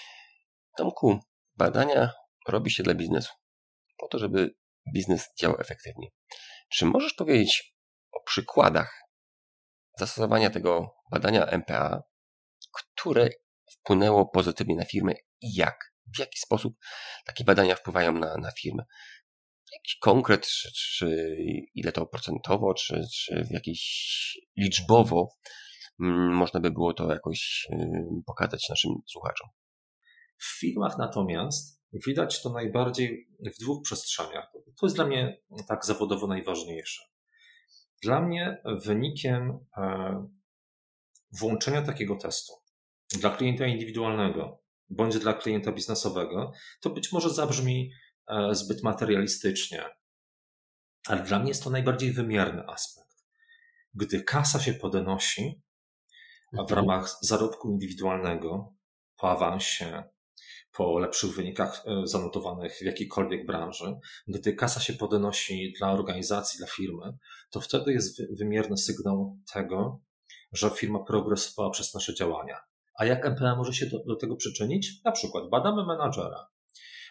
Tomku, 0.77 1.19
badania 1.55 2.13
robi 2.47 2.71
się 2.71 2.83
dla 2.83 2.93
biznesu, 2.93 3.33
po 3.97 4.07
to, 4.07 4.19
żeby 4.19 4.55
biznes 4.93 5.29
działał 5.39 5.57
efektywnie. 5.59 6.07
Czy 6.69 6.85
możesz 6.85 7.13
powiedzieć 7.13 7.75
o 8.11 8.23
przykładach 8.23 9.07
zastosowania 9.99 10.49
tego 10.49 10.95
badania 11.11 11.45
MPA, 11.45 12.03
które 12.71 13.29
wpłynęło 13.71 14.25
pozytywnie 14.25 14.75
na 14.75 14.85
firmę 14.85 15.13
i 15.41 15.55
jak? 15.55 15.93
W 16.15 16.19
jaki 16.19 16.39
sposób 16.39 16.77
takie 17.25 17.43
badania 17.43 17.75
wpływają 17.75 18.11
na, 18.11 18.37
na 18.37 18.51
firmę? 18.51 18.83
Jakiś 19.73 19.97
konkret, 20.01 20.47
czy, 20.47 20.71
czy 20.73 21.35
ile 21.75 21.91
to 21.91 22.05
procentowo, 22.05 22.73
czy, 22.73 23.01
czy 23.13 23.43
w 23.43 23.51
jakiś 23.51 23.81
liczbowo 24.57 25.29
mm, 25.99 26.35
można 26.35 26.59
by 26.59 26.71
było 26.71 26.93
to 26.93 27.11
jakoś 27.11 27.67
pokazać 28.25 28.69
naszym 28.69 28.91
słuchaczom? 29.07 29.49
W 30.37 30.59
firmach 30.59 30.97
natomiast 30.97 31.76
widać 31.93 32.41
to 32.41 32.49
najbardziej 32.49 33.29
w 33.39 33.59
dwóch 33.59 33.83
przestrzeniach. 33.83 34.51
To 34.79 34.85
jest 34.85 34.95
dla 34.95 35.05
mnie 35.05 35.41
tak 35.67 35.85
zawodowo 35.85 36.27
najważniejsze. 36.27 37.03
Dla 38.01 38.21
mnie 38.21 38.61
wynikiem 38.65 39.59
e, 39.77 40.27
włączenia 41.31 41.81
takiego 41.81 42.15
testu 42.15 42.53
dla 43.09 43.29
klienta 43.29 43.65
indywidualnego 43.65 44.63
bądź 44.89 45.19
dla 45.19 45.33
klienta 45.33 45.71
biznesowego, 45.71 46.51
to 46.81 46.89
być 46.89 47.11
może 47.11 47.29
zabrzmi 47.29 47.91
e, 48.27 48.55
zbyt 48.55 48.83
materialistycznie, 48.83 49.83
ale 51.07 51.23
dla 51.23 51.39
mnie 51.39 51.47
jest 51.47 51.63
to 51.63 51.69
najbardziej 51.69 52.13
wymierny 52.13 52.67
aspekt. 52.67 53.25
Gdy 53.93 54.23
kasa 54.23 54.59
się 54.59 54.73
podnosi 54.73 55.61
w 56.53 56.59
mhm. 56.59 56.75
ramach 56.75 57.17
zarobku 57.21 57.71
indywidualnego, 57.71 58.73
po 59.17 59.31
awansie, 59.31 60.03
po 60.77 60.99
lepszych 60.99 61.35
wynikach 61.35 61.83
e, 61.85 62.07
zanotowanych 62.07 62.77
w 62.77 62.81
jakiejkolwiek 62.81 63.45
branży, 63.45 63.99
gdy 64.27 64.53
kasa 64.53 64.79
się 64.79 64.93
podnosi 64.93 65.73
dla 65.79 65.91
organizacji, 65.91 66.57
dla 66.57 66.67
firmy, 66.67 67.17
to 67.49 67.61
wtedy 67.61 67.93
jest 67.93 68.37
wymierny 68.37 68.77
sygnał 68.77 69.37
tego, 69.53 70.01
że 70.53 70.69
firma 70.69 70.99
progresowała 70.99 71.69
przez 71.69 71.93
nasze 71.93 72.15
działania. 72.15 72.57
A 72.99 73.05
jak 73.05 73.25
MPA 73.25 73.55
może 73.55 73.73
się 73.73 73.85
do, 73.85 74.03
do 74.03 74.15
tego 74.15 74.35
przyczynić? 74.35 75.03
Na 75.05 75.11
przykład 75.11 75.49
badamy 75.49 75.85
menadżera, 75.85 76.47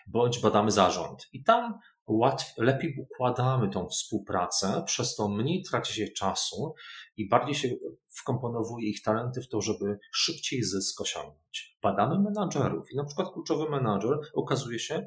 bądź 0.06 0.38
badamy 0.38 0.70
zarząd 0.70 1.26
i 1.32 1.42
tam 1.44 1.78
łatw, 2.06 2.54
lepiej 2.58 2.96
układamy 2.98 3.70
tą 3.70 3.88
współpracę, 3.88 4.82
przez 4.86 5.14
to 5.14 5.28
mniej 5.28 5.62
traci 5.62 5.94
się 5.94 6.08
czasu 6.08 6.74
i 7.16 7.28
bardziej 7.28 7.54
się 7.54 7.68
wkomponowuje 8.08 8.88
ich 8.88 9.02
talenty 9.02 9.42
w 9.42 9.48
to, 9.48 9.60
żeby 9.60 9.98
szybciej 10.12 10.62
zysk 10.62 11.00
osiągnąć. 11.00 11.78
Badamy 11.82 12.18
menadżerów 12.18 12.92
i 12.92 12.96
na 12.96 13.04
przykład 13.04 13.32
kluczowy 13.32 13.70
menadżer 13.70 14.18
okazuje 14.34 14.78
się, 14.78 15.06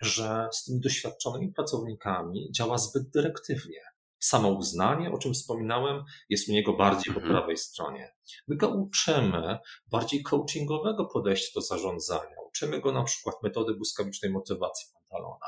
że 0.00 0.48
z 0.52 0.64
tymi 0.64 0.80
doświadczonymi 0.80 1.52
pracownikami 1.52 2.48
działa 2.52 2.78
zbyt 2.78 3.10
dyrektywnie. 3.10 3.80
Samo 4.18 4.48
uznanie, 4.48 5.12
o 5.12 5.18
czym 5.18 5.34
wspominałem, 5.34 6.04
jest 6.28 6.48
u 6.48 6.52
niego 6.52 6.76
bardziej 6.76 7.14
po 7.14 7.20
mhm. 7.20 7.32
prawej 7.32 7.56
stronie. 7.56 8.14
My 8.48 8.56
go 8.56 8.68
uczymy 8.68 9.58
bardziej 9.90 10.22
coachingowego 10.22 11.04
podejścia 11.04 11.50
do 11.54 11.60
zarządzania. 11.60 12.36
Uczymy 12.48 12.80
go 12.80 12.92
na 12.92 13.04
przykład 13.04 13.42
metody 13.42 13.74
błyskawicznej 13.74 14.32
motywacji 14.32 14.88
Pantalona. 14.92 15.46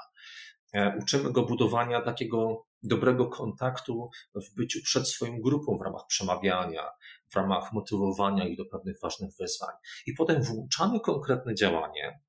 E, 0.77 0.99
uczymy 1.03 1.33
go 1.33 1.43
budowania 1.43 2.01
takiego 2.01 2.67
dobrego 2.83 3.27
kontaktu 3.27 4.11
w 4.35 4.55
byciu 4.55 4.79
przed 4.85 5.09
swoją 5.09 5.41
grupą 5.41 5.79
w 5.79 5.83
ramach 5.83 6.07
przemawiania, 6.09 6.91
w 7.31 7.37
ramach 7.37 7.73
motywowania 7.73 8.49
ich 8.49 8.57
do 8.57 8.65
pewnych 8.65 9.01
ważnych 9.03 9.31
wyzwań. 9.39 9.75
I 10.07 10.13
potem 10.13 10.43
włączamy 10.43 11.01
konkretne 11.01 11.55
działanie, 11.55 12.21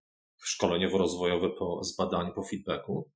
szkoleniowo-rozwojowe 0.43 1.49
po 1.49 1.83
zbadaniu, 1.83 2.33
po 2.33 2.43
feedbacku, 2.43 3.09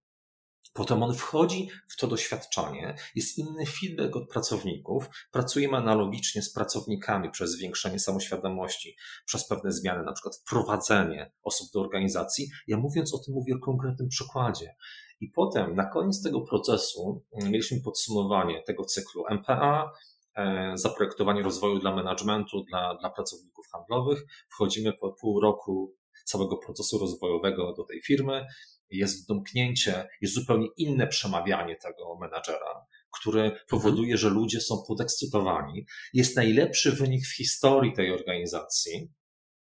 Potem 0.74 1.04
on 1.04 1.16
wchodzi 1.16 1.70
w 1.90 1.98
to 1.98 2.08
doświadczenie, 2.08 2.96
jest 3.16 3.38
inny 3.38 3.66
feedback 3.66 4.16
od 4.16 4.30
pracowników, 4.30 5.10
pracujemy 5.32 5.78
analogicznie 5.78 6.42
z 6.42 6.54
pracownikami 6.54 7.32
przez 7.32 7.52
zwiększenie 7.52 8.00
samoświadomości, 8.00 8.96
przez 9.26 9.48
pewne 9.48 9.72
zmiany, 9.72 10.04
na 10.04 10.14
przykład 10.14 10.36
wprowadzenie 10.36 11.32
osób 11.44 11.68
do 11.74 11.82
organizacji. 11.82 12.50
Ja 12.68 12.78
mówiąc 12.78 13.14
o 13.14 13.20
tym 13.20 13.34
mówię 13.34 13.56
o 13.56 13.66
konkretnym 13.66 14.10
przykładzie. 14.10 14.76
I 15.22 15.30
potem 15.30 15.76
na 15.76 15.86
koniec 15.86 16.24
tego 16.24 16.42
procesu 16.42 17.24
mm, 17.34 17.52
mieliśmy 17.52 17.82
podsumowanie 17.82 18.64
tego 18.64 18.86
cyklu 18.86 19.24
MPA, 19.30 19.92
e, 20.36 20.72
zaprojektowanie 20.76 21.42
rozwoju 21.42 21.80
dla 21.80 21.96
managementu, 21.96 22.64
dla, 22.64 22.96
dla 22.96 23.10
pracowników 23.10 23.66
handlowych. 23.72 24.26
Wchodzimy 24.50 24.94
po 24.94 25.12
pół 25.12 25.42
roku 25.42 25.96
całego 26.26 26.58
procesu 26.58 27.00
rozwojowego 27.00 27.74
do 27.74 27.84
tej 27.84 28.02
firmy 28.02 28.46
jest 28.92 29.28
domknięcie, 29.28 30.08
jest 30.22 30.34
zupełnie 30.34 30.68
inne 30.78 31.08
przemawianie 31.08 31.76
tego 31.76 32.18
menadżera, 32.22 32.86
który 33.20 33.42
mhm. 33.42 33.62
powoduje, 33.70 34.18
że 34.18 34.30
ludzie 34.30 34.62
są 34.62 34.84
podekscytowani. 34.88 35.86
Jest 36.14 36.36
najlepszy 36.36 36.92
wynik 36.92 37.26
w 37.26 37.36
historii 37.36 37.94
tej 37.94 38.12
organizacji. 38.12 39.12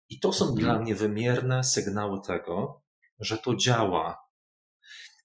I 0.08 0.20
to 0.20 0.32
są 0.32 0.44
mhm. 0.44 0.60
dla 0.60 0.78
mnie 0.78 0.94
wymierne 0.94 1.64
sygnały 1.64 2.18
tego, 2.26 2.82
że 3.18 3.38
to 3.38 3.56
działa. 3.56 4.21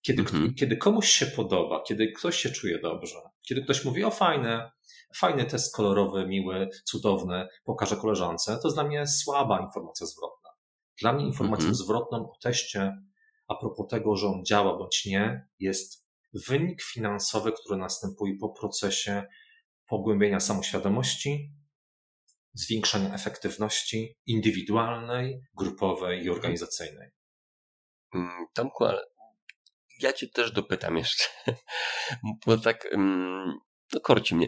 Kiedy, 0.02 0.22
mhm. 0.22 0.54
kiedy 0.54 0.78
komuś 0.78 1.10
się 1.10 1.26
podoba, 1.26 1.84
kiedy 1.88 2.12
ktoś 2.12 2.38
się 2.38 2.50
czuje 2.50 2.80
dobrze, 2.80 3.16
kiedy 3.48 3.62
ktoś 3.62 3.86
mówi, 3.86 4.04
o 4.04 4.12
fajne, 4.12 4.72
fajny 5.16 5.46
test 5.46 5.76
kolorowy, 5.76 6.28
miły, 6.28 6.70
cudowny, 6.86 7.48
pokażę 7.64 7.96
koleżance, 7.96 8.58
to 8.62 8.68
jest 8.68 8.76
dla 8.76 8.84
mnie 8.84 9.08
słaba 9.08 9.62
informacja 9.62 10.08
zwrotna. 10.08 10.50
Dla 11.02 11.14
mnie 11.14 11.26
informacją 11.26 11.68
mhm. 11.68 11.76
zwrotną 11.76 12.18
o 12.18 12.38
teście 12.42 12.94
a 13.48 13.56
propos 13.56 13.88
tego, 13.88 14.16
że 14.16 14.28
on 14.28 14.46
działa 14.46 14.78
bądź 14.78 15.06
nie, 15.06 15.48
jest 15.60 16.08
wynik 16.48 16.82
finansowy, 16.84 17.52
który 17.52 17.80
następuje 17.80 18.38
po 18.38 18.50
procesie 18.50 19.24
pogłębienia 19.88 20.40
samoświadomości, 20.40 21.54
zwiększania 22.54 23.14
efektywności 23.14 24.16
indywidualnej, 24.26 25.42
grupowej 25.58 26.24
i 26.24 26.30
organizacyjnej. 26.30 27.10
Mm, 28.14 28.46
Tomku, 28.54 28.86
ale 28.86 29.04
ja 30.00 30.14
cię 30.14 30.28
też 30.28 30.52
dopytam 30.52 30.98
jeszcze, 30.98 31.24
bo 32.46 32.58
tak 32.58 32.86
mm, 32.86 33.54
no 33.94 34.00
korci 34.00 34.36
mnie. 34.36 34.48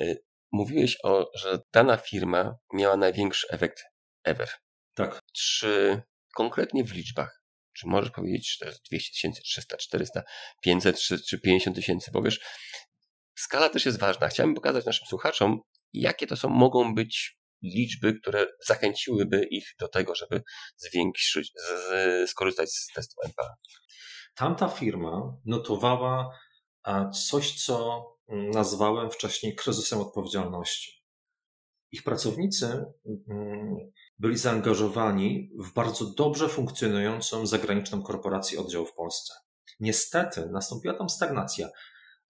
E, 0.00 0.14
mówiłeś 0.52 0.96
o, 1.04 1.30
że 1.34 1.58
dana 1.72 1.96
firma 1.96 2.56
miała 2.72 2.96
największy 2.96 3.46
efekt 3.50 3.84
ever. 4.24 4.48
Tak. 4.94 5.20
Czy 5.32 6.02
konkretnie 6.34 6.84
w 6.84 6.92
liczbach 6.92 7.38
czy 7.78 7.86
możesz 7.86 8.10
powiedzieć, 8.10 8.52
że 8.52 8.58
to 8.58 8.70
jest 8.70 8.80
200 8.90 9.12
tysięcy, 9.12 9.42
300, 9.42 9.76
400, 9.76 10.22
500 10.62 11.00
czy, 11.00 11.22
czy 11.22 11.40
50 11.40 11.76
tysięcy? 11.76 12.10
Bo 12.10 12.22
wiesz, 12.22 12.40
skala 13.38 13.68
też 13.68 13.86
jest 13.86 13.98
ważna. 13.98 14.28
Chciałem 14.28 14.54
pokazać 14.54 14.84
naszym 14.84 15.06
słuchaczom, 15.06 15.60
jakie 15.92 16.26
to 16.26 16.36
są, 16.36 16.48
mogą 16.48 16.94
być 16.94 17.38
liczby, 17.62 18.14
które 18.20 18.46
zachęciłyby 18.66 19.46
ich 19.50 19.74
do 19.80 19.88
tego, 19.88 20.14
żeby 20.14 20.42
zwiększyć, 20.76 21.52
z, 21.54 22.30
skorzystać 22.30 22.70
z 22.70 22.92
testu 22.94 23.20
MPA. 23.24 23.54
Tamta 24.38 24.68
firma 24.68 25.34
notowała 25.44 26.38
coś, 27.28 27.64
co 27.64 28.04
nazwałem 28.28 29.10
wcześniej 29.10 29.54
kryzysem 29.54 30.00
odpowiedzialności. 30.00 31.04
Ich 31.92 32.02
pracownicy 32.02 32.84
mm, 33.28 33.76
byli 34.18 34.38
zaangażowani 34.38 35.50
w 35.58 35.72
bardzo 35.72 36.04
dobrze 36.04 36.48
funkcjonującą 36.48 37.46
zagraniczną 37.46 38.02
korporację 38.02 38.60
oddział 38.60 38.86
w 38.86 38.94
Polsce. 38.94 39.34
Niestety 39.80 40.48
nastąpiła 40.52 40.94
tam 40.94 41.08
stagnacja. 41.08 41.68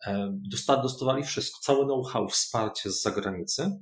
E, 0.06 0.38
dostawali 0.82 1.24
wszystko, 1.24 1.61
całe 1.62 1.84
know-how, 1.84 2.28
wsparcie 2.28 2.90
z 2.90 3.02
zagranicy. 3.02 3.80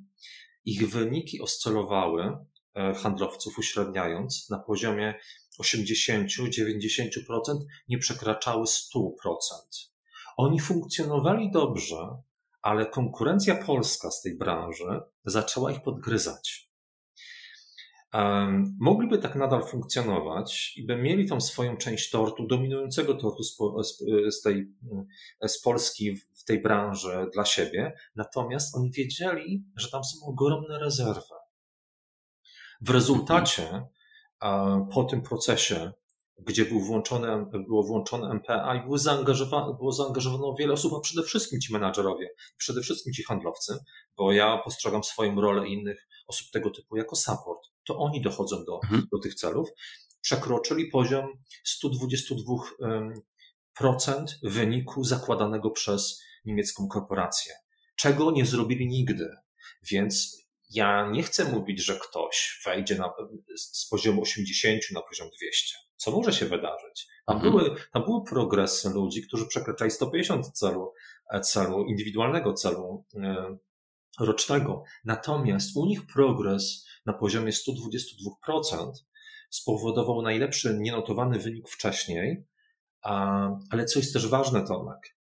Ich 0.64 0.90
wyniki 0.90 1.40
oscylowały 1.40 2.36
e, 2.74 2.94
handlowców 2.94 3.58
uśredniając 3.58 4.50
na 4.50 4.58
poziomie 4.58 5.14
80-90%, 5.62 7.08
nie 7.88 7.98
przekraczały 7.98 8.64
100%. 8.64 9.10
Oni 10.36 10.60
funkcjonowali 10.60 11.50
dobrze, 11.50 12.22
ale 12.62 12.86
konkurencja 12.86 13.64
polska 13.64 14.10
z 14.10 14.22
tej 14.22 14.38
branży 14.38 15.00
zaczęła 15.24 15.72
ich 15.72 15.82
podgryzać. 15.82 16.66
Mogliby 18.80 19.18
tak 19.18 19.34
nadal 19.34 19.66
funkcjonować 19.66 20.72
i 20.76 20.86
by 20.86 20.96
mieli 20.96 21.28
tą 21.28 21.40
swoją 21.40 21.76
część 21.76 22.10
tortu, 22.10 22.46
dominującego 22.46 23.14
tortu 23.14 23.42
z, 24.30 24.42
tej, 24.42 24.72
z 25.46 25.60
Polski 25.60 26.16
w 26.16 26.44
tej 26.44 26.62
branży 26.62 27.26
dla 27.34 27.44
siebie, 27.44 27.92
natomiast 28.16 28.76
oni 28.76 28.90
wiedzieli, 28.90 29.64
że 29.76 29.90
tam 29.90 30.04
są 30.04 30.26
ogromne 30.26 30.78
rezerwy. 30.78 31.34
W 32.80 32.90
rezultacie 32.90 33.82
po 34.94 35.04
tym 35.04 35.22
procesie 35.22 35.92
gdzie 36.38 36.64
był 36.64 36.80
włączone, 36.80 37.46
było 37.66 37.82
włączone 37.82 38.30
MPA 38.30 38.74
i 38.74 38.82
było 38.82 38.98
zaangażowane, 38.98 39.74
było 39.74 39.92
zaangażowane 39.92 40.54
wiele 40.58 40.72
osób, 40.72 40.94
a 40.94 41.00
przede 41.00 41.22
wszystkim 41.22 41.60
ci 41.60 41.72
menadżerowie, 41.72 42.30
przede 42.56 42.80
wszystkim 42.80 43.12
ci 43.12 43.22
handlowcy, 43.22 43.78
bo 44.16 44.32
ja 44.32 44.58
postrzegam 44.58 45.04
swoją 45.04 45.40
rolę 45.40 45.68
innych 45.68 46.08
osób 46.26 46.46
tego 46.52 46.70
typu 46.70 46.96
jako 46.96 47.16
support. 47.16 47.60
To 47.84 47.98
oni 47.98 48.22
dochodzą 48.22 48.64
do, 48.64 48.80
mhm. 48.82 49.06
do 49.12 49.18
tych 49.18 49.34
celów. 49.34 49.68
Przekroczyli 50.20 50.86
poziom 50.86 51.26
122% 51.84 54.24
wyniku 54.42 55.04
zakładanego 55.04 55.70
przez 55.70 56.22
niemiecką 56.44 56.88
korporację, 56.88 57.52
czego 57.96 58.30
nie 58.30 58.46
zrobili 58.46 58.86
nigdy. 58.86 59.30
Więc 59.90 60.45
ja 60.70 61.10
nie 61.10 61.22
chcę 61.22 61.44
mówić, 61.44 61.84
że 61.84 61.96
ktoś 61.96 62.62
wejdzie 62.64 62.94
na, 62.94 63.12
z 63.56 63.88
poziomu 63.88 64.22
80 64.22 64.82
na 64.92 65.02
poziom 65.02 65.28
200 65.40 65.86
co 65.96 66.10
może 66.10 66.32
się 66.32 66.46
wydarzyć. 66.46 67.08
Tam, 67.26 67.36
mhm. 67.36 67.52
były, 67.52 67.76
tam 67.92 68.04
były 68.04 68.24
progresy 68.24 68.90
ludzi, 68.90 69.22
którzy 69.22 69.46
przekraczali 69.46 69.90
150 69.90 70.46
celu, 70.46 70.92
e, 71.30 71.40
celu 71.40 71.84
indywidualnego 71.84 72.52
celu 72.52 73.04
e, 73.14 73.56
rocznego. 74.20 74.82
Natomiast 75.04 75.76
u 75.76 75.86
nich 75.86 76.06
progres 76.06 76.86
na 77.06 77.12
poziomie 77.12 77.52
122% 77.52 78.92
spowodował 79.50 80.22
najlepszy 80.22 80.78
nienotowany 80.78 81.38
wynik 81.38 81.68
wcześniej, 81.68 82.44
ale 83.70 83.84
co 83.84 83.98
jest 83.98 84.12
też 84.12 84.28
ważne, 84.28 84.66
Tomek, 84.66 85.16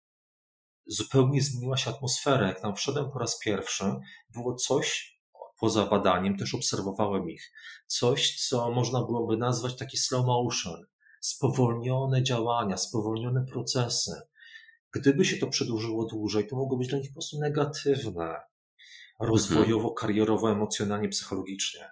zupełnie 0.86 1.42
zmieniła 1.42 1.76
się 1.76 1.90
atmosfera. 1.90 2.48
Jak 2.48 2.60
tam 2.60 2.76
wszedłem 2.76 3.10
po 3.10 3.18
raz 3.18 3.38
pierwszy, 3.38 3.84
było 4.30 4.54
coś 4.54 5.19
poza 5.60 5.86
badaniem, 5.86 6.36
też 6.36 6.54
obserwowałem 6.54 7.30
ich. 7.30 7.52
Coś, 7.86 8.48
co 8.48 8.70
można 8.70 9.04
byłoby 9.04 9.36
nazwać 9.36 9.76
taki 9.76 9.96
slow 9.96 10.26
motion, 10.26 10.86
spowolnione 11.20 12.22
działania, 12.22 12.76
spowolnione 12.76 13.44
procesy. 13.52 14.20
Gdyby 14.92 15.24
się 15.24 15.36
to 15.36 15.46
przedłużyło 15.46 16.04
dłużej, 16.04 16.46
to 16.46 16.56
mogło 16.56 16.78
być 16.78 16.88
dla 16.88 16.98
nich 16.98 17.08
po 17.08 17.14
prostu 17.14 17.38
negatywne, 17.38 18.36
rozwojowo, 19.20 19.90
karierowo, 19.90 20.50
emocjonalnie, 20.50 21.08
psychologicznie. 21.08 21.88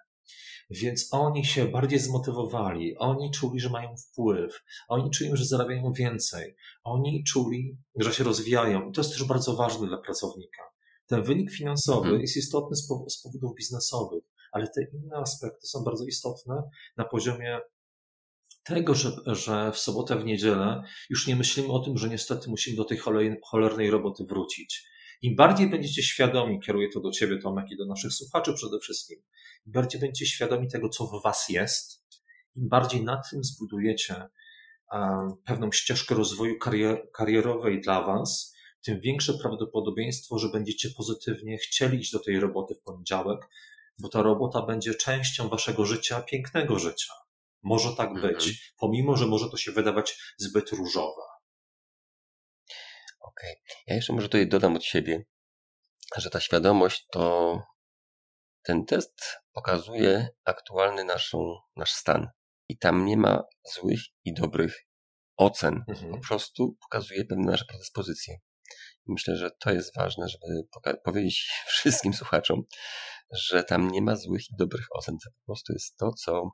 Więc 0.70 1.08
oni 1.10 1.44
się 1.44 1.64
bardziej 1.64 1.98
zmotywowali, 1.98 2.98
oni 2.98 3.30
czuli, 3.30 3.60
że 3.60 3.70
mają 3.70 3.96
wpływ, 3.96 4.64
oni 4.88 5.10
czuli, 5.10 5.30
że 5.32 5.44
zarabiają 5.44 5.92
więcej, 5.92 6.56
oni 6.84 7.24
czuli, 7.24 7.78
że 7.96 8.12
się 8.12 8.24
rozwijają. 8.24 8.88
I 8.88 8.92
to 8.92 9.00
jest 9.00 9.12
też 9.12 9.24
bardzo 9.24 9.56
ważne 9.56 9.86
dla 9.86 9.98
pracownika. 9.98 10.62
Ten 11.09 11.22
wynik 11.22 11.50
finansowy 11.50 12.06
mhm. 12.06 12.20
jest 12.20 12.36
istotny 12.36 12.76
z, 12.76 12.88
z 13.09 13.22
powodów 13.22 13.54
biznesowych, 13.56 14.24
ale 14.52 14.68
te 14.68 14.82
inne 14.92 15.16
aspekty 15.16 15.66
są 15.66 15.84
bardzo 15.84 16.04
istotne 16.04 16.62
na 16.96 17.04
poziomie 17.04 17.61
tego, 18.64 18.94
że, 18.94 19.12
że 19.26 19.72
w 19.72 19.78
sobotę, 19.78 20.16
w 20.16 20.24
niedzielę 20.24 20.82
już 21.11 21.26
nie 21.26 21.36
myślimy 21.36 21.68
o 21.68 21.78
tym, 21.78 21.98
że 21.98 22.09
niestety 22.09 22.50
musimy 22.50 22.76
do 22.76 22.84
tej 22.84 22.98
cholernej 23.44 23.90
roboty 23.90 24.24
wrócić. 24.24 24.88
Im 25.22 25.36
bardziej 25.36 25.70
będziecie 25.70 26.02
świadomi, 26.02 26.61
kieruję 26.61 26.88
to 26.94 27.00
do 27.00 27.11
Ciebie, 27.11 27.38
Tomek, 27.38 27.70
i 27.70 27.76
do 27.76 27.86
naszych 27.86 28.12
słuchaczy 28.12 28.54
przede 28.54 28.78
wszystkim, 28.78 29.18
im 29.66 29.72
bardziej 29.72 30.00
będziecie 30.00 30.26
świadomi 30.26 30.68
tego, 30.68 30.88
co 30.88 31.06
w 31.06 31.22
Was 31.22 31.48
jest, 31.48 32.04
im 32.56 32.68
bardziej 32.68 33.04
na 33.04 33.22
tym 33.30 33.44
zbudujecie 33.44 34.28
pewną 35.44 35.72
ścieżkę 35.72 36.14
rozwoju 36.14 36.59
karier 36.59 37.11
karierowej 37.12 37.80
dla 37.80 38.02
Was, 38.02 38.54
tym 38.82 39.00
większe 39.00 39.34
prawdopodobieństwo, 39.34 40.38
że 40.38 40.48
będziecie 40.48 40.90
pozytywnie 40.90 41.58
chcieli 41.58 41.98
iść 41.98 42.12
do 42.12 42.18
tej 42.18 42.40
roboty 42.40 42.74
w 42.74 42.82
poniedziałek, 42.82 43.48
bo 43.98 44.08
ta 44.08 44.22
robota 44.22 44.62
będzie 44.62 44.94
częścią 44.94 45.48
waszego 45.48 45.84
życia, 45.84 46.22
pięknego 46.22 46.78
życia. 46.78 47.12
Może 47.62 47.96
tak 47.96 48.10
mhm. 48.10 48.34
być, 48.34 48.72
pomimo, 48.76 49.16
że 49.16 49.26
może 49.26 49.50
to 49.50 49.56
się 49.56 49.72
wydawać 49.72 50.34
zbyt 50.36 50.70
różowe. 50.70 51.22
Okej. 53.20 53.52
Okay. 53.52 53.76
Ja 53.86 53.94
jeszcze 53.94 54.12
może 54.12 54.28
tutaj 54.28 54.48
dodam 54.48 54.76
od 54.76 54.84
siebie, 54.84 55.24
że 56.16 56.30
ta 56.30 56.40
świadomość 56.40 57.06
to 57.10 57.58
ten 58.62 58.84
test 58.84 59.22
pokazuje 59.52 60.28
aktualny 60.44 61.04
naszą, 61.04 61.54
nasz 61.76 61.92
stan. 61.92 62.28
I 62.68 62.78
tam 62.78 63.04
nie 63.04 63.16
ma 63.16 63.42
złych 63.74 64.00
i 64.24 64.34
dobrych 64.34 64.86
ocen. 65.36 65.84
Mhm. 65.88 66.12
Po 66.12 66.18
prostu 66.28 66.76
pokazuje 66.80 67.24
pewne 67.24 67.50
nasze 67.50 67.64
predyspozycje. 67.64 68.38
Myślę, 69.09 69.36
że 69.36 69.50
to 69.61 69.72
jest 69.72 69.96
ważne, 69.96 70.28
żeby 70.28 70.68
powiedzieć 71.04 71.50
wszystkim 71.78 72.14
słuchaczom, 72.14 72.62
że 73.30 73.64
tam 73.64 73.90
nie 73.90 74.02
ma 74.02 74.16
złych 74.16 74.42
i 74.50 74.56
dobrych 74.59 74.86
ocen. 74.90 75.16
To 75.24 75.30
po 75.30 75.46
prostu 75.46 75.72
jest 75.72 75.96
to, 75.96 76.12
co, 76.12 76.50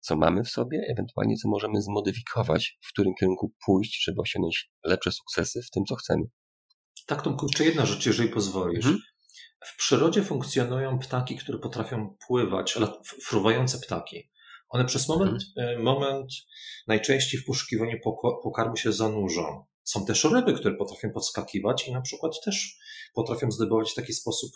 co 0.00 0.16
mamy 0.16 0.44
w 0.44 0.48
sobie, 0.48 0.80
ewentualnie 0.88 1.36
co 1.36 1.48
możemy 1.48 1.82
zmodyfikować, 1.82 2.78
w 2.80 2.88
którym 2.92 3.12
kierunku 3.20 3.52
pójść, 3.66 4.04
żeby 4.04 4.20
osiągnąć 4.20 4.70
lepsze 4.84 5.12
sukcesy 5.12 5.62
w 5.62 5.70
tym, 5.70 5.84
co 5.84 5.94
chcemy. 5.94 6.22
Tak, 7.06 7.22
Tomku, 7.22 7.46
jeszcze 7.46 7.64
jedna 7.64 7.86
rzecz, 7.86 8.06
jeżeli 8.06 8.28
pozwolisz. 8.28 8.84
Mhm. 8.84 9.02
W 9.66 9.76
przyrodzie 9.76 10.22
funkcjonują 10.22 10.98
ptaki, 10.98 11.36
które 11.36 11.58
potrafią 11.58 12.16
pływać, 12.26 12.76
ale 12.76 12.86
fruwające 13.24 13.78
ptaki. 13.78 14.30
One 14.68 14.84
przez 14.84 15.08
moment, 15.08 15.42
mhm. 15.56 15.82
moment 15.82 16.32
najczęściej 16.86 17.40
w 17.40 17.44
poszukiwaniu 17.44 17.98
pokarmu 18.42 18.76
się 18.76 18.92
zanurzą. 18.92 19.64
Są 19.90 20.04
też 20.04 20.24
ryby, 20.24 20.52
które 20.52 20.74
potrafią 20.74 21.10
podskakiwać 21.10 21.88
i 21.88 21.92
na 21.92 22.00
przykład 22.00 22.32
też 22.44 22.78
potrafią 23.14 23.50
zdobywać 23.50 23.90
w 23.90 23.94
taki 23.94 24.12
sposób 24.12 24.50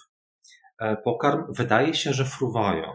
e, 0.79 0.97
pokarm. 0.97 1.53
Wydaje 1.53 1.95
się, 1.95 2.13
że 2.13 2.25
fruwają. 2.25 2.93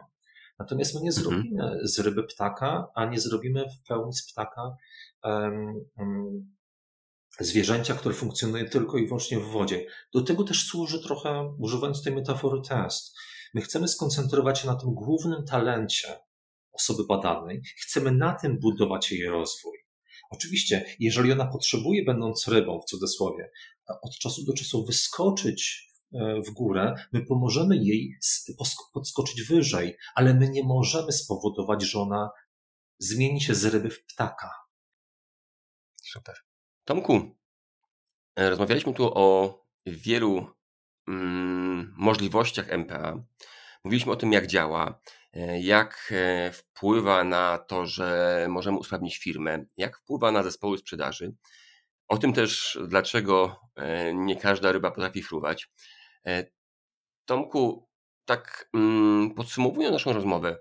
Natomiast 0.59 0.95
my 0.95 1.01
nie 1.01 1.09
mhm. 1.09 1.23
zrobimy 1.23 1.63
mhm. 1.63 1.87
z 1.87 1.99
ryby 1.99 2.23
ptaka, 2.23 2.87
a 2.95 3.05
nie 3.05 3.19
zrobimy 3.19 3.65
w 3.69 3.87
pełni 3.87 4.13
z 4.13 4.31
ptaka 4.31 4.75
um, 5.23 5.85
um, 5.97 6.55
zwierzęcia, 7.39 7.93
które 7.93 8.15
funkcjonuje 8.15 8.65
tylko 8.65 8.97
i 8.97 9.07
wyłącznie 9.07 9.39
w 9.39 9.45
wodzie. 9.45 9.85
Do 10.13 10.21
tego 10.21 10.43
też 10.43 10.67
służy 10.67 11.03
trochę, 11.03 11.55
używając 11.57 12.03
tej 12.03 12.15
metafory, 12.15 12.61
test. 12.61 13.17
My 13.53 13.61
chcemy 13.61 13.87
skoncentrować 13.87 14.59
się 14.59 14.67
na 14.67 14.75
tym 14.75 14.93
głównym 14.93 15.45
talencie 15.45 16.19
osoby 16.71 17.03
badanej, 17.07 17.61
chcemy 17.77 18.11
na 18.11 18.33
tym 18.33 18.59
budować 18.59 19.11
jej 19.11 19.29
rozwój. 19.29 19.88
Oczywiście, 20.29 20.95
jeżeli 20.99 21.31
ona 21.31 21.45
potrzebuje, 21.45 22.03
będąc 22.05 22.47
rybą 22.47 22.79
w 22.81 22.85
cudzysłowie, 22.85 23.51
od 24.01 24.17
czasu 24.17 24.45
do 24.45 24.53
czasu 24.53 24.85
wyskoczyć 24.85 25.89
e, 26.13 26.41
w 26.41 26.49
górę, 26.49 26.95
my 27.13 27.25
pomożemy 27.25 27.77
jej 27.77 28.17
podskoczyć 28.93 29.43
wyżej, 29.43 29.97
ale 30.15 30.33
my 30.33 30.49
nie 30.49 30.63
możemy 30.63 31.11
spowodować, 31.11 31.83
że 31.83 31.99
ona 31.99 32.29
zmieni 32.99 33.41
się 33.41 33.55
z 33.55 33.65
ryby 33.65 33.89
w 33.89 34.05
ptaka. 34.05 34.51
Super. 36.03 36.35
Tomku, 36.85 37.35
e, 38.35 38.49
rozmawialiśmy 38.49 38.93
tu 38.93 39.11
o 39.13 39.59
wielu 39.85 40.47
mm, 41.07 41.93
możliwościach 41.97 42.69
MPA. 42.69 43.23
Mówiliśmy 43.83 44.11
o 44.11 44.15
tym, 44.15 44.33
jak 44.33 44.47
działa, 44.47 45.01
E, 45.01 45.18
jak 45.61 46.09
e, 46.11 46.51
wpływa 46.51 47.23
na 47.23 47.57
to, 47.57 47.85
że 47.85 48.45
możemy 48.49 48.77
usprawnić 48.77 49.17
firmę, 49.17 49.65
jak 49.77 49.97
wpływa 49.97 50.31
na 50.31 50.43
zespoły 50.43 50.77
sprzedaży. 50.77 51.33
O 52.07 52.17
tym 52.17 52.33
też, 52.33 52.79
dlaczego 52.87 53.59
e, 53.75 54.13
nie 54.13 54.35
każda 54.35 54.71
ryba 54.71 54.91
potrafi 54.91 55.23
fruwać. 55.23 55.71
Tomku, 57.25 57.89
tak 58.25 58.69
mm, 58.73 59.33
podsumowując 59.33 59.93
naszą 59.93 60.13
rozmowę, 60.13 60.57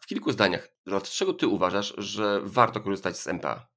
w 0.00 0.06
kilku 0.06 0.32
zdaniach, 0.32 0.68
dlaczego 0.86 1.34
ty 1.34 1.46
uważasz, 1.46 1.94
że 1.98 2.40
warto 2.42 2.80
korzystać 2.80 3.16
z 3.16 3.26
MPA? 3.26 3.68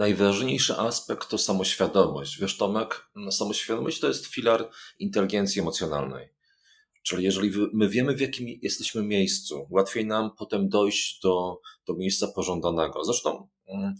najważniejszy 0.00 0.76
aspekt 0.76 1.28
to 1.28 1.38
samoświadomość. 1.38 2.40
Wiesz, 2.40 2.56
Tomek, 2.56 3.10
samoświadomość 3.30 4.00
to 4.00 4.08
jest 4.08 4.26
filar 4.26 4.70
inteligencji 4.98 5.60
emocjonalnej. 5.60 6.39
Czyli 7.02 7.24
jeżeli 7.24 7.52
my 7.72 7.88
wiemy, 7.88 8.14
w 8.14 8.20
jakim 8.20 8.46
jesteśmy 8.62 9.02
miejscu, 9.02 9.66
łatwiej 9.70 10.06
nam 10.06 10.30
potem 10.38 10.68
dojść 10.68 11.20
do, 11.22 11.60
do 11.86 11.94
miejsca 11.94 12.28
pożądanego. 12.28 13.04
Zresztą 13.04 13.48
mm, 13.68 13.94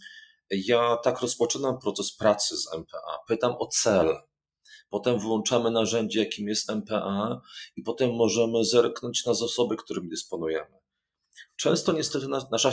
ja 0.50 0.96
tak 0.96 1.20
rozpoczynam 1.20 1.78
proces 1.78 2.16
pracy 2.16 2.56
z 2.56 2.74
MPA. 2.74 3.18
Pytam 3.28 3.54
o 3.58 3.66
cel. 3.66 4.16
Potem 4.90 5.18
włączamy 5.18 5.70
narzędzie, 5.70 6.20
jakim 6.20 6.48
jest 6.48 6.70
MPA, 6.70 7.40
i 7.76 7.82
potem 7.82 8.14
możemy 8.14 8.64
zerknąć 8.64 9.26
na 9.26 9.34
zasoby, 9.34 9.76
którymi 9.76 10.08
dysponujemy. 10.08 10.80
Często 11.56 11.92
niestety 11.92 12.26
nasza 12.28 12.72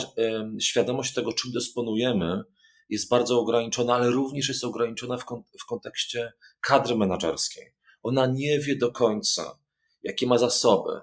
świadomość 0.60 1.14
tego, 1.14 1.32
czym 1.32 1.52
dysponujemy, 1.52 2.42
jest 2.88 3.08
bardzo 3.08 3.40
ograniczona, 3.40 3.94
ale 3.94 4.10
również 4.10 4.48
jest 4.48 4.64
ograniczona 4.64 5.16
w, 5.16 5.24
w 5.60 5.66
kontekście 5.66 6.32
kadry 6.60 6.96
menedżerskiej. 6.96 7.74
Ona 8.02 8.26
nie 8.26 8.60
wie 8.60 8.76
do 8.76 8.92
końca, 8.92 9.58
jakie 10.08 10.26
ma 10.26 10.38
zasoby, 10.38 11.00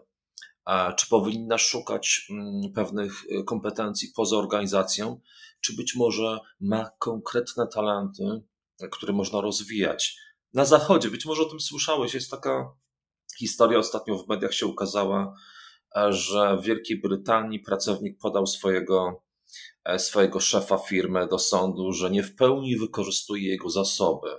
czy 0.97 1.10
powinna 1.10 1.58
szukać 1.58 2.28
mm, 2.30 2.74
pewnych 2.74 3.26
y, 3.26 3.43
kompetencji 3.43 4.12
poza 4.16 4.38
organizacją, 4.38 5.22
czy 5.62 5.76
być 5.76 5.95
może 5.95 6.39
ma 6.60 6.89
konkretne 6.99 7.68
talenty, 7.68 8.41
które 8.91 9.14
można 9.14 9.41
rozwijać. 9.41 10.18
Na 10.53 10.66
zachodzie, 10.66 11.10
być 11.10 11.26
może 11.26 11.41
o 11.41 11.49
tym 11.49 11.60
słyszałeś, 11.60 12.14
jest 12.14 12.32
taka 12.32 12.72
historia 13.38 13.80
ostatnio 13.80 14.18
w 14.18 14.28
mediach 14.28 14.53
się 14.53 14.66
ukazała, 14.66 15.36
że 16.10 16.58
w 16.58 16.62
Wielkiej 16.62 17.01
Brytanii 17.01 17.60
pracownik 17.60 18.20
podał 18.20 18.47
swojego, 18.47 19.24
e, 19.84 19.99
swojego 19.99 20.39
szefa 20.39 20.78
firmy 20.78 21.28
do 21.28 21.39
sądu, 21.39 21.93
że 21.93 22.10
nie 22.10 22.24
w 22.24 22.36
pełni 22.36 22.78
wykorzystuje 22.78 23.49
jego 23.49 23.70
zasoby 23.70 24.30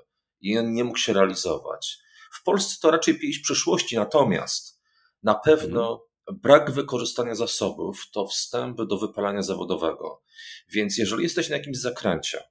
i 0.41 0.59
on 0.59 0.73
nie 0.75 0.85
mógł 0.85 0.99
się 0.99 1.13
realizować. 1.13 2.06
W 2.41 2.43
Polsce 2.43 2.77
to 2.83 2.91
raczej 2.91 3.19
pieśń 3.19 3.43
przyszłości, 3.43 3.97
natomiast 3.97 4.81
na 5.23 5.35
pewno 5.35 5.91
mhm. 5.91 6.41
brak 6.43 6.71
wykorzystania 6.71 7.35
zasobów 7.35 8.03
to 8.13 8.27
wstęp 8.27 8.83
do 8.83 8.99
wypalania 8.99 9.43
zawodowego. 9.43 10.23
Więc 10.69 10.99
jeżeli 10.99 11.23
jesteś 11.23 11.49
na 11.49 11.57
jakimś 11.57 11.77
zakręcie 11.77 12.43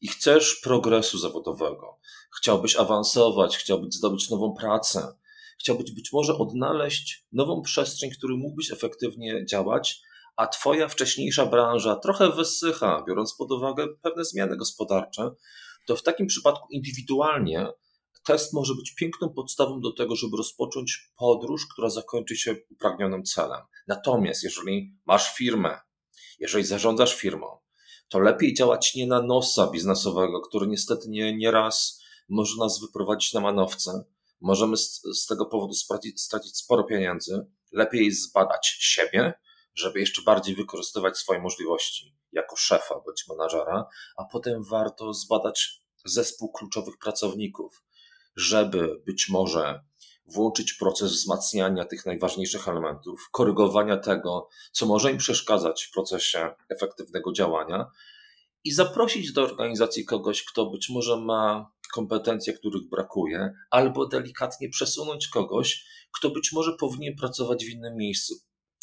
i 0.00 0.08
chcesz 0.08 0.54
progresu 0.54 1.18
zawodowego, 1.18 1.98
chciałbyś 2.38 2.76
awansować, 2.76 3.56
chciałbyś 3.56 3.94
zdobyć 3.94 4.30
nową 4.30 4.54
pracę, 4.54 5.16
chciałbyś 5.58 5.90
być 5.90 6.12
może 6.12 6.38
odnaleźć 6.38 7.26
nową 7.32 7.62
przestrzeń, 7.62 8.10
w 8.10 8.18
której 8.18 8.38
mógłbyś 8.38 8.72
efektywnie 8.72 9.46
działać, 9.46 10.00
a 10.36 10.46
Twoja 10.46 10.88
wcześniejsza 10.88 11.46
branża 11.46 11.96
trochę 11.96 12.30
wysycha, 12.32 13.04
biorąc 13.08 13.34
pod 13.34 13.52
uwagę 13.52 13.86
pewne 14.02 14.24
zmiany 14.24 14.56
gospodarcze, 14.56 15.30
to 15.86 15.96
w 15.96 16.02
takim 16.02 16.26
przypadku 16.26 16.68
indywidualnie 16.70 17.66
test 18.26 18.52
może 18.52 18.74
być 18.74 18.94
piękną 18.94 19.28
podstawą 19.28 19.80
do 19.80 19.92
tego, 19.92 20.16
żeby 20.16 20.36
rozpocząć 20.36 21.10
podróż, 21.16 21.66
która 21.72 21.90
zakończy 21.90 22.36
się 22.36 22.56
upragnionym 22.70 23.24
celem. 23.24 23.60
Natomiast 23.86 24.42
jeżeli 24.44 24.94
masz 25.06 25.34
firmę, 25.34 25.80
jeżeli 26.38 26.64
zarządzasz 26.64 27.14
firmą, 27.14 27.58
to 28.08 28.18
lepiej 28.18 28.54
działać 28.54 28.94
nie 28.94 29.06
na 29.06 29.22
nosa 29.22 29.66
biznesowego, 29.66 30.40
który 30.40 30.66
niestety 30.66 31.08
nie, 31.08 31.36
nieraz 31.36 32.02
może 32.28 32.58
nas 32.58 32.80
wyprowadzić 32.80 33.32
na 33.32 33.40
manowce. 33.40 34.04
Możemy 34.40 34.76
z, 34.76 35.02
z 35.14 35.26
tego 35.26 35.46
powodu 35.46 35.74
stracić, 35.74 36.20
stracić 36.20 36.56
sporo 36.56 36.84
pieniędzy. 36.84 37.46
Lepiej 37.72 38.12
zbadać 38.12 38.76
siebie, 38.78 39.34
żeby 39.74 40.00
jeszcze 40.00 40.22
bardziej 40.22 40.54
wykorzystywać 40.54 41.18
swoje 41.18 41.40
możliwości 41.40 42.16
jako 42.32 42.56
szefa 42.56 42.94
bądź 43.06 43.24
menadżera, 43.28 43.86
a 44.16 44.24
potem 44.24 44.64
warto 44.64 45.14
zbadać 45.14 45.82
zespół 46.04 46.52
kluczowych 46.52 46.98
pracowników, 46.98 47.82
żeby 48.36 49.02
być 49.06 49.28
może 49.28 49.80
włączyć 50.26 50.72
proces 50.72 51.12
wzmacniania 51.12 51.84
tych 51.84 52.06
najważniejszych 52.06 52.68
elementów, 52.68 53.28
korygowania 53.32 53.96
tego, 53.96 54.48
co 54.72 54.86
może 54.86 55.12
im 55.12 55.18
przeszkadzać 55.18 55.84
w 55.84 55.90
procesie 55.90 56.54
efektywnego 56.68 57.32
działania 57.32 57.90
i 58.64 58.72
zaprosić 58.72 59.32
do 59.32 59.42
organizacji 59.42 60.04
kogoś, 60.04 60.44
kto 60.44 60.70
być 60.70 60.88
może 60.90 61.16
ma 61.16 61.70
kompetencje, 61.92 62.52
których 62.52 62.88
brakuje, 62.88 63.52
albo 63.70 64.06
delikatnie 64.06 64.68
przesunąć 64.68 65.28
kogoś, 65.28 65.86
kto 66.12 66.30
być 66.30 66.52
może 66.52 66.72
powinien 66.80 67.16
pracować 67.16 67.64
w 67.64 67.68
innym 67.68 67.96
miejscu. 67.96 68.34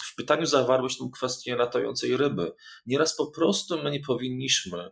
W 0.04 0.16
pytaniu 0.16 0.46
zawarłeś 0.46 0.98
tę 0.98 1.10
kwestię 1.14 1.56
latającej 1.56 2.18
ryby. 2.18 2.52
Nieraz 2.86 3.16
po 3.16 3.32
prostu 3.32 3.84
my 3.84 3.92
nie 3.92 4.00
powinniśmy 4.00 4.92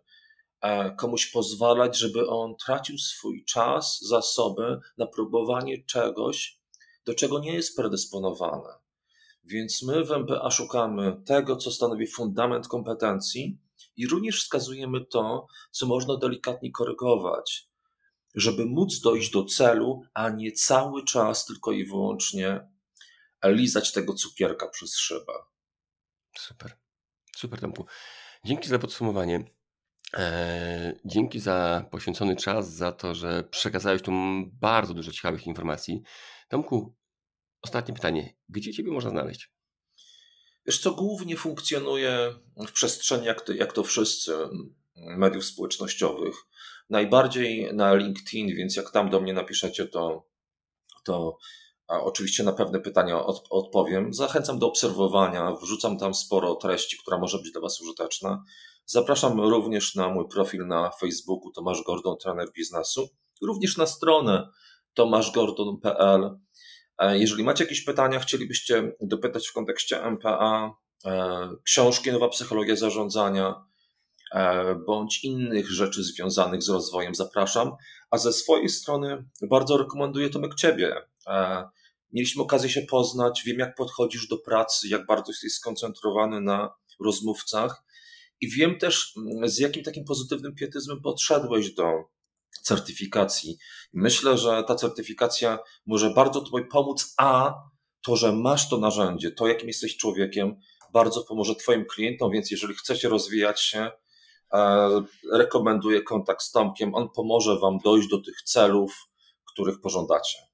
komuś 0.97 1.27
pozwalać, 1.31 1.97
żeby 1.97 2.27
on 2.27 2.55
tracił 2.55 2.97
swój 2.97 3.45
czas, 3.45 3.99
zasoby 4.01 4.79
na 4.97 5.07
próbowanie 5.07 5.83
czegoś, 5.83 6.59
do 7.05 7.13
czego 7.13 7.39
nie 7.39 7.53
jest 7.53 7.75
predysponowany. 7.75 8.69
Więc 9.43 9.81
my 9.81 10.03
w 10.05 10.11
MPA 10.11 10.51
szukamy 10.51 11.21
tego, 11.25 11.55
co 11.55 11.71
stanowi 11.71 12.07
fundament 12.07 12.67
kompetencji 12.67 13.59
i 13.97 14.07
również 14.07 14.43
wskazujemy 14.43 15.05
to, 15.05 15.47
co 15.71 15.85
można 15.85 16.17
delikatnie 16.17 16.71
korygować, 16.71 17.69
żeby 18.35 18.65
móc 18.65 18.99
dojść 18.99 19.31
do 19.31 19.45
celu, 19.45 20.01
a 20.13 20.29
nie 20.29 20.51
cały 20.51 21.03
czas 21.03 21.45
tylko 21.45 21.71
i 21.71 21.85
wyłącznie 21.85 22.67
lizać 23.45 23.91
tego 23.91 24.13
cukierka 24.13 24.67
przez 24.69 24.97
szybę. 24.97 25.33
Super. 26.37 26.77
Super, 27.35 27.59
Tomku. 27.59 27.85
Dzięki 28.45 28.69
za 28.69 28.79
podsumowanie. 28.79 29.60
E, 30.17 30.99
dzięki 31.05 31.39
za 31.39 31.85
poświęcony 31.91 32.35
czas, 32.35 32.73
za 32.73 32.91
to, 32.91 33.15
że 33.15 33.43
przekazałeś 33.43 34.01
tu 34.01 34.11
bardzo 34.61 34.93
dużo 34.93 35.11
ciekawych 35.11 35.47
informacji. 35.47 36.01
Tomku, 36.49 36.95
ostatnie 37.61 37.93
pytanie. 37.93 38.35
Gdzie 38.49 38.73
Ciebie 38.73 38.91
można 38.91 39.09
znaleźć? 39.09 39.51
Wiesz 40.65 40.79
co, 40.79 40.91
głównie 40.91 41.37
funkcjonuje 41.37 42.33
w 42.67 42.71
przestrzeni, 42.71 43.25
jak 43.25 43.41
to, 43.41 43.53
jak 43.53 43.73
to 43.73 43.83
wszyscy, 43.83 44.33
mediów 44.95 45.45
społecznościowych. 45.45 46.35
Najbardziej 46.89 47.73
na 47.73 47.95
LinkedIn, 47.95 48.47
więc 48.55 48.75
jak 48.75 48.91
tam 48.91 49.09
do 49.09 49.19
mnie 49.21 49.33
napiszecie, 49.33 49.85
to, 49.85 50.27
to 51.03 51.37
oczywiście 51.87 52.43
na 52.43 52.53
pewne 52.53 52.79
pytania 52.79 53.25
od, 53.25 53.47
odpowiem. 53.49 54.13
Zachęcam 54.13 54.59
do 54.59 54.67
obserwowania, 54.67 55.51
wrzucam 55.51 55.97
tam 55.97 56.13
sporo 56.13 56.55
treści, 56.55 56.97
która 56.97 57.17
może 57.17 57.37
być 57.37 57.51
dla 57.51 57.61
Was 57.61 57.81
użyteczna. 57.81 58.43
Zapraszam 58.85 59.39
również 59.39 59.95
na 59.95 60.09
mój 60.09 60.27
profil 60.27 60.67
na 60.67 60.91
Facebooku 60.99 61.51
Tomasz 61.51 61.83
Gordon, 61.83 62.17
trener 62.17 62.47
biznesu, 62.55 63.09
również 63.41 63.77
na 63.77 63.85
stronę 63.85 64.49
tomaszgordon.pl. 64.93 66.39
E, 66.97 67.19
jeżeli 67.19 67.43
macie 67.43 67.63
jakieś 67.63 67.83
pytania, 67.83 68.19
chcielibyście 68.19 68.91
dopytać 69.01 69.47
w 69.47 69.53
kontekście 69.53 70.03
MPA, 70.03 70.75
e, 71.05 71.49
książki 71.63 72.11
Nowa 72.11 72.29
Psychologia 72.29 72.75
Zarządzania, 72.75 73.65
e, 74.33 74.75
bądź 74.75 75.23
innych 75.23 75.71
rzeczy 75.71 76.03
związanych 76.03 76.63
z 76.63 76.69
rozwojem, 76.69 77.15
zapraszam. 77.15 77.71
A 78.11 78.17
ze 78.17 78.33
swojej 78.33 78.69
strony 78.69 79.25
bardzo 79.41 79.77
rekomenduję 79.77 80.29
Tomek 80.29 80.55
Ciebie. 80.55 80.95
Mieliśmy 82.13 82.43
okazję 82.43 82.69
się 82.69 82.81
poznać, 82.81 83.43
wiem 83.45 83.59
jak 83.59 83.75
podchodzisz 83.75 84.27
do 84.27 84.37
pracy, 84.37 84.87
jak 84.87 85.05
bardzo 85.05 85.31
jesteś 85.31 85.53
skoncentrowany 85.53 86.41
na 86.41 86.73
rozmówcach 87.05 87.83
i 88.41 88.49
wiem 88.49 88.77
też, 88.77 89.13
mm, 89.17 89.49
z 89.49 89.59
jakim 89.59 89.83
takim 89.83 90.05
pozytywnym 90.05 90.55
pietyzmem 90.55 91.01
podszedłeś 91.01 91.73
do 91.73 91.91
certyfikacji. 92.61 93.57
Myślę, 93.93 94.37
że 94.37 94.63
ta 94.67 94.75
certyfikacja 94.75 95.59
może 95.85 96.09
bardzo 96.09 96.41
Tobie 96.41 96.65
pomóc, 96.65 97.13
a 97.17 97.53
to, 98.05 98.15
że 98.15 98.33
masz 98.33 98.69
to 98.69 98.77
narzędzie, 98.77 99.31
to 99.31 99.47
jakim 99.47 99.67
jesteś 99.67 99.97
człowiekiem, 99.97 100.55
bardzo 100.93 101.23
pomoże 101.23 101.55
Twoim 101.55 101.85
klientom, 101.85 102.31
więc 102.31 102.51
jeżeli 102.51 102.73
chcecie 102.73 103.09
rozwijać 103.09 103.61
się, 103.61 103.91
e, 104.53 104.89
rekomenduję 105.33 106.01
kontakt 106.01 106.41
z 106.41 106.51
Tomkiem. 106.51 106.95
On 106.95 107.09
pomoże 107.15 107.59
Wam 107.59 107.77
dojść 107.83 108.07
do 108.09 108.21
tych 108.21 108.41
celów, 108.41 109.09
których 109.45 109.81
pożądacie. 109.81 110.50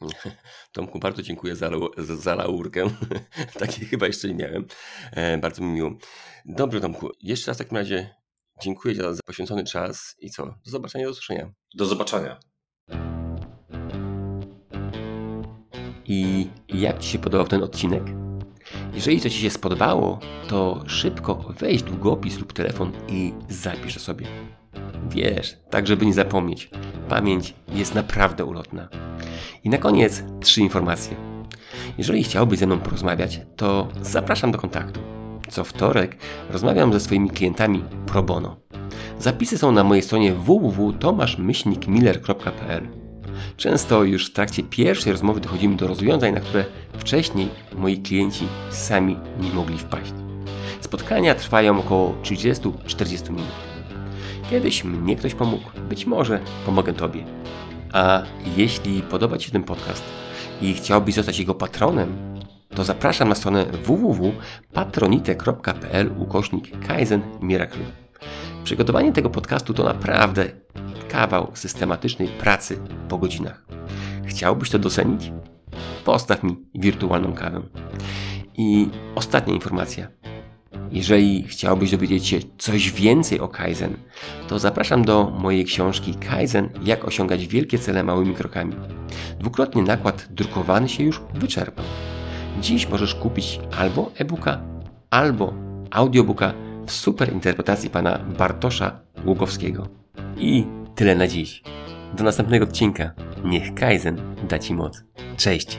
Tomku, 0.72 0.98
bardzo 0.98 1.22
dziękuję 1.22 1.56
za, 1.56 1.70
za 1.96 2.34
laurkę. 2.34 2.90
Takiej 3.60 3.86
chyba 3.86 4.06
jeszcze 4.06 4.28
nie 4.28 4.34
miałem. 4.34 4.66
E, 5.12 5.38
bardzo 5.38 5.62
mi 5.62 5.68
miło. 5.68 5.90
Dobrze, 6.44 6.80
Tomku, 6.80 7.10
jeszcze 7.22 7.50
raz 7.50 7.56
w 7.56 7.58
takim 7.58 7.76
razie 7.76 8.14
dziękuję 8.62 8.94
za, 8.94 9.14
za 9.14 9.20
poświęcony 9.26 9.64
czas 9.64 10.16
i 10.18 10.30
co? 10.30 10.46
Do 10.46 10.70
zobaczenia, 10.70 11.04
do 11.04 11.10
usłyszenia. 11.10 11.52
Do 11.74 11.86
zobaczenia. 11.86 12.40
I 16.04 16.50
jak 16.68 16.98
Ci 16.98 17.08
się 17.08 17.18
podobał 17.18 17.48
ten 17.48 17.62
odcinek? 17.62 18.02
Jeżeli 18.94 19.20
to 19.20 19.30
Ci 19.30 19.38
się 19.38 19.50
spodobało, 19.50 20.20
to 20.48 20.84
szybko 20.86 21.34
weź 21.34 21.82
długopis 21.82 22.38
lub 22.38 22.52
telefon 22.52 22.92
i 23.08 23.32
zapisz 23.48 23.98
sobie. 23.98 24.26
Wiesz, 25.10 25.56
tak 25.70 25.86
żeby 25.86 26.06
nie 26.06 26.14
zapomnieć. 26.14 26.70
Pamięć 27.08 27.54
jest 27.68 27.94
naprawdę 27.94 28.44
ulotna. 28.44 29.07
I 29.64 29.68
na 29.68 29.78
koniec 29.78 30.22
trzy 30.40 30.60
informacje. 30.60 31.16
Jeżeli 31.98 32.24
chciałbyś 32.24 32.58
ze 32.58 32.66
mną 32.66 32.78
porozmawiać, 32.78 33.40
to 33.56 33.88
zapraszam 34.02 34.52
do 34.52 34.58
kontaktu. 34.58 35.00
Co 35.50 35.64
wtorek 35.64 36.16
rozmawiam 36.50 36.92
ze 36.92 37.00
swoimi 37.00 37.30
klientami 37.30 37.84
pro 38.06 38.22
bono. 38.22 38.56
Zapisy 39.18 39.58
są 39.58 39.72
na 39.72 39.84
mojej 39.84 40.02
stronie 40.02 40.32
www.tomaszmyślnikmiller.pl 40.32 42.88
Często 43.56 44.04
już 44.04 44.30
w 44.30 44.32
trakcie 44.32 44.62
pierwszej 44.62 45.12
rozmowy 45.12 45.40
dochodzimy 45.40 45.76
do 45.76 45.86
rozwiązań, 45.86 46.34
na 46.34 46.40
które 46.40 46.64
wcześniej 46.98 47.48
moi 47.76 47.98
klienci 47.98 48.46
sami 48.70 49.16
nie 49.40 49.50
mogli 49.50 49.78
wpaść. 49.78 50.12
Spotkania 50.80 51.34
trwają 51.34 51.78
około 51.78 52.14
30-40 52.22 53.30
minut. 53.30 53.52
Kiedyś 54.50 54.84
mnie 54.84 55.16
ktoś 55.16 55.34
pomógł, 55.34 55.64
być 55.88 56.06
może 56.06 56.40
pomogę 56.66 56.92
Tobie. 56.92 57.24
A 57.92 58.22
jeśli 58.56 59.02
podoba 59.02 59.38
Ci 59.38 59.46
się 59.46 59.52
ten 59.52 59.64
podcast 59.64 60.04
i 60.60 60.74
chciałbyś 60.74 61.14
zostać 61.14 61.38
jego 61.38 61.54
patronem, 61.54 62.38
to 62.74 62.84
zapraszam 62.84 63.28
na 63.28 63.34
stronę 63.34 63.64
www.patronite.pl 63.64 66.10
ukośnik 66.18 66.86
Kaizen 66.86 67.22
Miracle. 67.40 67.84
Przygotowanie 68.64 69.12
tego 69.12 69.30
podcastu 69.30 69.74
to 69.74 69.84
naprawdę 69.84 70.44
kawał 71.08 71.50
systematycznej 71.54 72.28
pracy 72.28 72.78
po 73.08 73.18
godzinach. 73.18 73.64
Chciałbyś 74.26 74.70
to 74.70 74.78
docenić? 74.78 75.32
Postaw 76.04 76.42
mi 76.42 76.56
wirtualną 76.74 77.32
kawę. 77.32 77.62
I 78.54 78.88
ostatnia 79.14 79.54
informacja. 79.54 80.08
Jeżeli 80.92 81.42
chciałbyś 81.42 81.90
dowiedzieć 81.90 82.26
się 82.26 82.38
coś 82.58 82.92
więcej 82.92 83.40
o 83.40 83.48
Kaizen, 83.48 83.96
to 84.48 84.58
zapraszam 84.58 85.04
do 85.04 85.30
mojej 85.38 85.64
książki 85.64 86.14
Kaizen 86.14 86.68
Jak 86.84 87.04
osiągać 87.04 87.46
wielkie 87.46 87.78
cele 87.78 88.04
małymi 88.04 88.34
krokami. 88.34 88.74
Dwukrotnie 89.40 89.82
nakład 89.82 90.28
drukowany 90.30 90.88
się 90.88 91.04
już 91.04 91.20
wyczerpał. 91.34 91.84
Dziś 92.60 92.88
możesz 92.88 93.14
kupić 93.14 93.60
albo 93.78 94.10
e-booka, 94.16 94.60
albo 95.10 95.54
audiobooka 95.90 96.52
w 96.86 96.92
super 96.92 97.32
interpretacji 97.32 97.90
pana 97.90 98.18
Bartosza 98.38 99.00
Ługowskiego. 99.26 99.88
I 100.36 100.64
tyle 100.94 101.14
na 101.14 101.28
dziś. 101.28 101.62
Do 102.16 102.24
następnego 102.24 102.64
odcinka. 102.64 103.10
Niech 103.44 103.74
Kaizen 103.74 104.20
da 104.48 104.58
Ci 104.58 104.74
moc. 104.74 105.04
Cześć! 105.36 105.78